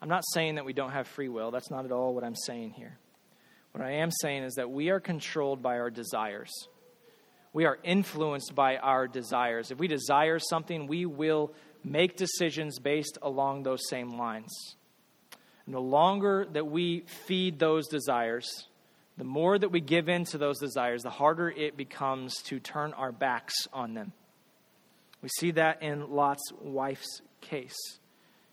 I'm 0.00 0.08
not 0.08 0.22
saying 0.32 0.54
that 0.54 0.64
we 0.64 0.72
don't 0.72 0.92
have 0.92 1.08
free 1.08 1.28
will. 1.28 1.50
That's 1.50 1.72
not 1.72 1.84
at 1.84 1.90
all 1.90 2.14
what 2.14 2.22
I'm 2.22 2.36
saying 2.36 2.70
here. 2.70 2.98
What 3.72 3.82
I 3.82 3.94
am 3.94 4.10
saying 4.12 4.44
is 4.44 4.54
that 4.54 4.70
we 4.70 4.90
are 4.90 5.00
controlled 5.00 5.60
by 5.60 5.78
our 5.78 5.90
desires. 5.90 6.52
We 7.52 7.64
are 7.64 7.78
influenced 7.82 8.54
by 8.54 8.76
our 8.76 9.08
desires. 9.08 9.72
If 9.72 9.78
we 9.78 9.88
desire 9.88 10.38
something, 10.38 10.86
we 10.86 11.04
will 11.04 11.52
make 11.82 12.16
decisions 12.16 12.78
based 12.78 13.18
along 13.22 13.64
those 13.64 13.88
same 13.88 14.16
lines. 14.16 14.76
And 15.66 15.74
the 15.74 15.80
longer 15.80 16.46
that 16.52 16.66
we 16.66 17.04
feed 17.26 17.58
those 17.58 17.88
desires, 17.88 18.68
the 19.22 19.28
more 19.28 19.56
that 19.56 19.68
we 19.68 19.80
give 19.80 20.08
in 20.08 20.24
to 20.24 20.36
those 20.36 20.58
desires, 20.58 21.04
the 21.04 21.10
harder 21.10 21.48
it 21.48 21.76
becomes 21.76 22.34
to 22.42 22.58
turn 22.58 22.92
our 22.94 23.12
backs 23.12 23.54
on 23.72 23.94
them. 23.94 24.12
We 25.22 25.28
see 25.38 25.52
that 25.52 25.80
in 25.80 26.10
Lot's 26.10 26.42
wife's 26.60 27.22
case. 27.40 27.76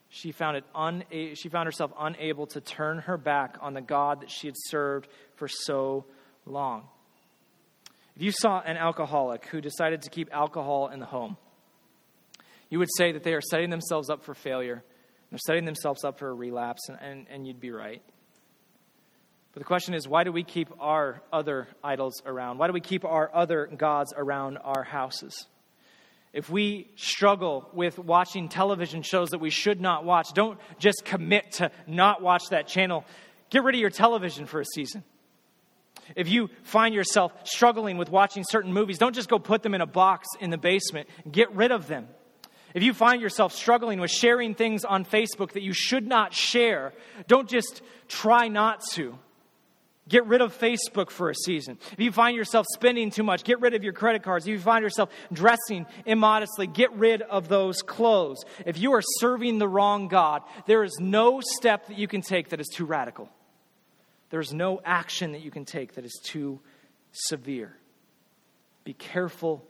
She 0.09 0.31
found, 0.31 0.57
it 0.57 0.63
una- 0.79 1.35
she 1.35 1.49
found 1.49 1.65
herself 1.65 1.91
unable 1.99 2.45
to 2.45 2.61
turn 2.61 2.99
her 2.99 3.17
back 3.17 3.57
on 3.61 3.73
the 3.73 3.81
God 3.81 4.21
that 4.21 4.29
she 4.29 4.45
had 4.45 4.53
served 4.55 5.07
for 5.37 5.47
so 5.47 6.05
long. 6.45 6.83
If 8.15 8.21
you 8.21 8.31
saw 8.31 8.61
an 8.61 8.77
alcoholic 8.77 9.47
who 9.47 9.61
decided 9.61 10.03
to 10.03 10.11
keep 10.11 10.31
alcohol 10.31 10.89
in 10.89 10.99
the 10.99 11.07
home, 11.07 11.37
you 12.69 12.77
would 12.77 12.93
say 12.95 13.11
that 13.11 13.23
they 13.23 13.33
are 13.33 13.41
setting 13.41 13.71
themselves 13.71 14.11
up 14.11 14.23
for 14.23 14.35
failure. 14.35 14.83
They're 15.31 15.39
setting 15.47 15.65
themselves 15.65 16.03
up 16.03 16.19
for 16.19 16.29
a 16.29 16.33
relapse, 16.35 16.89
and, 16.89 16.99
and, 17.01 17.25
and 17.27 17.47
you'd 17.47 17.59
be 17.59 17.71
right. 17.71 18.03
But 19.59 19.65
the 19.65 19.67
question 19.67 19.93
is, 19.93 20.07
why 20.07 20.23
do 20.23 20.31
we 20.31 20.45
keep 20.45 20.69
our 20.79 21.21
other 21.33 21.67
idols 21.83 22.23
around? 22.25 22.59
Why 22.59 22.67
do 22.67 22.71
we 22.71 22.79
keep 22.79 23.03
our 23.03 23.29
other 23.33 23.65
gods 23.65 24.13
around 24.15 24.57
our 24.57 24.83
houses? 24.83 25.47
If 26.31 26.49
we 26.49 26.89
struggle 26.95 27.67
with 27.73 27.99
watching 27.99 28.47
television 28.47 29.01
shows 29.01 29.31
that 29.31 29.39
we 29.39 29.49
should 29.49 29.81
not 29.81 30.05
watch, 30.05 30.31
don't 30.31 30.57
just 30.77 31.03
commit 31.03 31.51
to 31.55 31.71
not 31.87 32.21
watch 32.21 32.43
that 32.51 32.69
channel. 32.69 33.03
Get 33.49 33.65
rid 33.65 33.75
of 33.75 33.81
your 33.81 33.89
television 33.89 34.45
for 34.45 34.61
a 34.61 34.65
season. 34.65 35.03
If 36.15 36.29
you 36.29 36.49
find 36.63 36.95
yourself 36.95 37.33
struggling 37.45 37.97
with 37.97 38.09
watching 38.09 38.45
certain 38.49 38.71
movies, 38.71 38.97
don't 38.97 39.13
just 39.13 39.27
go 39.27 39.39
put 39.39 39.61
them 39.61 39.75
in 39.75 39.81
a 39.81 39.85
box 39.85 40.29
in 40.39 40.51
the 40.51 40.57
basement. 40.57 41.09
Get 41.29 41.53
rid 41.53 41.73
of 41.73 41.87
them. 41.87 42.07
If 42.73 42.81
you 42.81 42.93
find 42.93 43.21
yourself 43.21 43.53
struggling 43.53 43.99
with 43.99 44.09
sharing 44.09 44.55
things 44.55 44.85
on 44.85 45.03
Facebook 45.03 45.51
that 45.51 45.63
you 45.63 45.73
should 45.73 46.07
not 46.07 46.33
share, 46.33 46.93
don't 47.27 47.49
just 47.49 47.81
try 48.07 48.47
not 48.47 48.85
to. 48.91 49.19
Get 50.09 50.25
rid 50.25 50.41
of 50.41 50.57
Facebook 50.57 51.11
for 51.11 51.29
a 51.29 51.35
season. 51.35 51.77
If 51.91 51.99
you 51.99 52.11
find 52.11 52.35
yourself 52.35 52.65
spending 52.73 53.11
too 53.11 53.21
much, 53.21 53.43
get 53.43 53.61
rid 53.61 53.75
of 53.75 53.83
your 53.83 53.93
credit 53.93 54.23
cards. 54.23 54.47
If 54.47 54.51
you 54.51 54.59
find 54.59 54.81
yourself 54.81 55.09
dressing 55.31 55.85
immodestly, 56.05 56.65
get 56.65 56.91
rid 56.93 57.21
of 57.21 57.47
those 57.47 57.83
clothes. 57.83 58.43
If 58.65 58.79
you 58.79 58.93
are 58.93 59.03
serving 59.19 59.59
the 59.59 59.67
wrong 59.67 60.07
God, 60.07 60.41
there 60.65 60.83
is 60.83 60.97
no 60.99 61.41
step 61.41 61.87
that 61.87 61.97
you 61.99 62.07
can 62.07 62.21
take 62.21 62.49
that 62.49 62.59
is 62.59 62.67
too 62.73 62.85
radical. 62.85 63.29
There's 64.31 64.51
no 64.51 64.81
action 64.83 65.33
that 65.33 65.41
you 65.41 65.51
can 65.51 65.63
take 65.63 65.93
that 65.93 66.05
is 66.05 66.19
too 66.23 66.59
severe. 67.11 67.75
Be 68.83 68.93
careful 68.93 69.63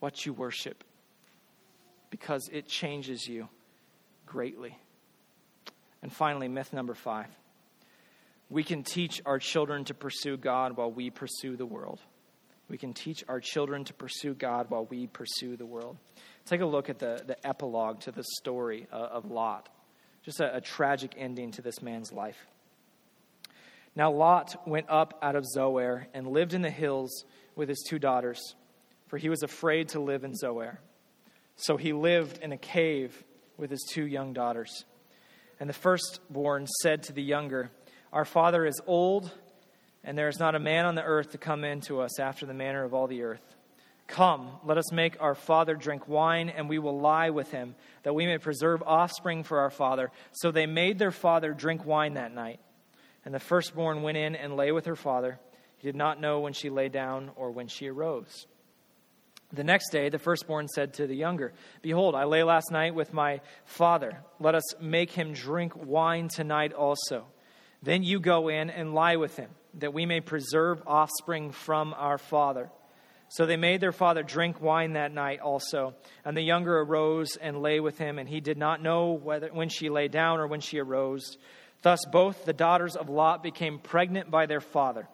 what 0.00 0.26
you 0.26 0.32
worship 0.32 0.82
because 2.10 2.48
it 2.52 2.66
changes 2.66 3.28
you 3.28 3.48
greatly. 4.26 4.76
And 6.02 6.12
finally, 6.12 6.48
myth 6.48 6.72
number 6.72 6.94
five 6.94 7.28
we 8.48 8.62
can 8.62 8.82
teach 8.82 9.20
our 9.26 9.38
children 9.38 9.84
to 9.84 9.94
pursue 9.94 10.36
God 10.36 10.76
while 10.76 10.90
we 10.90 11.10
pursue 11.10 11.56
the 11.56 11.66
world. 11.66 12.00
We 12.68 12.78
can 12.78 12.92
teach 12.92 13.24
our 13.28 13.40
children 13.40 13.84
to 13.84 13.94
pursue 13.94 14.34
God 14.34 14.70
while 14.70 14.86
we 14.86 15.06
pursue 15.06 15.56
the 15.56 15.66
world. 15.66 15.96
Take 16.46 16.60
a 16.60 16.66
look 16.66 16.88
at 16.88 16.98
the, 16.98 17.22
the 17.26 17.44
epilogue 17.46 18.00
to 18.00 18.12
the 18.12 18.24
story 18.38 18.86
uh, 18.92 18.96
of 18.96 19.30
Lot. 19.30 19.68
Just 20.24 20.40
a, 20.40 20.56
a 20.56 20.60
tragic 20.60 21.14
ending 21.16 21.52
to 21.52 21.62
this 21.62 21.80
man's 21.82 22.12
life. 22.12 22.38
Now, 23.94 24.12
Lot 24.12 24.66
went 24.66 24.86
up 24.90 25.18
out 25.22 25.36
of 25.36 25.44
Zoar 25.46 26.06
and 26.12 26.26
lived 26.26 26.54
in 26.54 26.62
the 26.62 26.70
hills 26.70 27.24
with 27.54 27.68
his 27.68 27.84
two 27.88 27.98
daughters, 27.98 28.54
for 29.08 29.16
he 29.16 29.28
was 29.28 29.42
afraid 29.42 29.88
to 29.90 30.00
live 30.00 30.22
in 30.22 30.34
Zoar. 30.34 30.80
So 31.56 31.76
he 31.76 31.92
lived 31.92 32.38
in 32.42 32.52
a 32.52 32.58
cave 32.58 33.24
with 33.56 33.70
his 33.70 33.82
two 33.90 34.06
young 34.06 34.32
daughters. 34.34 34.84
And 35.58 35.68
the 35.68 35.74
firstborn 35.74 36.66
said 36.82 37.04
to 37.04 37.14
the 37.14 37.22
younger, 37.22 37.70
our 38.16 38.24
Father 38.24 38.64
is 38.64 38.80
old, 38.86 39.30
and 40.02 40.16
there 40.16 40.28
is 40.28 40.38
not 40.38 40.54
a 40.54 40.58
man 40.58 40.86
on 40.86 40.94
the 40.94 41.02
earth 41.02 41.32
to 41.32 41.38
come 41.38 41.64
in 41.64 41.82
to 41.82 42.00
us 42.00 42.18
after 42.18 42.46
the 42.46 42.54
manner 42.54 42.82
of 42.82 42.94
all 42.94 43.06
the 43.06 43.22
earth. 43.22 43.42
Come, 44.06 44.52
let 44.64 44.78
us 44.78 44.90
make 44.90 45.20
our 45.20 45.34
father 45.34 45.74
drink 45.74 46.08
wine, 46.08 46.48
and 46.48 46.66
we 46.66 46.78
will 46.78 46.98
lie 46.98 47.28
with 47.28 47.50
him, 47.50 47.74
that 48.04 48.14
we 48.14 48.24
may 48.24 48.38
preserve 48.38 48.82
offspring 48.86 49.42
for 49.42 49.58
our 49.58 49.68
father. 49.68 50.10
So 50.32 50.50
they 50.50 50.64
made 50.64 50.98
their 50.98 51.10
father 51.10 51.52
drink 51.52 51.84
wine 51.84 52.14
that 52.14 52.32
night. 52.32 52.58
And 53.26 53.34
the 53.34 53.38
firstborn 53.38 54.00
went 54.00 54.16
in 54.16 54.34
and 54.34 54.56
lay 54.56 54.72
with 54.72 54.86
her 54.86 54.96
father. 54.96 55.38
He 55.76 55.86
did 55.86 55.94
not 55.94 56.18
know 56.18 56.40
when 56.40 56.54
she 56.54 56.70
lay 56.70 56.88
down 56.88 57.32
or 57.36 57.50
when 57.50 57.68
she 57.68 57.86
arose. 57.88 58.46
The 59.52 59.62
next 59.62 59.90
day, 59.90 60.08
the 60.08 60.18
firstborn 60.18 60.68
said 60.68 60.94
to 60.94 61.06
the 61.06 61.14
younger, 61.14 61.52
Behold, 61.82 62.14
I 62.14 62.24
lay 62.24 62.44
last 62.44 62.70
night 62.72 62.94
with 62.94 63.12
my 63.12 63.42
father. 63.66 64.22
Let 64.40 64.54
us 64.54 64.80
make 64.80 65.10
him 65.10 65.34
drink 65.34 65.74
wine 65.76 66.28
tonight 66.28 66.72
also. 66.72 67.26
Then 67.86 68.02
you 68.02 68.18
go 68.18 68.48
in 68.48 68.68
and 68.68 68.94
lie 68.94 69.14
with 69.14 69.36
him, 69.36 69.48
that 69.74 69.94
we 69.94 70.06
may 70.06 70.20
preserve 70.20 70.82
offspring 70.88 71.52
from 71.52 71.94
our 71.96 72.18
father. 72.18 72.68
So 73.28 73.46
they 73.46 73.56
made 73.56 73.80
their 73.80 73.92
father 73.92 74.24
drink 74.24 74.60
wine 74.60 74.94
that 74.94 75.14
night 75.14 75.38
also. 75.38 75.94
And 76.24 76.36
the 76.36 76.42
younger 76.42 76.80
arose 76.80 77.36
and 77.40 77.62
lay 77.62 77.78
with 77.78 77.96
him, 77.96 78.18
and 78.18 78.28
he 78.28 78.40
did 78.40 78.58
not 78.58 78.82
know 78.82 79.12
whether 79.12 79.50
when 79.50 79.68
she 79.68 79.88
lay 79.88 80.08
down 80.08 80.40
or 80.40 80.48
when 80.48 80.60
she 80.60 80.80
arose. 80.80 81.38
Thus 81.82 82.00
both 82.10 82.44
the 82.44 82.52
daughters 82.52 82.96
of 82.96 83.08
Lot 83.08 83.44
became 83.44 83.78
pregnant 83.78 84.32
by 84.32 84.46
their 84.46 84.60
father. 84.60 85.06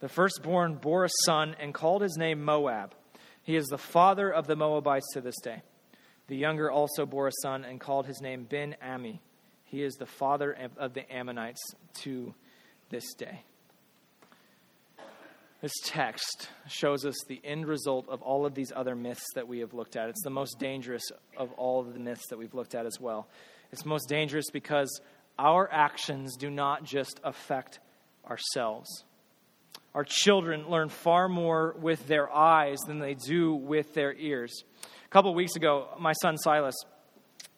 The 0.00 0.08
firstborn 0.08 0.74
bore 0.74 1.04
a 1.04 1.10
son 1.24 1.54
and 1.60 1.72
called 1.72 2.02
his 2.02 2.16
name 2.16 2.44
Moab. 2.44 2.96
He 3.44 3.54
is 3.54 3.66
the 3.66 3.78
father 3.78 4.28
of 4.28 4.48
the 4.48 4.56
Moabites 4.56 5.12
to 5.12 5.20
this 5.20 5.40
day. 5.40 5.62
The 6.26 6.36
younger 6.36 6.68
also 6.68 7.06
bore 7.06 7.28
a 7.28 7.32
son 7.42 7.64
and 7.64 7.78
called 7.78 8.06
his 8.06 8.20
name 8.20 8.42
Ben 8.42 8.74
Ammi. 8.84 9.20
He 9.72 9.82
is 9.82 9.94
the 9.94 10.04
father 10.04 10.54
of 10.76 10.92
the 10.92 11.10
Ammonites 11.10 11.62
to 12.02 12.34
this 12.90 13.14
day. 13.14 13.40
This 15.62 15.72
text 15.82 16.50
shows 16.68 17.06
us 17.06 17.14
the 17.26 17.40
end 17.42 17.66
result 17.66 18.06
of 18.10 18.20
all 18.20 18.44
of 18.44 18.54
these 18.54 18.70
other 18.76 18.94
myths 18.94 19.24
that 19.34 19.48
we 19.48 19.60
have 19.60 19.72
looked 19.72 19.96
at. 19.96 20.10
It's 20.10 20.22
the 20.22 20.28
most 20.28 20.58
dangerous 20.58 21.04
of 21.38 21.52
all 21.52 21.80
of 21.80 21.94
the 21.94 22.00
myths 22.00 22.28
that 22.28 22.38
we've 22.38 22.52
looked 22.52 22.74
at 22.74 22.84
as 22.84 23.00
well. 23.00 23.28
It's 23.72 23.86
most 23.86 24.10
dangerous 24.10 24.50
because 24.52 25.00
our 25.38 25.72
actions 25.72 26.36
do 26.36 26.50
not 26.50 26.84
just 26.84 27.18
affect 27.24 27.78
ourselves. 28.28 29.04
Our 29.94 30.04
children 30.06 30.68
learn 30.68 30.90
far 30.90 31.30
more 31.30 31.74
with 31.80 32.06
their 32.06 32.30
eyes 32.30 32.76
than 32.86 32.98
they 32.98 33.14
do 33.14 33.54
with 33.54 33.94
their 33.94 34.12
ears. 34.12 34.52
A 35.06 35.08
couple 35.08 35.34
weeks 35.34 35.56
ago, 35.56 35.88
my 35.98 36.12
son 36.12 36.36
Silas 36.36 36.74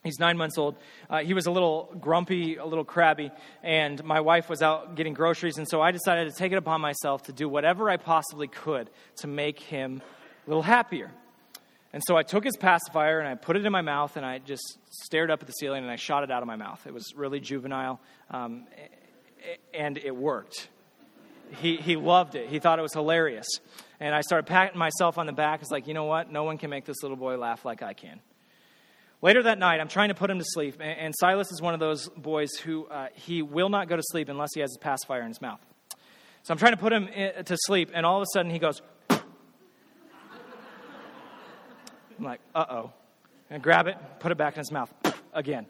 He's 0.04 0.18
nine 0.18 0.36
months 0.36 0.58
old. 0.58 0.76
Uh, 1.08 1.20
he 1.20 1.32
was 1.32 1.46
a 1.46 1.50
little 1.50 1.90
grumpy, 1.98 2.56
a 2.56 2.66
little 2.66 2.84
crabby, 2.84 3.30
and 3.62 4.04
my 4.04 4.20
wife 4.20 4.50
was 4.50 4.60
out 4.60 4.96
getting 4.96 5.14
groceries, 5.14 5.56
and 5.56 5.66
so 5.66 5.80
I 5.80 5.92
decided 5.92 6.30
to 6.30 6.36
take 6.36 6.52
it 6.52 6.56
upon 6.56 6.82
myself 6.82 7.22
to 7.22 7.32
do 7.32 7.48
whatever 7.48 7.88
I 7.88 7.96
possibly 7.96 8.46
could 8.46 8.90
to 9.16 9.26
make 9.26 9.58
him 9.58 10.02
a 10.46 10.50
little 10.50 10.62
happier. 10.62 11.10
And 11.94 12.02
so 12.06 12.18
I 12.18 12.22
took 12.22 12.44
his 12.44 12.54
pacifier 12.58 13.18
and 13.20 13.26
I 13.26 13.34
put 13.34 13.56
it 13.56 13.64
in 13.64 13.72
my 13.72 13.80
mouth, 13.80 14.18
and 14.18 14.26
I 14.26 14.40
just 14.40 14.78
stared 14.90 15.30
up 15.30 15.40
at 15.40 15.46
the 15.46 15.54
ceiling 15.54 15.84
and 15.84 15.90
I 15.90 15.96
shot 15.96 16.22
it 16.22 16.30
out 16.30 16.42
of 16.42 16.46
my 16.46 16.56
mouth. 16.56 16.86
It 16.86 16.92
was 16.92 17.14
really 17.16 17.40
juvenile, 17.40 17.98
um, 18.30 18.66
and 19.72 19.96
it 19.96 20.14
worked. 20.14 20.68
He, 21.62 21.76
he 21.76 21.96
loved 21.96 22.34
it. 22.34 22.50
He 22.50 22.58
thought 22.58 22.78
it 22.78 22.82
was 22.82 22.92
hilarious. 22.92 23.46
And 24.00 24.14
I 24.14 24.20
started 24.20 24.46
patting 24.46 24.78
myself 24.78 25.16
on 25.16 25.24
the 25.24 25.32
back. 25.32 25.62
It's 25.62 25.70
like, 25.70 25.86
you 25.86 25.94
know 25.94 26.04
what? 26.04 26.30
No 26.30 26.44
one 26.44 26.58
can 26.58 26.68
make 26.68 26.84
this 26.84 27.02
little 27.02 27.16
boy 27.16 27.38
laugh 27.38 27.64
like 27.64 27.82
I 27.82 27.94
can. 27.94 28.20
Later 29.24 29.42
that 29.44 29.58
night, 29.58 29.80
I'm 29.80 29.88
trying 29.88 30.10
to 30.10 30.14
put 30.14 30.28
him 30.28 30.38
to 30.38 30.44
sleep, 30.46 30.82
and 30.82 31.14
Silas 31.18 31.50
is 31.50 31.62
one 31.62 31.72
of 31.72 31.80
those 31.80 32.10
boys 32.10 32.50
who 32.56 32.84
uh, 32.88 33.06
he 33.14 33.40
will 33.40 33.70
not 33.70 33.88
go 33.88 33.96
to 33.96 34.02
sleep 34.02 34.28
unless 34.28 34.50
he 34.52 34.60
has 34.60 34.68
his 34.72 34.76
pacifier 34.76 35.22
in 35.22 35.28
his 35.28 35.40
mouth. 35.40 35.60
So 36.42 36.52
I'm 36.52 36.58
trying 36.58 36.72
to 36.72 36.76
put 36.76 36.92
him 36.92 37.08
to 37.42 37.56
sleep, 37.56 37.88
and 37.94 38.04
all 38.04 38.18
of 38.18 38.22
a 38.22 38.26
sudden 38.34 38.50
he 38.50 38.58
goes, 38.58 38.82
I'm 39.08 39.22
like, 42.20 42.40
uh 42.54 42.66
oh. 42.68 42.92
And 43.48 43.62
grab 43.62 43.86
it, 43.86 43.96
put 44.18 44.30
it 44.30 44.36
back 44.36 44.56
in 44.56 44.58
his 44.58 44.70
mouth 44.70 44.92
again. 45.32 45.64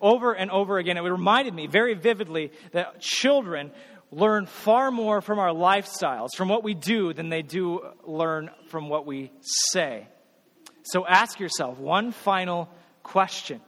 Over 0.00 0.32
and 0.32 0.48
over 0.52 0.78
again. 0.78 0.96
It 0.96 1.00
reminded 1.00 1.54
me 1.54 1.66
very 1.66 1.94
vividly 1.94 2.52
that 2.70 3.00
children 3.00 3.72
learn 4.12 4.46
far 4.46 4.92
more 4.92 5.20
from 5.20 5.40
our 5.40 5.50
lifestyles, 5.50 6.36
from 6.36 6.50
what 6.50 6.62
we 6.62 6.74
do, 6.74 7.14
than 7.14 7.30
they 7.30 7.42
do 7.42 7.80
learn 8.06 8.48
from 8.68 8.88
what 8.88 9.06
we 9.06 9.32
say. 9.40 10.06
So 10.84 11.06
ask 11.06 11.40
yourself 11.40 11.78
one 11.78 12.12
final 12.12 12.68
question 13.02 13.60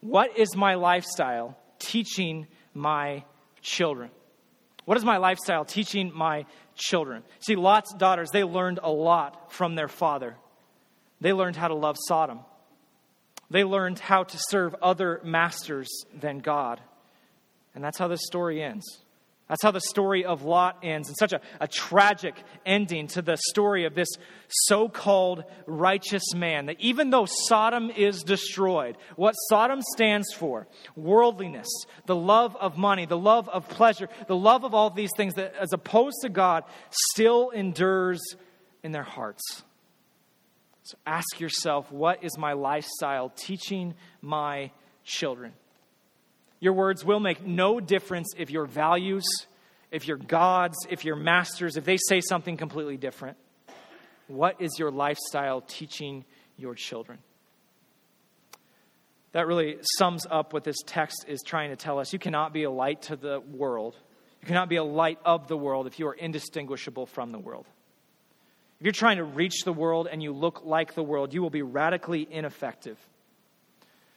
What 0.00 0.38
is 0.38 0.54
my 0.54 0.74
lifestyle 0.74 1.56
teaching 1.78 2.46
my 2.72 3.24
children? 3.60 4.10
What 4.84 4.98
is 4.98 5.04
my 5.04 5.16
lifestyle 5.16 5.64
teaching 5.64 6.12
my 6.14 6.44
children? 6.74 7.22
See, 7.40 7.56
Lot's 7.56 7.94
daughters, 7.94 8.30
they 8.30 8.44
learned 8.44 8.80
a 8.82 8.90
lot 8.90 9.50
from 9.52 9.74
their 9.74 9.88
father. 9.88 10.36
They 11.20 11.32
learned 11.32 11.56
how 11.56 11.68
to 11.68 11.74
love 11.74 11.96
Sodom. 12.06 12.40
They 13.50 13.64
learned 13.64 13.98
how 13.98 14.24
to 14.24 14.38
serve 14.50 14.74
other 14.82 15.20
masters 15.24 15.88
than 16.14 16.40
God. 16.40 16.80
And 17.74 17.82
that's 17.82 17.98
how 17.98 18.08
this 18.08 18.26
story 18.26 18.62
ends. 18.62 19.03
That's 19.54 19.62
how 19.62 19.70
the 19.70 19.80
story 19.80 20.24
of 20.24 20.42
Lot 20.42 20.78
ends, 20.82 21.06
and 21.06 21.16
such 21.16 21.32
a, 21.32 21.40
a 21.60 21.68
tragic 21.68 22.34
ending 22.66 23.06
to 23.06 23.22
the 23.22 23.36
story 23.36 23.84
of 23.84 23.94
this 23.94 24.08
so 24.48 24.88
called 24.88 25.44
righteous 25.64 26.34
man. 26.34 26.66
That 26.66 26.80
even 26.80 27.10
though 27.10 27.28
Sodom 27.46 27.88
is 27.88 28.24
destroyed, 28.24 28.96
what 29.14 29.34
Sodom 29.48 29.80
stands 29.94 30.32
for 30.34 30.66
worldliness, 30.96 31.68
the 32.06 32.16
love 32.16 32.56
of 32.56 32.76
money, 32.76 33.06
the 33.06 33.16
love 33.16 33.48
of 33.48 33.68
pleasure, 33.68 34.08
the 34.26 34.34
love 34.34 34.64
of 34.64 34.74
all 34.74 34.90
these 34.90 35.12
things 35.16 35.34
that, 35.34 35.54
as 35.54 35.72
opposed 35.72 36.16
to 36.22 36.30
God, 36.30 36.64
still 37.12 37.50
endures 37.50 38.20
in 38.82 38.90
their 38.90 39.04
hearts. 39.04 39.62
So 40.82 40.98
ask 41.06 41.38
yourself 41.38 41.92
what 41.92 42.24
is 42.24 42.36
my 42.36 42.54
lifestyle 42.54 43.28
teaching 43.36 43.94
my 44.20 44.72
children? 45.04 45.52
Your 46.64 46.72
words 46.72 47.04
will 47.04 47.20
make 47.20 47.46
no 47.46 47.78
difference 47.78 48.32
if 48.38 48.48
your 48.48 48.64
values, 48.64 49.26
if 49.90 50.08
your 50.08 50.16
gods, 50.16 50.78
if 50.88 51.04
your 51.04 51.14
masters, 51.14 51.76
if 51.76 51.84
they 51.84 51.98
say 51.98 52.22
something 52.26 52.56
completely 52.56 52.96
different. 52.96 53.36
What 54.28 54.62
is 54.62 54.78
your 54.78 54.90
lifestyle 54.90 55.60
teaching 55.60 56.24
your 56.56 56.74
children? 56.74 57.18
That 59.32 59.46
really 59.46 59.76
sums 59.98 60.26
up 60.30 60.54
what 60.54 60.64
this 60.64 60.78
text 60.86 61.26
is 61.28 61.42
trying 61.44 61.68
to 61.68 61.76
tell 61.76 61.98
us. 61.98 62.14
You 62.14 62.18
cannot 62.18 62.54
be 62.54 62.62
a 62.62 62.70
light 62.70 63.02
to 63.02 63.16
the 63.16 63.40
world. 63.40 63.94
You 64.40 64.48
cannot 64.48 64.70
be 64.70 64.76
a 64.76 64.84
light 64.84 65.18
of 65.22 65.48
the 65.48 65.58
world 65.58 65.86
if 65.86 65.98
you 65.98 66.08
are 66.08 66.14
indistinguishable 66.14 67.04
from 67.04 67.30
the 67.30 67.38
world. 67.38 67.66
If 68.80 68.86
you're 68.86 68.92
trying 68.92 69.18
to 69.18 69.24
reach 69.24 69.64
the 69.66 69.72
world 69.74 70.08
and 70.10 70.22
you 70.22 70.32
look 70.32 70.64
like 70.64 70.94
the 70.94 71.02
world, 71.02 71.34
you 71.34 71.42
will 71.42 71.50
be 71.50 71.60
radically 71.60 72.26
ineffective. 72.30 72.96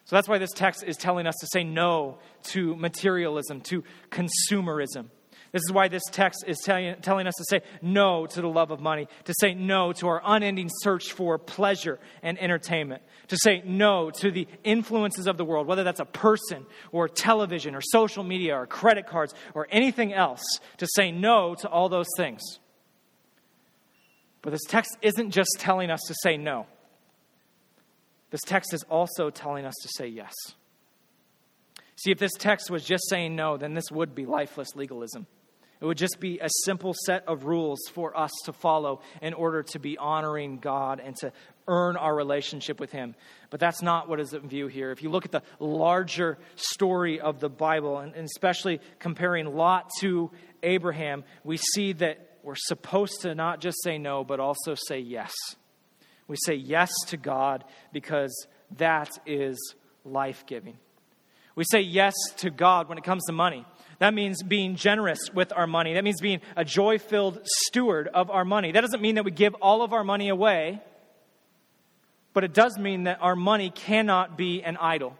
So 0.08 0.16
that's 0.16 0.30
why 0.30 0.38
this 0.38 0.54
text 0.54 0.86
is 0.88 0.96
telling 0.96 1.28
us 1.28 1.36
to 1.42 1.48
say 1.52 1.66
no 1.66 2.20
to 2.44 2.78
materialism, 2.78 3.60
to 3.62 3.84
consumerism. 4.10 5.10
This 5.52 5.64
is 5.64 5.72
why 5.72 5.90
this 5.90 6.04
text 6.12 6.46
is 6.48 6.60
telling, 6.64 6.96
telling 7.02 7.28
us 7.28 7.34
to 7.36 7.44
say 7.50 7.62
no 7.82 8.26
to 8.26 8.42
the 8.42 8.48
love 8.48 8.72
of 8.72 8.80
money, 8.80 9.10
to 9.26 9.34
say 9.42 9.54
no 9.54 9.92
to 9.94 10.08
our 10.08 10.22
unending 10.24 10.70
search 10.82 11.12
for 11.12 11.38
pleasure 11.38 12.00
and 12.24 12.42
entertainment, 12.42 13.02
to 13.28 13.38
say 13.38 13.62
no 13.66 14.10
to 14.12 14.32
the 14.32 14.48
influences 14.64 15.28
of 15.28 15.36
the 15.36 15.44
world, 15.44 15.68
whether 15.68 15.84
that's 15.84 16.00
a 16.00 16.06
person 16.06 16.66
or 16.94 17.10
television 17.10 17.76
or 17.76 17.82
social 17.82 18.24
media 18.24 18.58
or 18.58 18.66
credit 18.66 19.08
cards 19.08 19.34
or 19.54 19.68
anything 19.72 20.14
else, 20.14 20.44
to 20.78 20.88
say 20.96 21.12
no 21.12 21.54
to 21.56 21.68
all 21.68 21.90
those 21.90 22.08
things. 22.16 22.42
But 24.42 24.52
this 24.52 24.64
text 24.70 24.96
isn't 25.02 25.32
just 25.32 25.50
telling 25.58 25.90
us 25.92 26.00
to 26.08 26.16
say 26.24 26.38
no. 26.38 26.66
This 28.30 28.42
text 28.42 28.74
is 28.74 28.84
also 28.84 29.30
telling 29.30 29.66
us 29.66 29.76
to 29.82 29.90
say 29.96 30.08
yes. 30.08 30.34
See, 31.96 32.12
if 32.12 32.20
this 32.20 32.34
text 32.34 32.70
was 32.70 32.84
just 32.84 33.10
saying 33.10 33.36
no, 33.36 33.58
then 33.58 33.74
this 33.74 33.92
would 33.92 34.14
be 34.14 34.26
lifeless 34.26 34.76
legalism. 34.76 35.26
It 35.80 35.86
would 35.86 35.98
just 35.98 36.20
be 36.20 36.40
a 36.40 36.50
simple 36.66 36.96
set 37.06 37.28
of 37.28 37.46
rules 37.46 37.80
for 37.94 38.18
us 38.18 38.32
to 38.46 38.54
follow 38.54 39.02
in 39.22 39.34
order 39.34 39.62
to 39.64 39.80
be 39.80 39.98
honoring 39.98 40.58
God 40.58 41.00
and 41.00 41.16
to 41.18 41.32
earn 41.68 41.98
our 41.98 42.16
relationship 42.16 42.80
with 42.80 42.92
Him. 42.92 43.16
But 43.52 43.60
that's 43.60 43.82
not 43.82 44.10
what 44.10 44.20
is 44.20 44.34
in 44.34 44.48
view 44.50 44.68
here. 44.68 44.92
If 44.92 45.04
you 45.04 45.10
look 45.10 45.26
at 45.26 45.32
the 45.32 45.44
larger 45.60 46.40
story 46.56 47.20
of 47.20 47.40
the 47.40 47.50
Bible, 47.50 48.00
and 48.00 48.16
especially 48.16 48.80
comparing 48.98 49.56
Lot 49.56 49.90
to 50.00 50.32
Abraham, 50.64 51.24
we 51.44 51.58
see 51.58 51.94
that 51.94 52.40
we're 52.44 52.56
supposed 52.56 53.22
to 53.22 53.36
not 53.36 53.62
just 53.62 53.78
say 53.84 54.00
no, 54.00 54.24
but 54.24 54.40
also 54.40 54.74
say 54.74 55.00
yes. 55.00 55.34
We 56.28 56.36
say 56.46 56.56
yes 56.56 56.92
to 57.08 57.18
God 57.18 57.64
because 57.94 58.48
that 58.78 59.10
is 59.26 59.58
life 60.04 60.46
giving. 60.46 60.78
We 61.56 61.64
say 61.72 61.82
yes 61.82 62.14
to 62.38 62.50
God 62.50 62.90
when 62.90 62.98
it 62.98 63.04
comes 63.04 63.26
to 63.26 63.34
money. 63.34 63.66
That 64.00 64.14
means 64.14 64.44
being 64.44 64.76
generous 64.76 65.20
with 65.34 65.52
our 65.56 65.66
money. 65.66 65.96
That 65.96 66.04
means 66.04 66.22
being 66.22 66.42
a 66.56 66.64
joy 66.64 67.00
filled 67.00 67.40
steward 67.44 68.08
of 68.08 68.30
our 68.30 68.46
money. 68.46 68.72
That 68.72 68.82
doesn't 68.82 69.02
mean 69.02 69.16
that 69.16 69.26
we 69.26 69.32
give 69.32 69.56
all 69.56 69.82
of 69.82 69.92
our 69.92 70.04
money 70.04 70.30
away, 70.30 70.82
but 72.34 72.44
it 72.44 72.54
does 72.54 72.78
mean 72.78 73.06
that 73.06 73.18
our 73.22 73.36
money 73.36 73.72
cannot 73.72 74.38
be 74.38 74.62
an 74.64 74.78
idol 74.78 75.18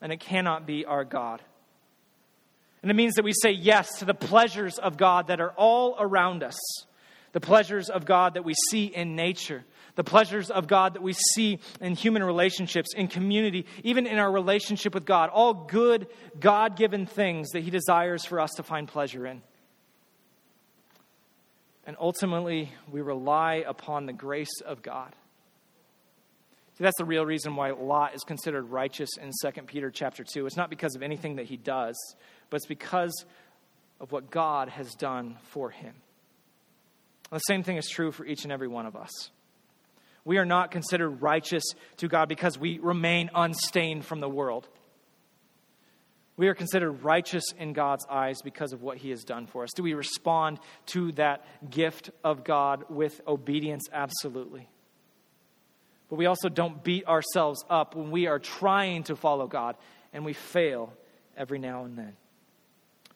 and 0.00 0.12
it 0.12 0.18
cannot 0.18 0.66
be 0.66 0.84
our 0.84 1.04
God. 1.04 1.40
And 2.82 2.90
it 2.90 2.94
means 2.94 3.14
that 3.14 3.24
we 3.24 3.32
say 3.32 3.52
yes 3.52 3.98
to 4.00 4.04
the 4.04 4.14
pleasures 4.14 4.78
of 4.78 4.96
God 4.96 5.28
that 5.28 5.40
are 5.40 5.52
all 5.52 5.96
around 5.98 6.42
us, 6.42 6.58
the 7.32 7.40
pleasures 7.40 7.88
of 7.88 8.04
God 8.04 8.34
that 8.34 8.44
we 8.44 8.54
see 8.70 8.86
in 8.86 9.14
nature, 9.16 9.64
the 9.96 10.04
pleasures 10.04 10.50
of 10.50 10.68
God 10.68 10.94
that 10.94 11.02
we 11.02 11.14
see 11.34 11.58
in 11.80 11.94
human 11.94 12.22
relationships, 12.22 12.90
in 12.94 13.08
community, 13.08 13.66
even 13.82 14.06
in 14.06 14.18
our 14.18 14.30
relationship 14.30 14.94
with 14.94 15.04
God. 15.04 15.30
All 15.30 15.52
good, 15.52 16.06
God 16.38 16.76
given 16.76 17.06
things 17.06 17.48
that 17.50 17.64
He 17.64 17.70
desires 17.70 18.24
for 18.24 18.38
us 18.38 18.52
to 18.56 18.62
find 18.62 18.86
pleasure 18.86 19.26
in. 19.26 19.42
And 21.86 21.96
ultimately, 21.98 22.72
we 22.90 23.00
rely 23.00 23.64
upon 23.66 24.06
the 24.06 24.12
grace 24.12 24.60
of 24.64 24.82
God. 24.82 25.14
See, 26.76 26.84
that's 26.84 26.98
the 26.98 27.04
real 27.06 27.24
reason 27.24 27.56
why 27.56 27.70
Lot 27.70 28.14
is 28.14 28.22
considered 28.22 28.64
righteous 28.64 29.08
in 29.20 29.30
2 29.42 29.62
Peter 29.62 29.90
chapter 29.90 30.24
2. 30.24 30.44
It's 30.44 30.58
not 30.58 30.68
because 30.68 30.94
of 30.94 31.02
anything 31.02 31.36
that 31.36 31.46
he 31.46 31.56
does, 31.56 31.96
but 32.50 32.56
it's 32.56 32.66
because 32.66 33.24
of 33.98 34.12
what 34.12 34.30
God 34.30 34.68
has 34.68 34.92
done 34.94 35.38
for 35.44 35.70
him. 35.70 35.94
The 37.30 37.38
same 37.38 37.62
thing 37.62 37.78
is 37.78 37.88
true 37.88 38.12
for 38.12 38.26
each 38.26 38.44
and 38.44 38.52
every 38.52 38.68
one 38.68 38.84
of 38.84 38.94
us. 38.94 39.30
We 40.26 40.38
are 40.38 40.44
not 40.44 40.72
considered 40.72 41.22
righteous 41.22 41.62
to 41.98 42.08
God 42.08 42.28
because 42.28 42.58
we 42.58 42.80
remain 42.80 43.30
unstained 43.32 44.04
from 44.04 44.18
the 44.18 44.28
world. 44.28 44.68
We 46.36 46.48
are 46.48 46.54
considered 46.54 47.04
righteous 47.04 47.44
in 47.56 47.72
God's 47.72 48.04
eyes 48.10 48.42
because 48.42 48.72
of 48.72 48.82
what 48.82 48.98
He 48.98 49.10
has 49.10 49.22
done 49.22 49.46
for 49.46 49.62
us. 49.62 49.70
Do 49.72 49.84
we 49.84 49.94
respond 49.94 50.58
to 50.86 51.12
that 51.12 51.46
gift 51.70 52.10
of 52.24 52.42
God 52.42 52.86
with 52.90 53.20
obedience? 53.26 53.84
Absolutely. 53.92 54.68
But 56.08 56.16
we 56.16 56.26
also 56.26 56.48
don't 56.48 56.82
beat 56.82 57.06
ourselves 57.06 57.64
up 57.70 57.94
when 57.94 58.10
we 58.10 58.26
are 58.26 58.40
trying 58.40 59.04
to 59.04 59.14
follow 59.14 59.46
God 59.46 59.76
and 60.12 60.24
we 60.24 60.32
fail 60.32 60.92
every 61.36 61.60
now 61.60 61.84
and 61.84 61.96
then. 61.96 62.16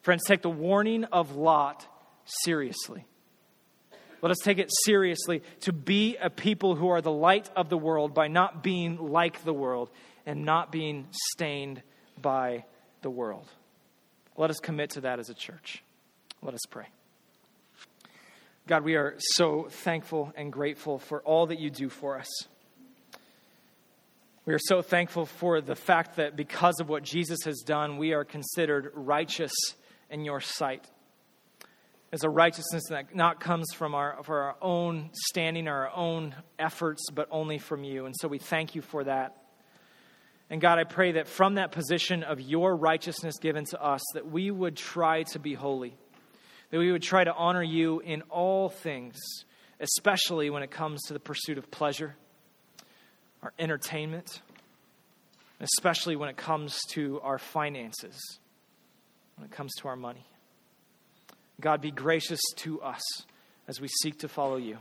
Friends, 0.03 0.23
take 0.29 0.43
the 0.43 0.49
warning 0.49 1.03
of 1.05 1.35
Lot 1.35 1.85
seriously. 2.45 3.05
Let 4.23 4.31
us 4.31 4.39
take 4.39 4.59
it 4.59 4.71
seriously 4.85 5.43
to 5.61 5.73
be 5.73 6.16
a 6.16 6.29
people 6.29 6.75
who 6.75 6.89
are 6.89 7.01
the 7.01 7.12
light 7.12 7.49
of 7.57 7.71
the 7.71 7.79
world 7.79 8.12
by 8.12 8.29
not 8.29 8.62
being 8.62 8.99
like 9.11 9.45
the 9.45 9.55
world 9.55 9.91
and 10.27 10.45
not 10.45 10.71
being 10.71 11.07
stained 11.33 11.83
by 12.21 12.64
the 13.03 13.11
world. 13.11 13.49
Let 14.37 14.51
us 14.51 14.59
commit 14.59 14.91
to 14.91 15.03
that 15.03 15.18
as 15.18 15.31
a 15.31 15.35
church. 15.35 15.83
Let 16.43 16.55
us 16.55 16.61
pray. 16.71 16.87
God, 18.66 18.85
we 18.85 18.95
are 18.95 19.16
so 19.18 19.68
thankful 19.71 20.33
and 20.37 20.53
grateful 20.53 20.99
for 20.99 21.21
all 21.23 21.47
that 21.47 21.59
you 21.59 21.71
do 21.71 21.89
for 21.89 22.18
us. 22.18 22.29
We 24.45 24.55
are 24.55 24.61
so 24.61 24.83
thankful 24.83 25.27
for 25.27 25.61
the 25.61 25.75
fact 25.75 26.16
that 26.16 26.37
because 26.37 26.81
of 26.81 26.89
what 26.89 27.03
Jesus 27.03 27.41
has 27.45 27.61
done, 27.61 27.99
we 27.99 28.12
are 28.12 28.25
considered 28.25 28.93
righteous 28.95 29.53
in 30.11 30.25
your 30.25 30.41
sight 30.41 30.87
is 32.13 32.25
a 32.25 32.31
righteousness 32.31 32.85
that 32.91 33.15
not 33.15 33.41
comes 33.41 33.73
from 33.73 33.95
our, 33.95 34.19
for 34.25 34.41
our 34.41 34.57
own 34.61 35.11
standing 35.13 35.69
or 35.69 35.87
our 35.87 35.95
own 35.95 36.35
efforts, 36.59 37.09
but 37.11 37.29
only 37.31 37.59
from 37.59 37.85
you. 37.85 38.07
And 38.07 38.15
so 38.19 38.27
we 38.27 38.39
thank 38.39 38.75
you 38.75 38.83
for 38.83 39.05
that. 39.05 39.37
And 40.49 40.61
God, 40.61 40.81
I 40.81 40.85
pray 40.85 41.13
that 41.13 41.29
from 41.29 41.55
that 41.55 41.71
position 41.71 42.25
of 42.25 42.41
your 42.41 42.75
righteousness 42.75 43.39
given 43.39 43.65
to 43.67 43.81
us, 43.81 44.03
that 44.15 44.29
we 44.29 44.51
would 44.51 44.77
try 44.77 45.23
to 45.25 45.39
be 45.39 45.55
holy, 45.55 45.97
that 46.71 46.79
we 46.79 46.91
would 46.91 47.03
try 47.03 47.23
to 47.23 47.33
honor 47.33 47.63
you 47.63 48.01
in 48.01 48.23
all 48.23 48.69
things, 48.69 49.17
especially 49.79 50.51
when 50.51 50.65
it 50.65 50.71
comes 50.73 51.01
to 51.03 51.13
the 51.13 51.21
pursuit 51.21 51.57
of 51.57 51.71
pleasure, 51.71 52.17
our 53.45 53.53
entertainment, 53.61 54.43
especially 55.61 56.17
when 56.17 56.29
it 56.29 56.37
comes 56.37 56.81
to 56.91 57.21
our 57.23 57.39
finances, 57.39 58.19
when 59.37 59.45
it 59.45 59.53
comes 59.53 59.73
to 59.77 59.87
our 59.87 59.97
money. 59.97 60.27
God, 61.61 61.81
be 61.81 61.91
gracious 61.91 62.41
to 62.57 62.81
us 62.81 63.03
as 63.69 63.81
we 63.81 63.89
seek 64.03 64.19
to 64.21 64.29
follow 64.29 64.57
you. 64.57 64.79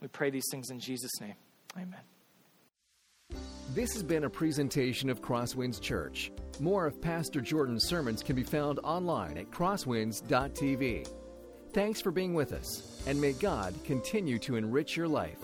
We 0.00 0.08
pray 0.08 0.30
these 0.30 0.46
things 0.50 0.70
in 0.70 0.80
Jesus' 0.80 1.20
name. 1.20 1.34
Amen. 1.76 2.00
This 3.74 3.92
has 3.94 4.02
been 4.02 4.24
a 4.24 4.30
presentation 4.30 5.08
of 5.08 5.22
Crosswinds 5.22 5.80
Church. 5.80 6.30
More 6.60 6.86
of 6.86 7.00
Pastor 7.00 7.40
Jordan's 7.40 7.86
sermons 7.86 8.22
can 8.22 8.36
be 8.36 8.42
found 8.42 8.78
online 8.84 9.38
at 9.38 9.50
crosswinds.tv. 9.50 11.08
Thanks 11.72 12.02
for 12.02 12.10
being 12.10 12.34
with 12.34 12.52
us, 12.52 13.02
and 13.06 13.18
may 13.18 13.32
God 13.32 13.74
continue 13.84 14.38
to 14.40 14.56
enrich 14.56 14.94
your 14.94 15.08
life. 15.08 15.38